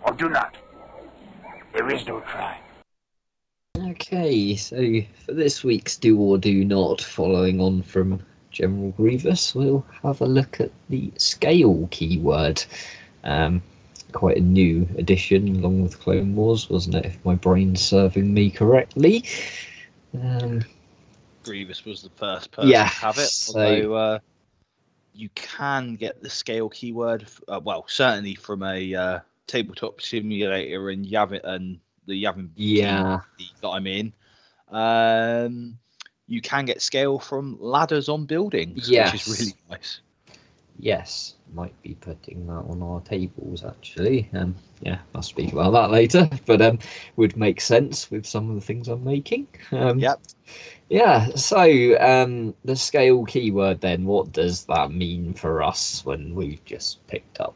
or 0.06 0.14
do 0.14 0.30
not. 0.30 0.56
There 1.74 1.90
is 1.90 2.06
no 2.08 2.22
try. 2.22 2.58
Okay, 3.78 4.56
so 4.56 5.02
for 5.26 5.34
this 5.34 5.64
week's 5.64 5.98
do 5.98 6.18
or 6.20 6.38
do 6.38 6.64
not, 6.64 7.02
following 7.02 7.60
on 7.60 7.82
from 7.82 8.22
General 8.50 8.92
Grievous, 8.92 9.54
we'll 9.54 9.86
have 10.04 10.22
a 10.22 10.26
look 10.26 10.62
at 10.62 10.72
the 10.90 11.12
scale 11.18 11.88
keyword. 11.92 12.64
Um, 13.24 13.62
quite 14.12 14.38
a 14.38 14.42
new 14.42 14.88
addition 14.98 15.56
along 15.56 15.84
with 15.84 16.00
Clone 16.00 16.36
Wars, 16.36 16.70
wasn't 16.70 16.96
it? 16.96 17.06
If 17.06 17.26
my 17.26 17.36
brain's 17.36 17.82
serving 17.82 18.34
me 18.34 18.50
correctly. 18.50 19.26
Um, 20.20 20.62
Grievous 21.44 21.86
was 21.86 22.02
the 22.02 22.10
first 22.12 22.52
person 22.52 22.70
Yeah, 22.70 22.88
to 22.88 22.96
have 22.96 23.18
it. 23.18 23.30
so- 23.30 23.58
Although 23.58 23.94
uh, 23.96 24.20
you 25.14 25.30
can 25.36 25.96
get 25.96 26.22
the 26.22 26.30
scale 26.30 26.70
keyword, 26.70 27.26
uh, 27.48 27.60
well, 27.64 27.86
certainly 27.88 28.36
from 28.36 28.64
a 28.64 28.96
uh, 28.96 29.20
tabletop 29.48 30.02
simulator 30.02 30.90
and 30.90 31.06
Yavin 31.06 31.42
and 31.44 31.80
the 32.06 32.24
Yavin 32.24 32.50
yeah, 32.56 33.20
that 33.62 33.68
I'm 33.70 33.88
in. 33.88 34.14
Um, 34.70 35.78
you 36.28 36.42
can 36.42 36.66
get 36.66 36.82
scale 36.82 37.20
from 37.20 37.58
ladders 37.60 38.08
on 38.10 38.26
buildings, 38.26 38.78
which 38.86 38.90
Yes. 38.90 39.28
is 39.28 39.40
really 39.40 39.56
nice. 39.70 40.02
Yes, 40.82 41.36
might 41.54 41.80
be 41.84 41.96
putting 42.02 42.48
that 42.48 42.54
on 42.54 42.82
our 42.82 43.02
tables 43.02 43.64
actually. 43.64 44.30
Um, 44.34 44.56
yeah, 44.82 45.00
I'll 45.14 45.22
speak 45.22 45.54
about 45.54 45.72
that 45.72 45.92
later, 45.92 46.30
but 46.46 46.62
um, 46.62 46.80
would 47.16 47.38
make 47.38 47.62
sense 47.62 48.10
with 48.10 48.26
some 48.26 48.50
of 48.50 48.56
the 48.56 48.62
things 48.62 48.88
I'm 48.88 49.04
making. 49.04 49.48
Um, 49.72 50.00
Yep. 50.00 50.20
Yeah, 50.90 51.30
so 51.36 51.98
um, 52.02 52.54
the 52.66 52.76
scale 52.76 53.24
keyword 53.24 53.80
then, 53.80 54.04
what 54.04 54.34
does 54.34 54.66
that 54.66 54.92
mean 54.92 55.34
for 55.34 55.64
us 55.64 56.04
when 56.04 56.36
we've 56.36 56.64
just 56.66 57.06
picked 57.08 57.40
up 57.40 57.56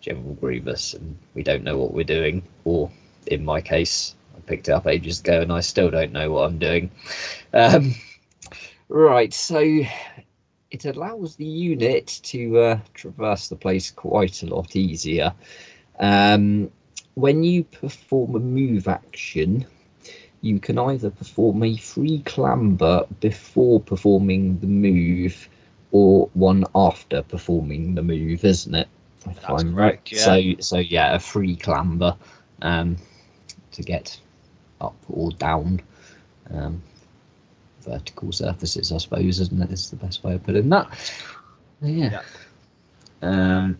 General 0.00 0.32
Grievous 0.34 0.94
and 0.94 1.18
we 1.34 1.42
don't 1.42 1.64
know 1.64 1.76
what 1.76 1.92
we're 1.92 2.04
doing? 2.04 2.42
Or 2.64 2.90
in 3.26 3.44
my 3.44 3.60
case, 3.60 4.14
I 4.34 4.40
picked 4.40 4.68
it 4.68 4.72
up 4.72 4.86
ages 4.86 5.20
ago 5.20 5.42
and 5.42 5.52
I 5.52 5.60
still 5.60 5.90
don't 5.90 6.12
know 6.12 6.30
what 6.30 6.48
I'm 6.48 6.58
doing. 6.58 6.90
Um, 7.52 7.94
right, 8.88 9.34
so 9.34 9.82
it 10.70 10.84
allows 10.84 11.36
the 11.36 11.44
unit 11.44 12.20
to 12.24 12.58
uh, 12.58 12.78
traverse 12.94 13.48
the 13.48 13.56
place 13.56 13.90
quite 13.90 14.42
a 14.42 14.46
lot 14.46 14.76
easier. 14.76 15.32
Um, 15.98 16.70
when 17.14 17.44
you 17.44 17.64
perform 17.64 18.34
a 18.34 18.40
move 18.40 18.88
action, 18.88 19.66
you 20.40 20.58
can 20.58 20.78
either 20.78 21.10
perform 21.10 21.62
a 21.62 21.76
free 21.76 22.20
clamber 22.24 23.06
before 23.20 23.80
performing 23.80 24.58
the 24.60 24.66
move 24.66 25.48
or 25.92 26.28
one 26.34 26.64
after 26.74 27.22
performing 27.22 27.94
the 27.94 28.02
move, 28.02 28.44
isn't 28.44 28.74
it? 28.74 28.88
If 29.26 29.40
That's 29.42 29.48
I'm 29.48 29.74
correct, 29.74 30.12
right. 30.12 30.18
So 30.18 30.54
so 30.60 30.78
yeah, 30.78 31.14
a 31.14 31.18
free 31.18 31.56
clamber 31.56 32.16
um, 32.62 32.96
to 33.72 33.82
get 33.82 34.20
up 34.80 34.96
or 35.08 35.30
down 35.32 35.80
um, 36.50 36.82
vertical 37.86 38.32
surfaces, 38.32 38.92
I 38.92 38.98
suppose, 38.98 39.40
isn't 39.40 39.62
it? 39.62 39.70
Is 39.70 39.90
the 39.90 39.96
best 39.96 40.22
way 40.24 40.34
of 40.34 40.42
putting 40.44 40.68
that. 40.70 40.88
Yeah. 41.82 42.22
Um, 43.22 43.78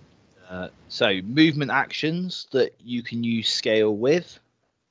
Uh, 0.48 0.68
so 0.88 1.20
movement 1.24 1.72
actions 1.72 2.46
that 2.52 2.72
you 2.84 3.02
can 3.02 3.24
use 3.24 3.48
scale 3.48 3.96
with 3.96 4.38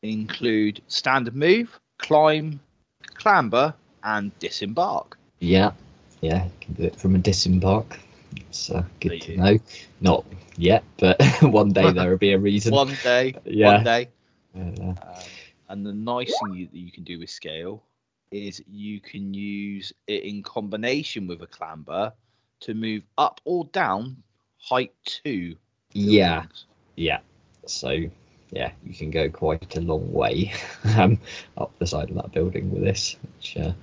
include 0.03 0.81
standard 0.87 1.33
move, 1.35 1.79
climb, 1.97 2.59
clamber, 3.15 3.73
and 4.03 4.37
disembark. 4.39 5.17
Yeah, 5.39 5.71
yeah, 6.21 6.43
you 6.45 6.51
can 6.59 6.73
do 6.73 6.83
it 6.83 6.95
from 6.97 7.15
a 7.15 7.19
disembark. 7.19 7.99
It's 8.35 8.69
uh, 8.69 8.83
good 8.99 9.11
There 9.13 9.19
to 9.19 9.31
you- 9.31 9.37
know. 9.37 9.59
Not 10.01 10.25
yet, 10.57 10.83
but 10.99 11.21
one 11.41 11.71
day 11.71 11.89
there 11.91 12.09
will 12.09 12.17
be 12.17 12.33
a 12.33 12.37
reason. 12.39 12.73
One 12.85 12.93
day, 13.01 13.35
Yeah. 13.45 13.75
one 13.75 13.83
day. 13.85 14.09
Uh, 14.57 14.93
and 15.69 15.85
the 15.85 15.93
nice 15.93 16.33
thing 16.43 16.67
that 16.71 16.77
you 16.77 16.91
can 16.91 17.03
do 17.05 17.17
with 17.19 17.29
scale 17.29 17.81
is 18.35 18.61
you 18.67 18.99
can 18.99 19.33
use 19.33 19.93
it 20.07 20.23
in 20.23 20.43
combination 20.43 21.27
with 21.27 21.41
a 21.41 21.47
clamber 21.47 22.13
to 22.61 22.73
move 22.73 23.03
up 23.17 23.41
or 23.45 23.65
down 23.65 24.17
height 24.57 24.93
two. 25.05 25.55
yeah, 25.93 26.41
buildings. 26.41 26.65
yeah. 26.95 27.19
So 27.65 28.09
yeah, 28.51 28.71
you 28.83 28.93
can 28.93 29.11
go 29.11 29.29
quite 29.29 29.75
a 29.75 29.81
long 29.81 30.11
way 30.11 30.53
um, 30.97 31.19
up 31.57 31.71
the 31.79 31.87
side 31.87 32.09
of 32.09 32.15
that 32.15 32.31
building 32.31 32.71
with 32.71 32.83
this, 32.83 33.17
which 33.21 33.57
uh, 33.57 33.73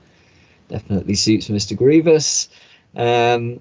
definitely 0.68 1.14
suits 1.14 1.48
Mr. 1.48 1.76
Grievous. 1.76 2.48
Um, 2.94 3.60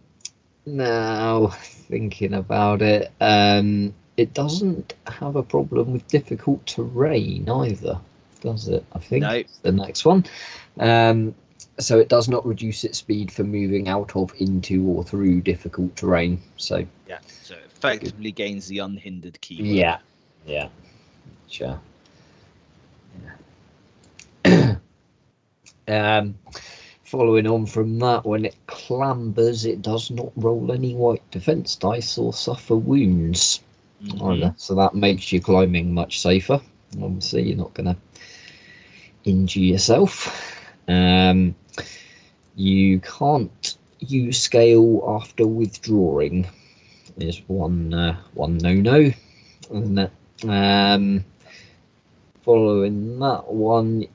now 0.65 1.47
thinking 1.47 2.33
about 2.33 2.81
it, 2.81 3.11
um, 3.19 3.93
it 4.17 4.33
doesn't 4.33 4.93
have 5.07 5.35
a 5.35 5.43
problem 5.43 5.91
with 5.91 6.07
difficult 6.07 6.65
terrain 6.65 7.49
either. 7.49 7.99
Does 8.41 8.67
it? 8.67 8.83
I 8.93 8.99
think 8.99 9.23
No. 9.23 9.43
the 9.61 9.71
next 9.71 10.05
one. 10.05 10.25
Um, 10.79 11.33
so 11.79 11.97
it 11.99 12.09
does 12.09 12.27
not 12.27 12.45
reduce 12.45 12.83
its 12.83 12.97
speed 12.99 13.31
for 13.31 13.43
moving 13.43 13.87
out 13.87 14.15
of, 14.15 14.33
into, 14.39 14.85
or 14.87 15.03
through 15.03 15.41
difficult 15.41 15.95
terrain. 15.95 16.41
So 16.57 16.85
Yeah. 17.07 17.19
So 17.43 17.55
it 17.55 17.63
effectively 17.65 18.31
gains 18.31 18.67
the 18.67 18.79
unhindered 18.79 19.39
keyword. 19.41 19.67
yeah, 19.67 19.99
yeah, 20.45 20.67
sure. 21.49 21.79
Yeah. 24.45 24.75
um, 26.19 26.35
following 27.03 27.47
on 27.47 27.65
from 27.65 27.97
that, 27.99 28.25
when 28.25 28.45
it 28.45 28.55
clambers, 28.67 29.65
it 29.65 29.81
does 29.81 30.11
not 30.11 30.31
roll 30.35 30.71
any 30.71 30.93
white 30.95 31.29
defense 31.31 31.75
dice 31.75 32.17
or 32.17 32.33
suffer 32.33 32.75
wounds. 32.75 33.61
Mhm. 34.03 34.33
either. 34.35 34.53
So 34.57 34.73
that 34.75 34.95
makes 34.95 35.31
your 35.31 35.41
climbing 35.43 35.93
much 35.93 36.21
safer. 36.21 36.59
Obviously, 37.01 37.43
you're 37.43 37.57
not 37.57 37.73
going 37.75 37.85
to 37.85 37.95
injure 39.23 39.59
yourself. 39.59 40.57
Um, 40.87 41.55
you 42.55 42.99
can't 42.99 43.77
use 43.99 44.39
scale 44.39 45.03
after 45.07 45.47
withdrawing. 45.47 46.47
Is 47.17 47.41
one 47.47 47.93
uh, 47.93 48.17
one 48.33 48.57
no 48.57 48.73
no, 48.73 49.11
isn't? 49.71 50.11
Um, 50.47 51.25
following 52.43 53.19
that 53.19 53.47
one, 53.47 54.07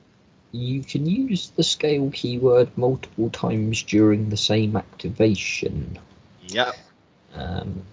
you 0.51 0.83
can 0.83 1.05
use 1.05 1.51
the 1.51 1.63
scale 1.63 2.09
keyword 2.11 2.75
multiple 2.77 3.29
times 3.29 3.83
during 3.83 4.29
the 4.29 4.37
same 4.37 4.75
activation. 4.75 5.97
Yep. 6.47 6.75
Um, 7.35 7.83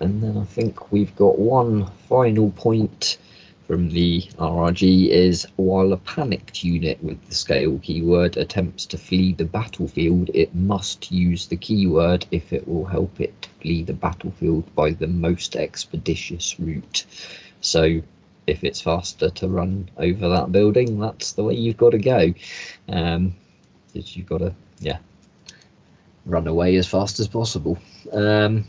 and 0.00 0.22
then 0.22 0.36
I 0.36 0.44
think 0.44 0.92
we've 0.92 1.14
got 1.16 1.38
one 1.38 1.86
final 2.08 2.50
point 2.52 3.18
from 3.66 3.90
the 3.90 4.22
RRG 4.38 5.08
is 5.08 5.46
while 5.56 5.92
a 5.92 5.96
panicked 5.96 6.62
unit 6.62 7.02
with 7.02 7.20
the 7.28 7.34
scale 7.34 7.80
keyword 7.82 8.36
attempts 8.36 8.86
to 8.86 8.98
flee 8.98 9.32
the 9.32 9.44
battlefield, 9.44 10.30
it 10.34 10.54
must 10.54 11.10
use 11.10 11.46
the 11.46 11.56
keyword 11.56 12.26
if 12.30 12.52
it 12.52 12.66
will 12.68 12.84
help 12.84 13.20
it 13.20 13.48
flee 13.60 13.82
the 13.82 13.92
battlefield 13.92 14.72
by 14.76 14.90
the 14.90 15.08
most 15.08 15.56
expeditious 15.56 16.60
route. 16.60 17.04
So 17.60 18.00
if 18.46 18.62
it's 18.62 18.80
faster 18.80 19.30
to 19.30 19.48
run 19.48 19.90
over 19.96 20.28
that 20.28 20.52
building, 20.52 21.00
that's 21.00 21.32
the 21.32 21.42
way 21.42 21.54
you've 21.54 21.76
got 21.76 21.90
to 21.90 21.98
go. 21.98 22.32
Um, 22.88 23.34
you've 23.92 24.26
got 24.26 24.38
to, 24.38 24.54
yeah, 24.78 24.98
run 26.24 26.46
away 26.46 26.76
as 26.76 26.86
fast 26.86 27.18
as 27.18 27.26
possible. 27.26 27.78
Um, 28.12 28.64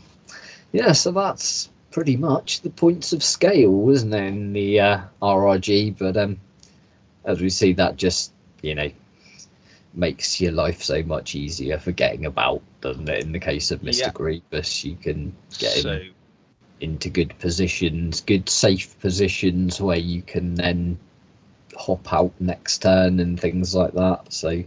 yeah, 0.72 0.90
so 0.92 1.12
that's 1.12 1.70
pretty 1.90 2.16
much 2.16 2.60
the 2.60 2.70
points 2.70 3.12
of 3.12 3.22
scale, 3.22 3.70
wasn't 3.70 4.14
it, 4.14 4.26
in 4.26 4.52
the 4.52 4.80
uh, 4.80 5.00
RRG? 5.22 5.96
But 5.98 6.16
um, 6.16 6.38
as 7.24 7.40
we 7.40 7.50
see, 7.50 7.72
that 7.74 7.96
just 7.96 8.32
you 8.62 8.74
know 8.74 8.90
makes 9.94 10.40
your 10.40 10.52
life 10.52 10.82
so 10.82 11.02
much 11.02 11.34
easier 11.34 11.78
for 11.78 11.92
getting 11.92 12.26
about, 12.26 12.62
doesn't 12.80 13.08
it? 13.08 13.24
In 13.24 13.32
the 13.32 13.38
case 13.38 13.70
of 13.70 13.80
Mr. 13.80 14.12
Grievous, 14.12 14.84
you 14.84 14.96
can 14.96 15.34
get 15.58 15.72
So 15.72 15.92
in, 15.92 16.14
into 16.80 17.08
good 17.08 17.36
positions, 17.38 18.20
good 18.20 18.48
safe 18.48 18.98
positions 19.00 19.80
where 19.80 19.98
you 19.98 20.22
can 20.22 20.54
then 20.54 20.98
hop 21.76 22.12
out 22.12 22.32
next 22.40 22.82
turn 22.82 23.20
and 23.20 23.38
things 23.38 23.74
like 23.74 23.92
that. 23.94 24.32
So 24.32 24.62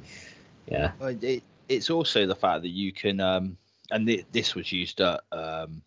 yeah, 0.68 0.92
it, 1.02 1.44
it's 1.70 1.90
also 1.90 2.26
the 2.26 2.36
fact 2.36 2.64
that 2.64 2.70
you 2.70 2.92
can, 2.92 3.20
um, 3.20 3.58
and 3.92 4.08
thi- 4.08 4.26
this 4.32 4.56
was 4.56 4.72
used 4.72 5.02
at, 5.02 5.22
um, 5.32 5.82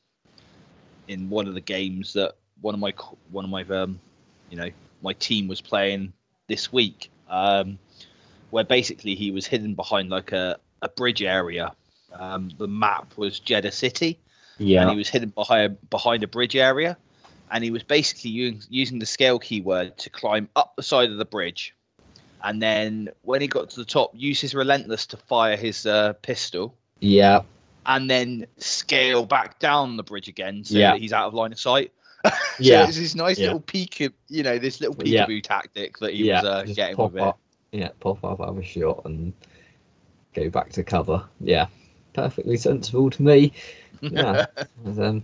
in 1.08 1.30
one 1.30 1.46
of 1.46 1.54
the 1.54 1.60
games 1.60 2.14
that 2.14 2.34
one 2.60 2.74
of 2.74 2.80
my 2.80 2.92
one 3.30 3.44
of 3.44 3.50
my 3.50 3.62
um, 3.64 4.00
you 4.50 4.56
know 4.56 4.70
my 5.02 5.12
team 5.14 5.48
was 5.48 5.60
playing 5.60 6.12
this 6.48 6.72
week, 6.72 7.10
um, 7.28 7.78
where 8.50 8.64
basically 8.64 9.14
he 9.14 9.30
was 9.30 9.46
hidden 9.46 9.74
behind 9.74 10.10
like 10.10 10.32
a, 10.32 10.58
a 10.82 10.88
bridge 10.88 11.22
area. 11.22 11.72
Um, 12.12 12.50
the 12.58 12.68
map 12.68 13.16
was 13.16 13.40
Jedha 13.40 13.72
City, 13.72 14.18
yeah, 14.58 14.82
and 14.82 14.90
he 14.90 14.96
was 14.96 15.08
hidden 15.08 15.30
behind 15.30 15.78
behind 15.90 16.22
a 16.22 16.28
bridge 16.28 16.56
area, 16.56 16.96
and 17.50 17.64
he 17.64 17.70
was 17.70 17.82
basically 17.82 18.30
using, 18.30 18.62
using 18.70 18.98
the 18.98 19.06
scale 19.06 19.38
keyword 19.38 19.98
to 19.98 20.10
climb 20.10 20.48
up 20.56 20.74
the 20.76 20.82
side 20.82 21.10
of 21.10 21.18
the 21.18 21.24
bridge, 21.24 21.74
and 22.42 22.62
then 22.62 23.10
when 23.22 23.40
he 23.40 23.48
got 23.48 23.70
to 23.70 23.76
the 23.76 23.84
top, 23.84 24.12
use 24.14 24.40
his 24.40 24.54
relentless 24.54 25.06
to 25.06 25.16
fire 25.16 25.56
his 25.56 25.86
uh, 25.86 26.12
pistol, 26.22 26.76
yeah, 27.00 27.42
and 27.86 28.08
then 28.10 28.46
scale 28.58 29.24
back 29.26 29.58
down 29.58 29.96
the 29.96 30.02
bridge 30.02 30.28
again 30.28 30.64
so 30.64 30.78
Yeah. 30.78 30.92
that 30.92 31.00
he's 31.00 31.12
out 31.12 31.26
of 31.26 31.34
line 31.34 31.52
of 31.52 31.58
sight. 31.60 31.92
so 32.24 32.30
yeah. 32.58 32.86
it's 32.86 32.98
this 32.98 33.14
nice 33.14 33.38
Yeah. 33.38 33.46
little 33.46 33.60
peek, 33.60 34.00
you 34.00 34.42
know, 34.42 34.58
this 34.58 34.80
little 34.80 34.96
Yeah. 35.04 35.26
peekaboo 35.26 35.42
tactic 35.42 35.98
that 35.98 36.12
he 36.14 36.24
yeah, 36.24 36.36
was 36.36 36.44
uh, 36.44 36.62
just 36.62 36.76
getting 36.76 36.96
pop 36.96 37.12
with 37.12 37.16
it. 37.16 37.22
up, 37.22 37.38
yeah, 37.72 37.88
pop 38.00 38.24
up, 38.24 38.40
have 38.40 38.56
a 38.58 38.62
shot, 38.62 39.02
and 39.04 39.32
go 40.34 40.48
back 40.50 40.72
to 40.72 40.82
cover. 40.82 41.22
Yeah, 41.40 41.66
perfectly 42.14 42.56
sensible 42.56 43.10
to 43.10 43.22
me. 43.22 43.52
Yeah, 44.10 44.44
um, 44.84 45.22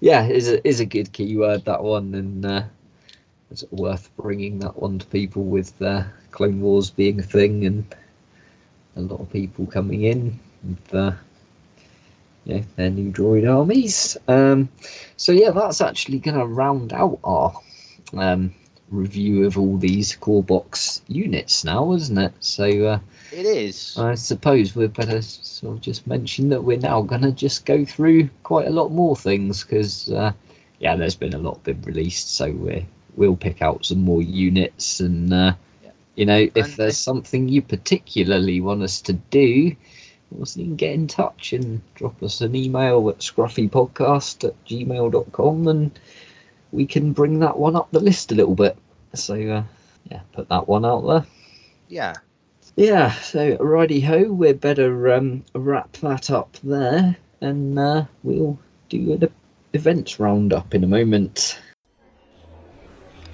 yeah, 0.00 0.26
is 0.26 0.48
a 0.50 0.66
is 0.68 0.80
a 0.80 0.84
good 0.84 1.12
keyword 1.12 1.64
that 1.64 1.82
one, 1.82 2.14
and 2.14 2.44
uh, 2.44 2.62
it's 3.50 3.64
worth 3.70 4.10
bringing 4.16 4.58
that 4.58 4.76
one 4.80 4.98
to 4.98 5.06
people 5.06 5.44
with 5.44 5.80
uh, 5.80 6.04
Clone 6.30 6.60
Wars 6.60 6.90
being 6.90 7.18
a 7.20 7.22
thing, 7.22 7.64
and 7.64 7.84
a 8.96 9.00
lot 9.00 9.20
of 9.20 9.30
people 9.32 9.66
coming 9.66 10.02
in 10.02 10.38
with 10.62 10.94
uh, 10.94 11.12
yeah 12.48 12.62
their 12.76 12.90
new 12.90 13.12
droid 13.12 13.48
armies. 13.48 14.16
Um, 14.26 14.68
so 15.16 15.30
yeah, 15.32 15.50
that's 15.50 15.80
actually 15.80 16.18
going 16.18 16.38
to 16.38 16.46
round 16.46 16.92
out 16.92 17.20
our 17.22 17.54
um, 18.14 18.52
review 18.90 19.46
of 19.46 19.58
all 19.58 19.76
these 19.76 20.16
core 20.16 20.42
box 20.42 21.02
units 21.06 21.62
now, 21.62 21.92
isn't 21.92 22.18
it? 22.18 22.32
So 22.40 22.64
uh, 22.64 22.98
It 23.32 23.46
is. 23.46 23.96
I 23.96 24.14
suppose 24.14 24.74
we'd 24.74 24.94
better 24.94 25.22
sort 25.22 25.76
of 25.76 25.82
just 25.82 26.06
mention 26.06 26.48
that 26.48 26.64
we're 26.64 26.78
now 26.78 27.02
going 27.02 27.22
to 27.22 27.32
just 27.32 27.66
go 27.66 27.84
through 27.84 28.30
quite 28.42 28.66
a 28.66 28.70
lot 28.70 28.90
more 28.90 29.14
things 29.14 29.62
because 29.62 30.10
uh, 30.10 30.32
yeah, 30.80 30.96
there's 30.96 31.16
been 31.16 31.34
a 31.34 31.38
lot 31.38 31.62
been 31.62 31.82
released, 31.82 32.34
so 32.34 32.50
we 32.50 32.86
we'll 33.14 33.36
pick 33.36 33.62
out 33.62 33.84
some 33.84 34.02
more 34.02 34.22
units 34.22 35.00
and. 35.00 35.32
Uh, 35.32 35.52
you 36.16 36.26
know, 36.26 36.48
if 36.56 36.56
And 36.56 36.72
there's 36.74 36.98
something 36.98 37.48
you 37.48 37.62
particularly 37.62 38.60
want 38.60 38.82
us 38.82 39.00
to 39.02 39.12
do, 39.12 39.76
also 40.36 40.60
you 40.60 40.66
can 40.66 40.76
get 40.76 40.94
in 40.94 41.06
touch 41.06 41.52
and 41.52 41.80
drop 41.94 42.22
us 42.22 42.40
an 42.40 42.54
email 42.54 43.08
at 43.08 43.18
scruffypodcast 43.18 44.48
at 44.48 44.64
gmail.com 44.64 45.68
and 45.68 45.98
we 46.72 46.86
can 46.86 47.12
bring 47.12 47.38
that 47.40 47.58
one 47.58 47.76
up 47.76 47.90
the 47.90 48.00
list 48.00 48.32
a 48.32 48.34
little 48.34 48.54
bit. 48.54 48.76
So, 49.14 49.34
uh, 49.34 49.62
yeah, 50.10 50.20
put 50.32 50.48
that 50.48 50.68
one 50.68 50.84
out 50.84 51.06
there. 51.06 51.26
yeah. 51.88 52.14
Yeah, 52.76 53.10
so 53.10 53.56
righty 53.56 54.00
ho, 54.00 54.24
we 54.24 54.52
better 54.52 55.12
um, 55.12 55.42
wrap 55.52 55.92
that 55.94 56.30
up 56.30 56.56
there 56.62 57.16
and 57.40 57.76
uh, 57.76 58.04
we'll 58.22 58.56
do 58.88 59.14
an 59.14 59.28
events 59.72 60.20
roundup 60.20 60.74
in 60.74 60.84
a 60.84 60.86
moment. 60.86 61.60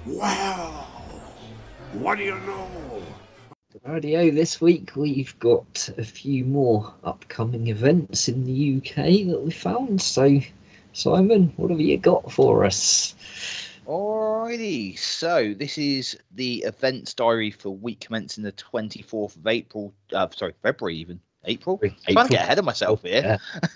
Wow! 0.05 0.87
What 1.93 2.17
do 2.17 2.23
you 2.23 2.39
know? 2.39 2.84
Radio 3.85 4.31
this 4.31 4.59
week 4.59 4.95
we've 4.95 5.37
got 5.37 5.89
a 5.99 6.03
few 6.03 6.43
more 6.43 6.91
upcoming 7.03 7.67
events 7.67 8.27
in 8.27 8.43
the 8.43 8.77
UK 8.77 9.27
that 9.27 9.41
we 9.43 9.51
found. 9.51 10.01
So, 10.01 10.39
Simon, 10.93 11.53
what 11.55 11.69
have 11.69 11.79
you 11.79 11.95
got 11.99 12.31
for 12.31 12.65
us? 12.65 13.13
Alrighty, 13.85 14.97
so 14.97 15.53
this 15.53 15.77
is 15.77 16.17
the 16.31 16.63
events 16.63 17.13
diary 17.13 17.51
for 17.51 17.69
week 17.69 17.99
commencing 17.99 18.43
the 18.43 18.53
24th 18.53 19.35
of 19.35 19.45
April. 19.45 19.93
Uh, 20.11 20.27
sorry, 20.35 20.55
February 20.63 20.95
even. 20.97 21.19
April? 21.43 21.79
i'm 21.83 22.13
Trying 22.13 22.25
to 22.25 22.31
get 22.31 22.41
ahead 22.43 22.57
of 22.57 22.65
myself 22.65 23.03
here. 23.03 23.37
Yeah. 23.53 23.67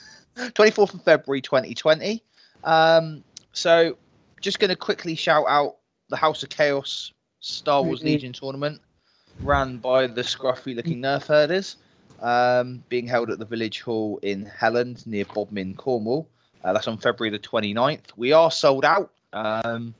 24th 0.53 0.95
of 0.95 1.03
February 1.03 1.41
2020. 1.41 2.23
Um, 2.63 3.23
so 3.51 3.95
just 4.41 4.57
going 4.57 4.69
to 4.69 4.75
quickly 4.75 5.13
shout 5.13 5.45
out 5.47 5.75
the 6.09 6.15
House 6.17 6.41
of 6.41 6.49
Chaos 6.49 7.13
Star 7.41 7.83
Wars 7.83 7.99
Mhm. 8.01 8.05
Legion 8.05 8.33
tournament 8.33 8.81
ran 9.43 9.77
by 9.77 10.07
the 10.07 10.21
scruffy 10.21 10.75
looking 10.75 11.01
nerf 11.01 11.27
herders, 11.27 11.77
um, 12.21 12.83
being 12.89 13.07
held 13.07 13.29
at 13.29 13.39
the 13.39 13.45
village 13.45 13.81
hall 13.81 14.19
in 14.21 14.45
Helland 14.45 15.05
near 15.07 15.25
Bodmin, 15.25 15.75
Cornwall. 15.75 16.27
Uh, 16.63 16.73
that's 16.73 16.87
on 16.87 16.97
February 16.97 17.29
the 17.29 17.39
29th. 17.39 18.05
We 18.17 18.33
are 18.33 18.51
sold 18.51 18.85
out. 18.85 19.11
Um, 19.31 19.93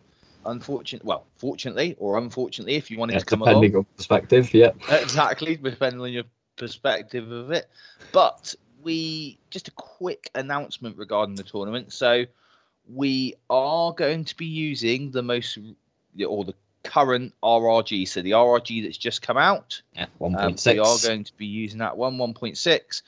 unfortunately, 0.46 1.08
well, 1.08 1.26
fortunately 1.38 1.96
or 2.00 2.18
unfortunately, 2.18 2.76
if 2.76 2.92
you 2.92 2.98
wanted 2.98 3.14
Yeah, 3.14 3.20
to 3.20 3.26
come 3.26 3.42
along, 3.42 3.62
depending 3.62 3.78
on 3.78 3.86
perspective, 3.96 4.54
yeah. 4.54 4.72
exactly 4.90 5.56
depending 5.56 6.02
on 6.02 6.12
your 6.12 6.24
perspective 6.58 7.32
of 7.32 7.52
it 7.52 7.70
but 8.12 8.54
we 8.84 9.38
just 9.50 9.68
a 9.68 9.72
quick 9.72 10.30
announcement 10.36 10.98
regarding 10.98 11.36
the 11.36 11.44
tournament 11.44 11.94
so 11.94 12.26
we 12.94 13.36
are 13.50 13.94
going 13.94 14.26
to 14.26 14.36
be 14.36 14.46
using 14.46 15.12
the 15.12 15.22
most 15.22 15.58
or 16.28 16.44
the 16.44 16.54
current 16.84 17.34
rrg 17.44 18.08
so 18.08 18.22
the 18.22 18.32
rrg 18.32 18.84
that's 18.84 18.98
just 18.98 19.22
come 19.22 19.38
out 19.38 19.82
Yeah, 19.96 20.06
um, 20.24 20.56
1.6. 20.56 20.66
we 20.74 20.80
are 20.80 20.98
going 21.02 21.24
to 21.24 21.34
be 21.38 21.46
using 21.46 21.80
that 21.80 21.98
one 21.98 22.18
1.6 22.18 23.02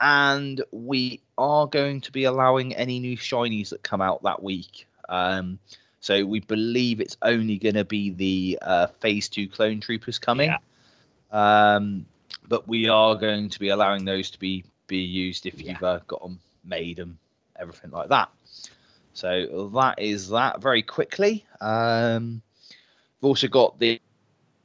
and 0.00 0.62
we 0.72 1.20
are 1.38 1.66
going 1.66 2.00
to 2.02 2.12
be 2.12 2.24
allowing 2.24 2.74
any 2.74 2.98
new 3.00 3.16
shinies 3.16 3.70
that 3.70 3.82
come 3.82 4.00
out 4.02 4.22
that 4.22 4.42
week 4.42 4.86
um, 5.08 5.58
So 6.00 6.24
we 6.24 6.40
believe 6.40 7.00
it's 7.00 7.16
only 7.22 7.58
going 7.58 7.74
to 7.74 7.84
be 7.84 8.10
the 8.10 8.58
uh, 8.62 8.86
phase 8.86 9.28
two 9.28 9.48
clone 9.48 9.80
troopers 9.80 10.18
coming. 10.18 10.50
Yeah. 10.50 10.58
Um, 11.32 12.06
but 12.48 12.68
we 12.68 12.88
are 12.88 13.14
going 13.16 13.48
to 13.50 13.58
be 13.58 13.68
allowing 13.70 14.04
those 14.04 14.30
to 14.30 14.38
be 14.38 14.64
be 14.86 14.98
used 14.98 15.46
if 15.46 15.60
Yeah. 15.60 15.72
you've 15.72 15.82
uh, 15.82 16.00
got 16.06 16.22
them 16.22 16.38
made 16.64 16.98
and 17.00 17.16
everything 17.58 17.90
like 17.90 18.08
that. 18.10 18.28
So 19.14 19.70
that 19.74 19.98
is 19.98 20.28
that 20.28 20.60
very 20.60 20.82
quickly. 20.82 21.44
Um, 21.60 22.42
we've 23.20 23.28
also 23.28 23.48
got 23.48 23.78
the 23.78 24.00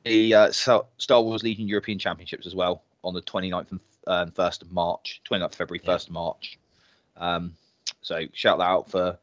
the 0.03 0.33
uh, 0.33 0.51
Star 0.51 0.83
Wars 1.21 1.43
Legion 1.43 1.67
European 1.67 1.99
Championships 1.99 2.47
as 2.47 2.55
well 2.55 2.81
on 3.03 3.13
the 3.13 3.21
29th 3.21 3.69
and 3.71 3.79
um, 4.07 4.31
1st 4.31 4.63
of 4.63 4.71
March, 4.71 5.21
29th 5.29 5.45
of 5.45 5.55
February, 5.55 5.81
Yeah. 5.83 5.93
1st 5.95 6.07
of 6.07 6.11
March. 6.13 6.59
Um, 7.17 7.53
so 8.01 8.21
shout 8.33 8.57
that 8.57 8.65
out 8.65 8.89
for 8.89 9.17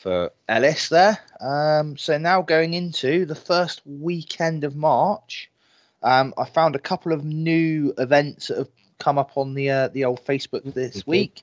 for 0.00 0.30
Ellis 0.48 0.88
there. 0.88 1.18
Um, 1.40 1.96
so 1.96 2.16
now 2.18 2.40
going 2.40 2.74
into 2.74 3.26
the 3.26 3.34
first 3.34 3.82
weekend 3.84 4.64
of 4.64 4.74
March, 4.76 5.50
um, 6.02 6.32
I 6.38 6.44
found 6.44 6.74
a 6.76 6.78
couple 6.78 7.12
of 7.12 7.24
new 7.24 7.92
events 7.98 8.46
that 8.48 8.58
have 8.58 8.68
come 8.98 9.18
up 9.18 9.32
on 9.36 9.54
the 9.54 9.70
uh, 9.70 9.88
the 9.88 10.04
old 10.04 10.24
Facebook 10.24 10.72
this 10.72 10.98
Okay. 10.98 11.02
week. 11.06 11.42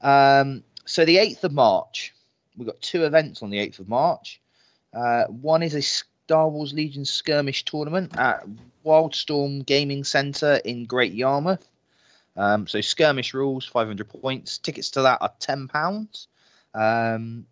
Um, 0.00 0.62
so 0.86 1.04
the 1.04 1.16
8th 1.16 1.44
of 1.44 1.52
March, 1.52 2.14
we've 2.56 2.66
got 2.66 2.80
two 2.80 3.04
events 3.04 3.42
on 3.42 3.50
the 3.50 3.58
8th 3.58 3.80
of 3.80 3.88
March. 3.88 4.40
Uh, 4.94 5.24
one 5.24 5.62
is 5.62 5.74
a 5.74 5.82
Star 6.30 6.48
Wars 6.48 6.72
Legion 6.72 7.04
skirmish 7.04 7.64
tournament 7.64 8.16
at 8.16 8.46
Wildstorm 8.86 9.66
Gaming 9.66 10.04
Centre 10.04 10.60
in 10.64 10.84
Great 10.84 11.12
Yarmouth. 11.12 11.68
Um, 12.36 12.68
so 12.68 12.80
skirmish 12.80 13.34
rules, 13.34 13.64
500 13.64 14.08
points. 14.08 14.56
Tickets 14.58 14.90
to 14.90 15.02
that 15.02 15.18
are 15.22 15.32
£10. 15.40 16.26
Um, 16.72 17.46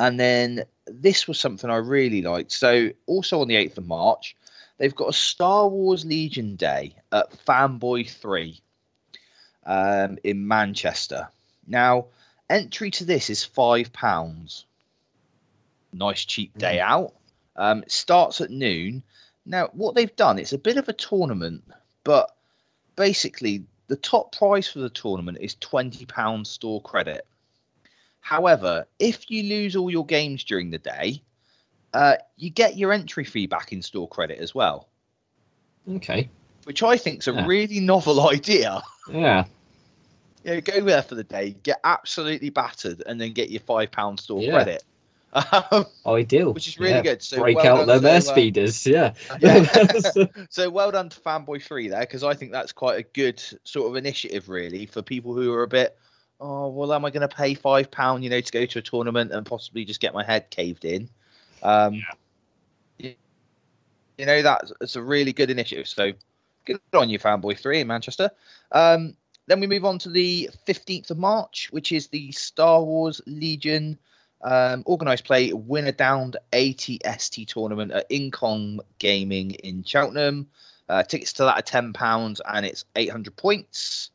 and 0.00 0.18
then 0.18 0.64
this 0.86 1.28
was 1.28 1.38
something 1.38 1.70
I 1.70 1.76
really 1.76 2.22
liked. 2.22 2.50
So 2.50 2.90
also 3.06 3.40
on 3.40 3.46
the 3.46 3.54
8th 3.54 3.78
of 3.78 3.86
March, 3.86 4.34
they've 4.78 4.96
got 4.96 5.10
a 5.10 5.12
Star 5.12 5.68
Wars 5.68 6.04
Legion 6.04 6.56
Day 6.56 6.96
at 7.12 7.30
Fanboy 7.46 8.10
3 8.10 8.60
um, 9.64 10.18
in 10.24 10.48
Manchester. 10.48 11.28
Now, 11.68 12.06
entry 12.50 12.90
to 12.90 13.04
this 13.04 13.30
is 13.30 13.48
£5. 13.48 14.64
Nice 15.92 16.24
cheap 16.24 16.58
day 16.58 16.80
out. 16.80 17.14
Um, 17.56 17.82
it 17.82 17.92
starts 17.92 18.40
at 18.40 18.50
noon. 18.50 19.02
Now, 19.44 19.68
what 19.72 19.94
they've 19.94 20.14
done, 20.16 20.38
it's 20.38 20.52
a 20.52 20.58
bit 20.58 20.76
of 20.76 20.88
a 20.88 20.92
tournament, 20.92 21.64
but 22.04 22.34
basically 22.96 23.64
the 23.88 23.96
top 23.96 24.34
prize 24.34 24.68
for 24.68 24.78
the 24.78 24.88
tournament 24.90 25.38
is 25.40 25.56
£20 25.56 26.46
store 26.46 26.80
credit. 26.80 27.26
However, 28.20 28.86
if 28.98 29.30
you 29.30 29.42
lose 29.42 29.74
all 29.76 29.90
your 29.90 30.06
games 30.06 30.44
during 30.44 30.70
the 30.70 30.78
day, 30.78 31.22
uh, 31.92 32.14
you 32.36 32.50
get 32.50 32.76
your 32.76 32.92
entry 32.92 33.24
fee 33.24 33.46
back 33.46 33.72
in 33.72 33.82
store 33.82 34.08
credit 34.08 34.38
as 34.38 34.54
well, 34.54 34.88
Okay. 35.96 36.30
which 36.64 36.82
I 36.82 36.96
think 36.96 37.20
is 37.20 37.28
a 37.28 37.32
Yeah. 37.32 37.46
really 37.46 37.80
novel 37.80 38.28
idea. 38.28 38.82
Yeah. 39.10 39.44
You 40.44 40.54
know, 40.54 40.60
go 40.60 40.80
there 40.80 41.02
for 41.02 41.16
the 41.16 41.24
day, 41.24 41.56
get 41.62 41.80
absolutely 41.84 42.50
battered, 42.50 43.02
and 43.04 43.20
then 43.20 43.32
get 43.32 43.50
your 43.50 43.60
five 43.60 43.90
pound 43.90 44.20
store 44.20 44.40
Yeah. 44.42 44.52
credit, 44.52 44.84
um, 45.32 45.86
Ideal. 46.06 46.52
which 46.52 46.68
is 46.68 46.78
really 46.78 46.96
Yeah. 46.96 47.02
good. 47.02 47.22
So 47.22 47.38
Break 47.40 47.56
well 47.56 47.80
out 47.80 47.86
them 47.86 48.02
to, 48.02 48.30
uh. 48.32 48.86
Yeah. 48.86 49.14
Yeah. 49.40 50.26
so 50.50 50.70
well 50.70 50.90
done 50.90 51.08
to 51.08 51.20
Fanboy 51.20 51.62
Three 51.62 51.88
there, 51.88 52.00
because 52.00 52.22
I 52.22 52.34
think 52.34 52.52
that's 52.52 52.72
quite 52.72 52.98
a 52.98 53.02
good 53.02 53.42
sort 53.64 53.88
of 53.90 53.96
initiative, 53.96 54.48
really, 54.48 54.86
for 54.86 55.02
people 55.02 55.34
who 55.34 55.52
are 55.52 55.62
a 55.62 55.68
bit, 55.68 55.96
oh 56.40 56.68
well, 56.68 56.92
am 56.92 57.04
I 57.04 57.10
going 57.10 57.26
to 57.26 57.34
pay 57.34 57.54
five 57.54 57.90
pound, 57.90 58.24
you 58.24 58.30
know, 58.30 58.40
to 58.40 58.52
go 58.52 58.66
to 58.66 58.78
a 58.78 58.82
tournament 58.82 59.32
and 59.32 59.46
possibly 59.46 59.84
just 59.84 60.00
get 60.00 60.12
my 60.14 60.24
head 60.24 60.50
caved 60.50 60.84
in? 60.84 61.08
Um, 61.62 62.02
you, 62.98 63.14
you 64.18 64.26
know, 64.26 64.42
that's 64.42 64.72
it's 64.80 64.96
a 64.96 65.02
really 65.02 65.32
good 65.32 65.50
initiative. 65.50 65.88
So 65.88 66.12
good 66.66 66.80
on 66.92 67.08
you, 67.08 67.18
Fanboy 67.18 67.58
Three 67.58 67.80
in 67.80 67.86
Manchester. 67.86 68.30
Um, 68.70 69.16
then 69.46 69.60
we 69.60 69.66
move 69.66 69.84
on 69.84 69.98
to 70.00 70.08
the 70.08 70.50
15th 70.68 71.10
of 71.10 71.18
March, 71.18 71.68
which 71.72 71.90
is 71.90 72.06
the 72.08 72.30
Star 72.32 72.82
Wars 72.82 73.20
Legion 73.26 73.98
um, 74.42 74.82
organized 74.86 75.24
play 75.24 75.52
winner 75.52 75.92
downed 75.92 76.36
ATST 76.52 77.46
tournament 77.46 77.92
at 77.92 78.08
Incom 78.10 78.80
Gaming 78.98 79.52
in 79.52 79.84
Cheltenham. 79.84 80.48
Uh, 80.88 81.02
tickets 81.02 81.32
to 81.34 81.44
that 81.44 81.58
are 81.58 81.62
ten 81.62 81.92
pounds 81.92 82.40
and 82.46 82.66
it's 82.66 82.84
eight 82.96 83.10
hundred 83.10 83.36
points. 83.36 84.10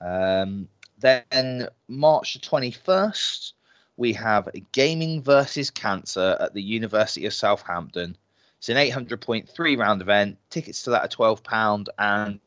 Um, 0.00 0.68
then 0.98 1.68
March 1.88 2.34
the 2.34 2.40
twenty 2.40 2.70
first, 2.70 3.54
we 3.96 4.12
have 4.12 4.48
Gaming 4.72 5.22
versus 5.22 5.70
Cancer 5.70 6.36
at 6.38 6.54
the 6.54 6.62
University 6.62 7.26
of 7.26 7.34
Southampton. 7.34 8.16
It's 8.58 8.68
an 8.68 8.76
eight 8.76 8.90
hundred 8.90 9.20
point 9.20 9.48
three 9.48 9.76
round 9.76 10.02
event. 10.02 10.38
Tickets 10.50 10.82
to 10.84 10.90
that 10.90 11.04
are 11.04 11.08
twelve 11.08 11.42
pound 11.42 11.88
and 11.98 12.40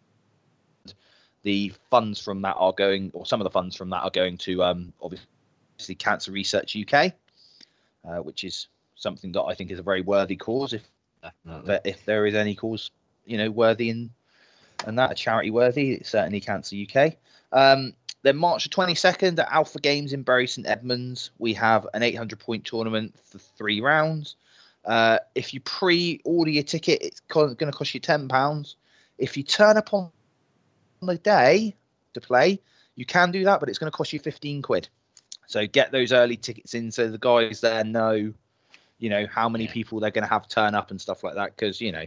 the 1.43 1.73
funds 1.91 2.19
from 2.19 2.41
that 2.41 2.55
are 2.57 2.73
going, 2.73 3.11
or 3.13 3.25
some 3.25 3.39
of 3.39 3.43
the 3.45 3.51
funds 3.51 3.75
from 3.75 3.91
that 3.91 4.03
are 4.03 4.09
going 4.09 4.37
to 4.37 4.63
um, 4.63 4.93
obviously 5.01 5.27
Cancer 5.97 6.31
Research 6.31 6.75
UK, 6.75 7.13
uh, 8.07 8.17
which 8.17 8.43
is 8.43 8.67
something 8.95 9.31
that 9.33 9.43
I 9.43 9.53
think 9.53 9.71
is 9.71 9.79
a 9.79 9.83
very 9.83 10.01
worthy 10.01 10.35
cause. 10.35 10.73
If 10.73 10.83
Definitely. 11.21 11.91
if 11.91 12.05
there 12.05 12.25
is 12.25 12.35
any 12.35 12.55
cause, 12.55 12.91
you 13.25 13.37
know, 13.37 13.49
worthy 13.49 13.89
in 13.89 14.11
and 14.85 14.99
that 14.99 15.11
a 15.11 15.15
charity 15.15 15.51
worthy, 15.51 15.93
it's 15.93 16.09
certainly 16.09 16.39
Cancer 16.39 16.75
UK. 16.75 17.13
Um, 17.51 17.93
then 18.23 18.37
March 18.37 18.63
the 18.63 18.69
22nd 18.69 19.39
at 19.39 19.51
Alpha 19.51 19.79
Games 19.79 20.13
in 20.13 20.23
Bury 20.23 20.47
St 20.47 20.67
Edmunds, 20.67 21.31
we 21.37 21.53
have 21.53 21.87
an 21.93 22.03
800 22.03 22.39
point 22.39 22.65
tournament 22.65 23.15
for 23.23 23.37
three 23.37 23.81
rounds. 23.81 24.35
Uh, 24.83 25.19
if 25.33 25.53
you 25.53 25.59
pre-order 25.61 26.51
your 26.51 26.63
ticket, 26.63 27.01
it's 27.01 27.19
going 27.27 27.55
to 27.55 27.71
cost 27.71 27.93
you 27.93 27.99
ten 27.99 28.27
pounds. 28.27 28.75
If 29.17 29.35
you 29.37 29.43
turn 29.43 29.77
up 29.77 29.93
on 29.93 30.11
the 31.01 31.17
day 31.17 31.75
to 32.13 32.21
play, 32.21 32.59
you 32.95 33.05
can 33.05 33.31
do 33.31 33.43
that, 33.45 33.59
but 33.59 33.69
it's 33.69 33.79
going 33.79 33.91
to 33.91 33.95
cost 33.95 34.13
you 34.13 34.19
15 34.19 34.61
quid. 34.61 34.87
So 35.47 35.67
get 35.67 35.91
those 35.91 36.11
early 36.11 36.37
tickets 36.37 36.73
in 36.73 36.91
so 36.91 37.09
the 37.09 37.17
guys 37.17 37.61
there 37.61 37.83
know, 37.83 38.33
you 38.97 39.09
know, 39.09 39.27
how 39.27 39.49
many 39.49 39.67
people 39.67 39.99
they're 39.99 40.11
going 40.11 40.23
to 40.23 40.29
have 40.29 40.47
turn 40.47 40.75
up 40.75 40.91
and 40.91 40.99
stuff 40.99 41.23
like 41.23 41.35
that 41.35 41.55
because, 41.55 41.81
you 41.81 41.91
know, 41.91 42.05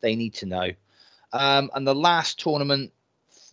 they 0.00 0.14
need 0.14 0.34
to 0.34 0.46
know. 0.46 0.70
Um, 1.32 1.70
and 1.74 1.86
the 1.86 1.94
last 1.94 2.38
tournament 2.38 2.92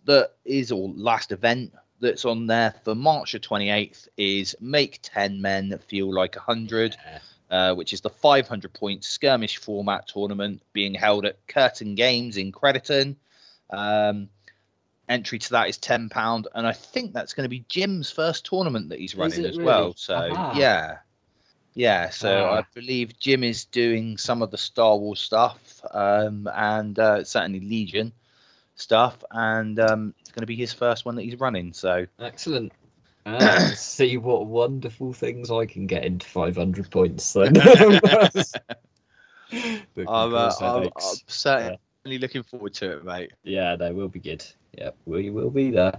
that 0.04 0.32
is, 0.44 0.72
or 0.72 0.88
last 0.94 1.32
event 1.32 1.72
that's 2.00 2.24
on 2.24 2.46
there 2.46 2.74
for 2.84 2.94
March 2.94 3.32
the 3.32 3.40
28th 3.40 4.08
is 4.16 4.54
Make 4.60 5.00
10 5.02 5.40
Men 5.40 5.78
Feel 5.88 6.12
Like 6.12 6.36
100 6.36 6.96
Yeah. 7.04 7.18
uh, 7.50 7.74
which 7.74 7.92
is 7.92 8.00
the 8.00 8.10
500 8.10 8.72
point 8.72 9.04
skirmish 9.04 9.56
format 9.58 10.06
tournament 10.06 10.62
being 10.72 10.94
held 10.94 11.26
at 11.26 11.44
Curtin 11.48 11.94
Games 11.94 12.36
in 12.36 12.52
Crediton. 12.52 13.16
Um, 13.70 14.28
entry 15.08 15.38
to 15.38 15.50
that 15.50 15.68
is 15.68 15.78
ten 15.78 16.08
pound, 16.08 16.48
and 16.54 16.66
I 16.66 16.72
think 16.72 17.12
that's 17.12 17.34
going 17.34 17.44
to 17.44 17.50
be 17.50 17.64
Jim's 17.68 18.10
first 18.10 18.46
tournament 18.46 18.90
that 18.90 18.98
he's 18.98 19.14
running 19.14 19.44
as 19.44 19.56
really? 19.56 19.66
well. 19.66 19.94
So 19.96 20.14
Aha. 20.14 20.52
yeah, 20.56 20.98
yeah. 21.74 22.10
So 22.10 22.46
Ah. 22.46 22.58
I 22.58 22.64
believe 22.74 23.18
Jim 23.18 23.44
is 23.44 23.64
doing 23.66 24.18
some 24.18 24.42
of 24.42 24.50
the 24.50 24.58
Star 24.58 24.96
Wars 24.96 25.20
stuff, 25.20 25.80
um, 25.90 26.48
and 26.52 26.98
uh, 26.98 27.24
certainly 27.24 27.60
Legion 27.60 28.12
stuff, 28.74 29.22
and 29.30 29.78
um, 29.80 30.14
it's 30.20 30.30
going 30.30 30.42
to 30.42 30.46
be 30.46 30.56
his 30.56 30.72
first 30.72 31.04
one 31.04 31.16
that 31.16 31.22
he's 31.22 31.40
running. 31.40 31.72
So 31.72 32.06
Excellent. 32.20 32.72
Ah, 33.28 33.72
see 33.74 34.18
what 34.18 34.46
wonderful 34.46 35.12
things 35.12 35.50
I 35.50 35.66
can 35.66 35.88
get 35.88 36.04
into 36.04 36.24
500 36.28 36.88
points 36.92 37.32
then. 37.32 37.56
I'm, 37.56 37.98
uh, 40.06 40.54
I'm, 40.60 40.88
I'm 40.96 41.16
headaches. 41.28 41.82
Looking 42.14 42.42
forward 42.42 42.74
to 42.74 42.92
it, 42.98 43.04
mate. 43.04 43.32
Yeah, 43.42 43.76
they 43.76 43.92
will 43.92 44.08
be 44.08 44.20
good. 44.20 44.44
Yeah, 44.76 44.90
we 45.04 45.30
will 45.30 45.50
be 45.50 45.70
there. 45.70 45.98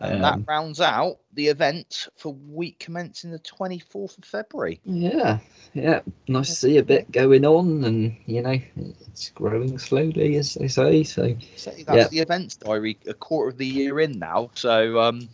And 0.00 0.16
Um, 0.16 0.20
that 0.22 0.40
rounds 0.46 0.80
out 0.80 1.18
the 1.32 1.48
event 1.48 2.06
for 2.16 2.32
week 2.32 2.78
commencing 2.78 3.30
the 3.32 3.38
24th 3.40 4.16
of 4.18 4.24
February. 4.24 4.80
Yeah, 4.84 5.38
yeah, 5.74 6.00
nice 6.28 6.50
to 6.50 6.54
see 6.54 6.78
a 6.78 6.82
bit 6.84 7.10
going 7.10 7.44
on, 7.44 7.82
and 7.84 8.16
you 8.26 8.42
know, 8.42 8.60
it's 8.76 9.30
growing 9.30 9.76
slowly, 9.78 10.36
as 10.36 10.54
they 10.54 10.68
say. 10.68 11.02
So, 11.02 11.34
So 11.56 11.72
that's 11.72 11.88
Yeah. 11.88 12.08
the 12.08 12.20
events 12.20 12.56
diary, 12.56 12.98
a 13.08 13.14
quarter 13.14 13.48
of 13.50 13.58
the 13.58 13.66
year 13.66 13.98
in 13.98 14.18
now. 14.20 14.50
So, 14.54 15.00
um, 15.00 15.28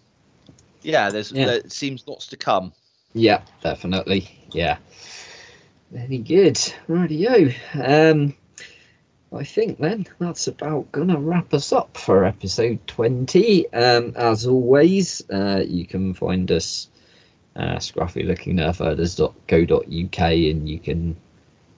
yeah, 0.82 1.10
there's 1.10 1.30
Yeah. 1.32 1.46
there 1.46 1.68
seems 1.68 2.04
lots 2.06 2.26
to 2.28 2.36
come. 2.38 2.72
yeah, 3.12 3.42
definitely, 3.62 4.28
yeah. 4.52 4.78
Very 5.90 6.18
good. 6.18 6.58
Radio. 6.88 7.50
Um, 7.74 8.34
I 9.34 9.44
think 9.44 9.78
then 9.78 10.06
that's 10.18 10.46
about 10.46 10.92
gonna 10.92 11.18
wrap 11.18 11.54
us 11.54 11.72
up 11.72 11.96
for 11.96 12.24
episode 12.24 12.86
twenty. 12.86 13.72
Um, 13.72 14.12
as 14.16 14.46
always, 14.46 15.28
uh, 15.28 15.64
you 15.66 15.86
can 15.86 16.14
find 16.14 16.50
us 16.52 16.88
uh, 17.56 17.76
scruffy 17.76 18.26
looking 18.26 18.56
nerfherders.co.uk 18.56 20.20
and 20.20 20.68
you 20.68 20.78
can 20.78 21.16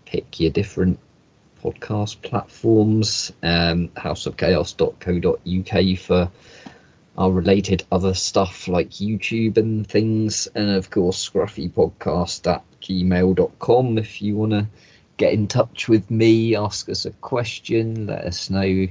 pick 0.04 0.40
your 0.40 0.50
different 0.50 0.98
podcast 1.62 2.20
platforms 2.22 3.32
um 3.42 3.88
houseofchaos.co.uk 3.88 5.98
for 5.98 6.30
our 7.18 7.32
related 7.32 7.82
other 7.90 8.14
stuff 8.14 8.68
like 8.68 8.90
youtube 8.90 9.56
and 9.56 9.86
things 9.86 10.46
and 10.54 10.70
of 10.70 10.90
course 10.90 11.28
scruffy 11.28 11.70
podcast 11.70 12.50
at 12.50 12.62
gmail.com 12.80 13.98
if 13.98 14.22
you 14.22 14.36
want 14.36 14.52
to 14.52 14.66
get 15.16 15.32
in 15.32 15.46
touch 15.46 15.88
with 15.88 16.10
me, 16.10 16.54
ask 16.56 16.88
us 16.88 17.04
a 17.06 17.10
question, 17.10 18.06
let 18.06 18.24
us 18.24 18.50
know 18.50 18.86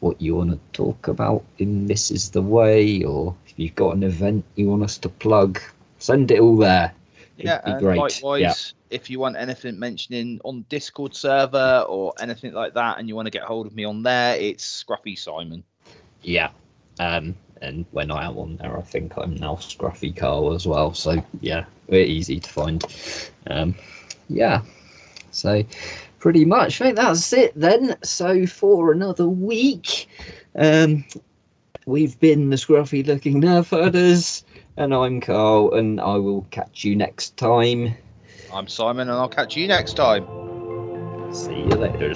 what 0.00 0.20
you 0.20 0.36
want 0.36 0.50
to 0.50 0.58
talk 0.72 1.08
about 1.08 1.44
in 1.58 1.86
This 1.86 2.10
Is 2.10 2.30
the 2.30 2.42
Way, 2.42 3.02
or 3.02 3.34
if 3.46 3.54
you've 3.56 3.74
got 3.74 3.96
an 3.96 4.02
event 4.02 4.44
you 4.54 4.68
want 4.68 4.84
us 4.84 4.98
to 4.98 5.08
plug, 5.08 5.60
send 5.98 6.30
it 6.30 6.40
all 6.40 6.56
there. 6.56 6.92
It'd 7.36 7.46
yeah, 7.46 7.60
and 7.64 7.80
great. 7.80 7.98
likewise, 7.98 8.40
Yeah. 8.40 8.96
if 8.96 9.10
you 9.10 9.18
want 9.20 9.36
anything 9.36 9.78
mentioning 9.78 10.40
on 10.44 10.64
Discord 10.68 11.14
server 11.14 11.84
or 11.88 12.12
anything 12.20 12.52
like 12.52 12.74
that, 12.74 12.98
and 12.98 13.08
you 13.08 13.14
want 13.16 13.26
to 13.26 13.30
get 13.30 13.42
hold 13.42 13.66
of 13.66 13.74
me 13.74 13.84
on 13.84 14.02
there, 14.02 14.36
it's 14.36 14.84
Scruffy 14.84 15.18
Simon. 15.18 15.62
Yeah. 16.22 16.50
Um, 17.00 17.36
and 17.60 17.84
when 17.90 18.10
I 18.10 18.26
am 18.26 18.38
on 18.38 18.56
there, 18.56 18.76
I 18.76 18.82
think 18.82 19.16
I'm 19.16 19.34
now 19.34 19.56
Scruffy 19.56 20.14
Carl 20.16 20.52
as 20.52 20.66
well. 20.66 20.94
So 20.94 21.22
yeah, 21.40 21.64
we're 21.88 22.04
easy 22.04 22.40
to 22.40 22.50
find. 22.50 22.84
Um, 23.46 23.74
yeah. 24.28 24.62
So 25.38 25.64
pretty 26.18 26.44
much, 26.44 26.80
I 26.80 26.86
think 26.86 26.96
that's 26.96 27.32
it 27.32 27.52
then. 27.54 27.96
So 28.02 28.46
for 28.46 28.92
another 28.92 29.28
week, 29.28 30.08
um, 30.56 31.04
we've 31.86 32.18
been 32.18 32.50
the 32.50 32.56
Scruffy 32.56 33.06
Looking 33.06 33.40
Nerf 33.40 33.70
Herders, 33.70 34.44
and 34.76 34.94
I'm 34.94 35.20
Carl, 35.20 35.74
and 35.74 36.00
I 36.00 36.16
will 36.16 36.42
catch 36.50 36.84
you 36.84 36.96
next 36.96 37.36
time. 37.36 37.94
I'm 38.52 38.66
Simon, 38.66 39.08
and 39.08 39.18
I'll 39.18 39.28
catch 39.28 39.56
you 39.56 39.68
next 39.68 39.94
time. 39.94 40.26
See 41.32 41.54
you 41.54 41.76
later. 41.76 42.14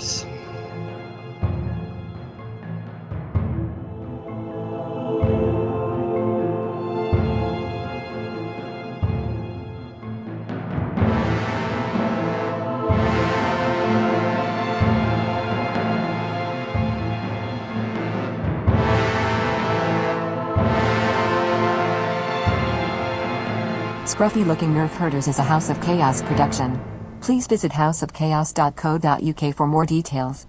Scruffy 24.22 24.46
Looking 24.46 24.68
Nerf 24.68 24.90
Herders 24.90 25.26
is 25.26 25.40
a 25.40 25.42
House 25.42 25.68
of 25.68 25.82
Chaos 25.82 26.22
production. 26.22 26.80
Please 27.20 27.48
visit 27.48 27.72
houseofchaos.co.uk 27.72 29.54
for 29.56 29.66
more 29.66 29.84
details. 29.84 30.46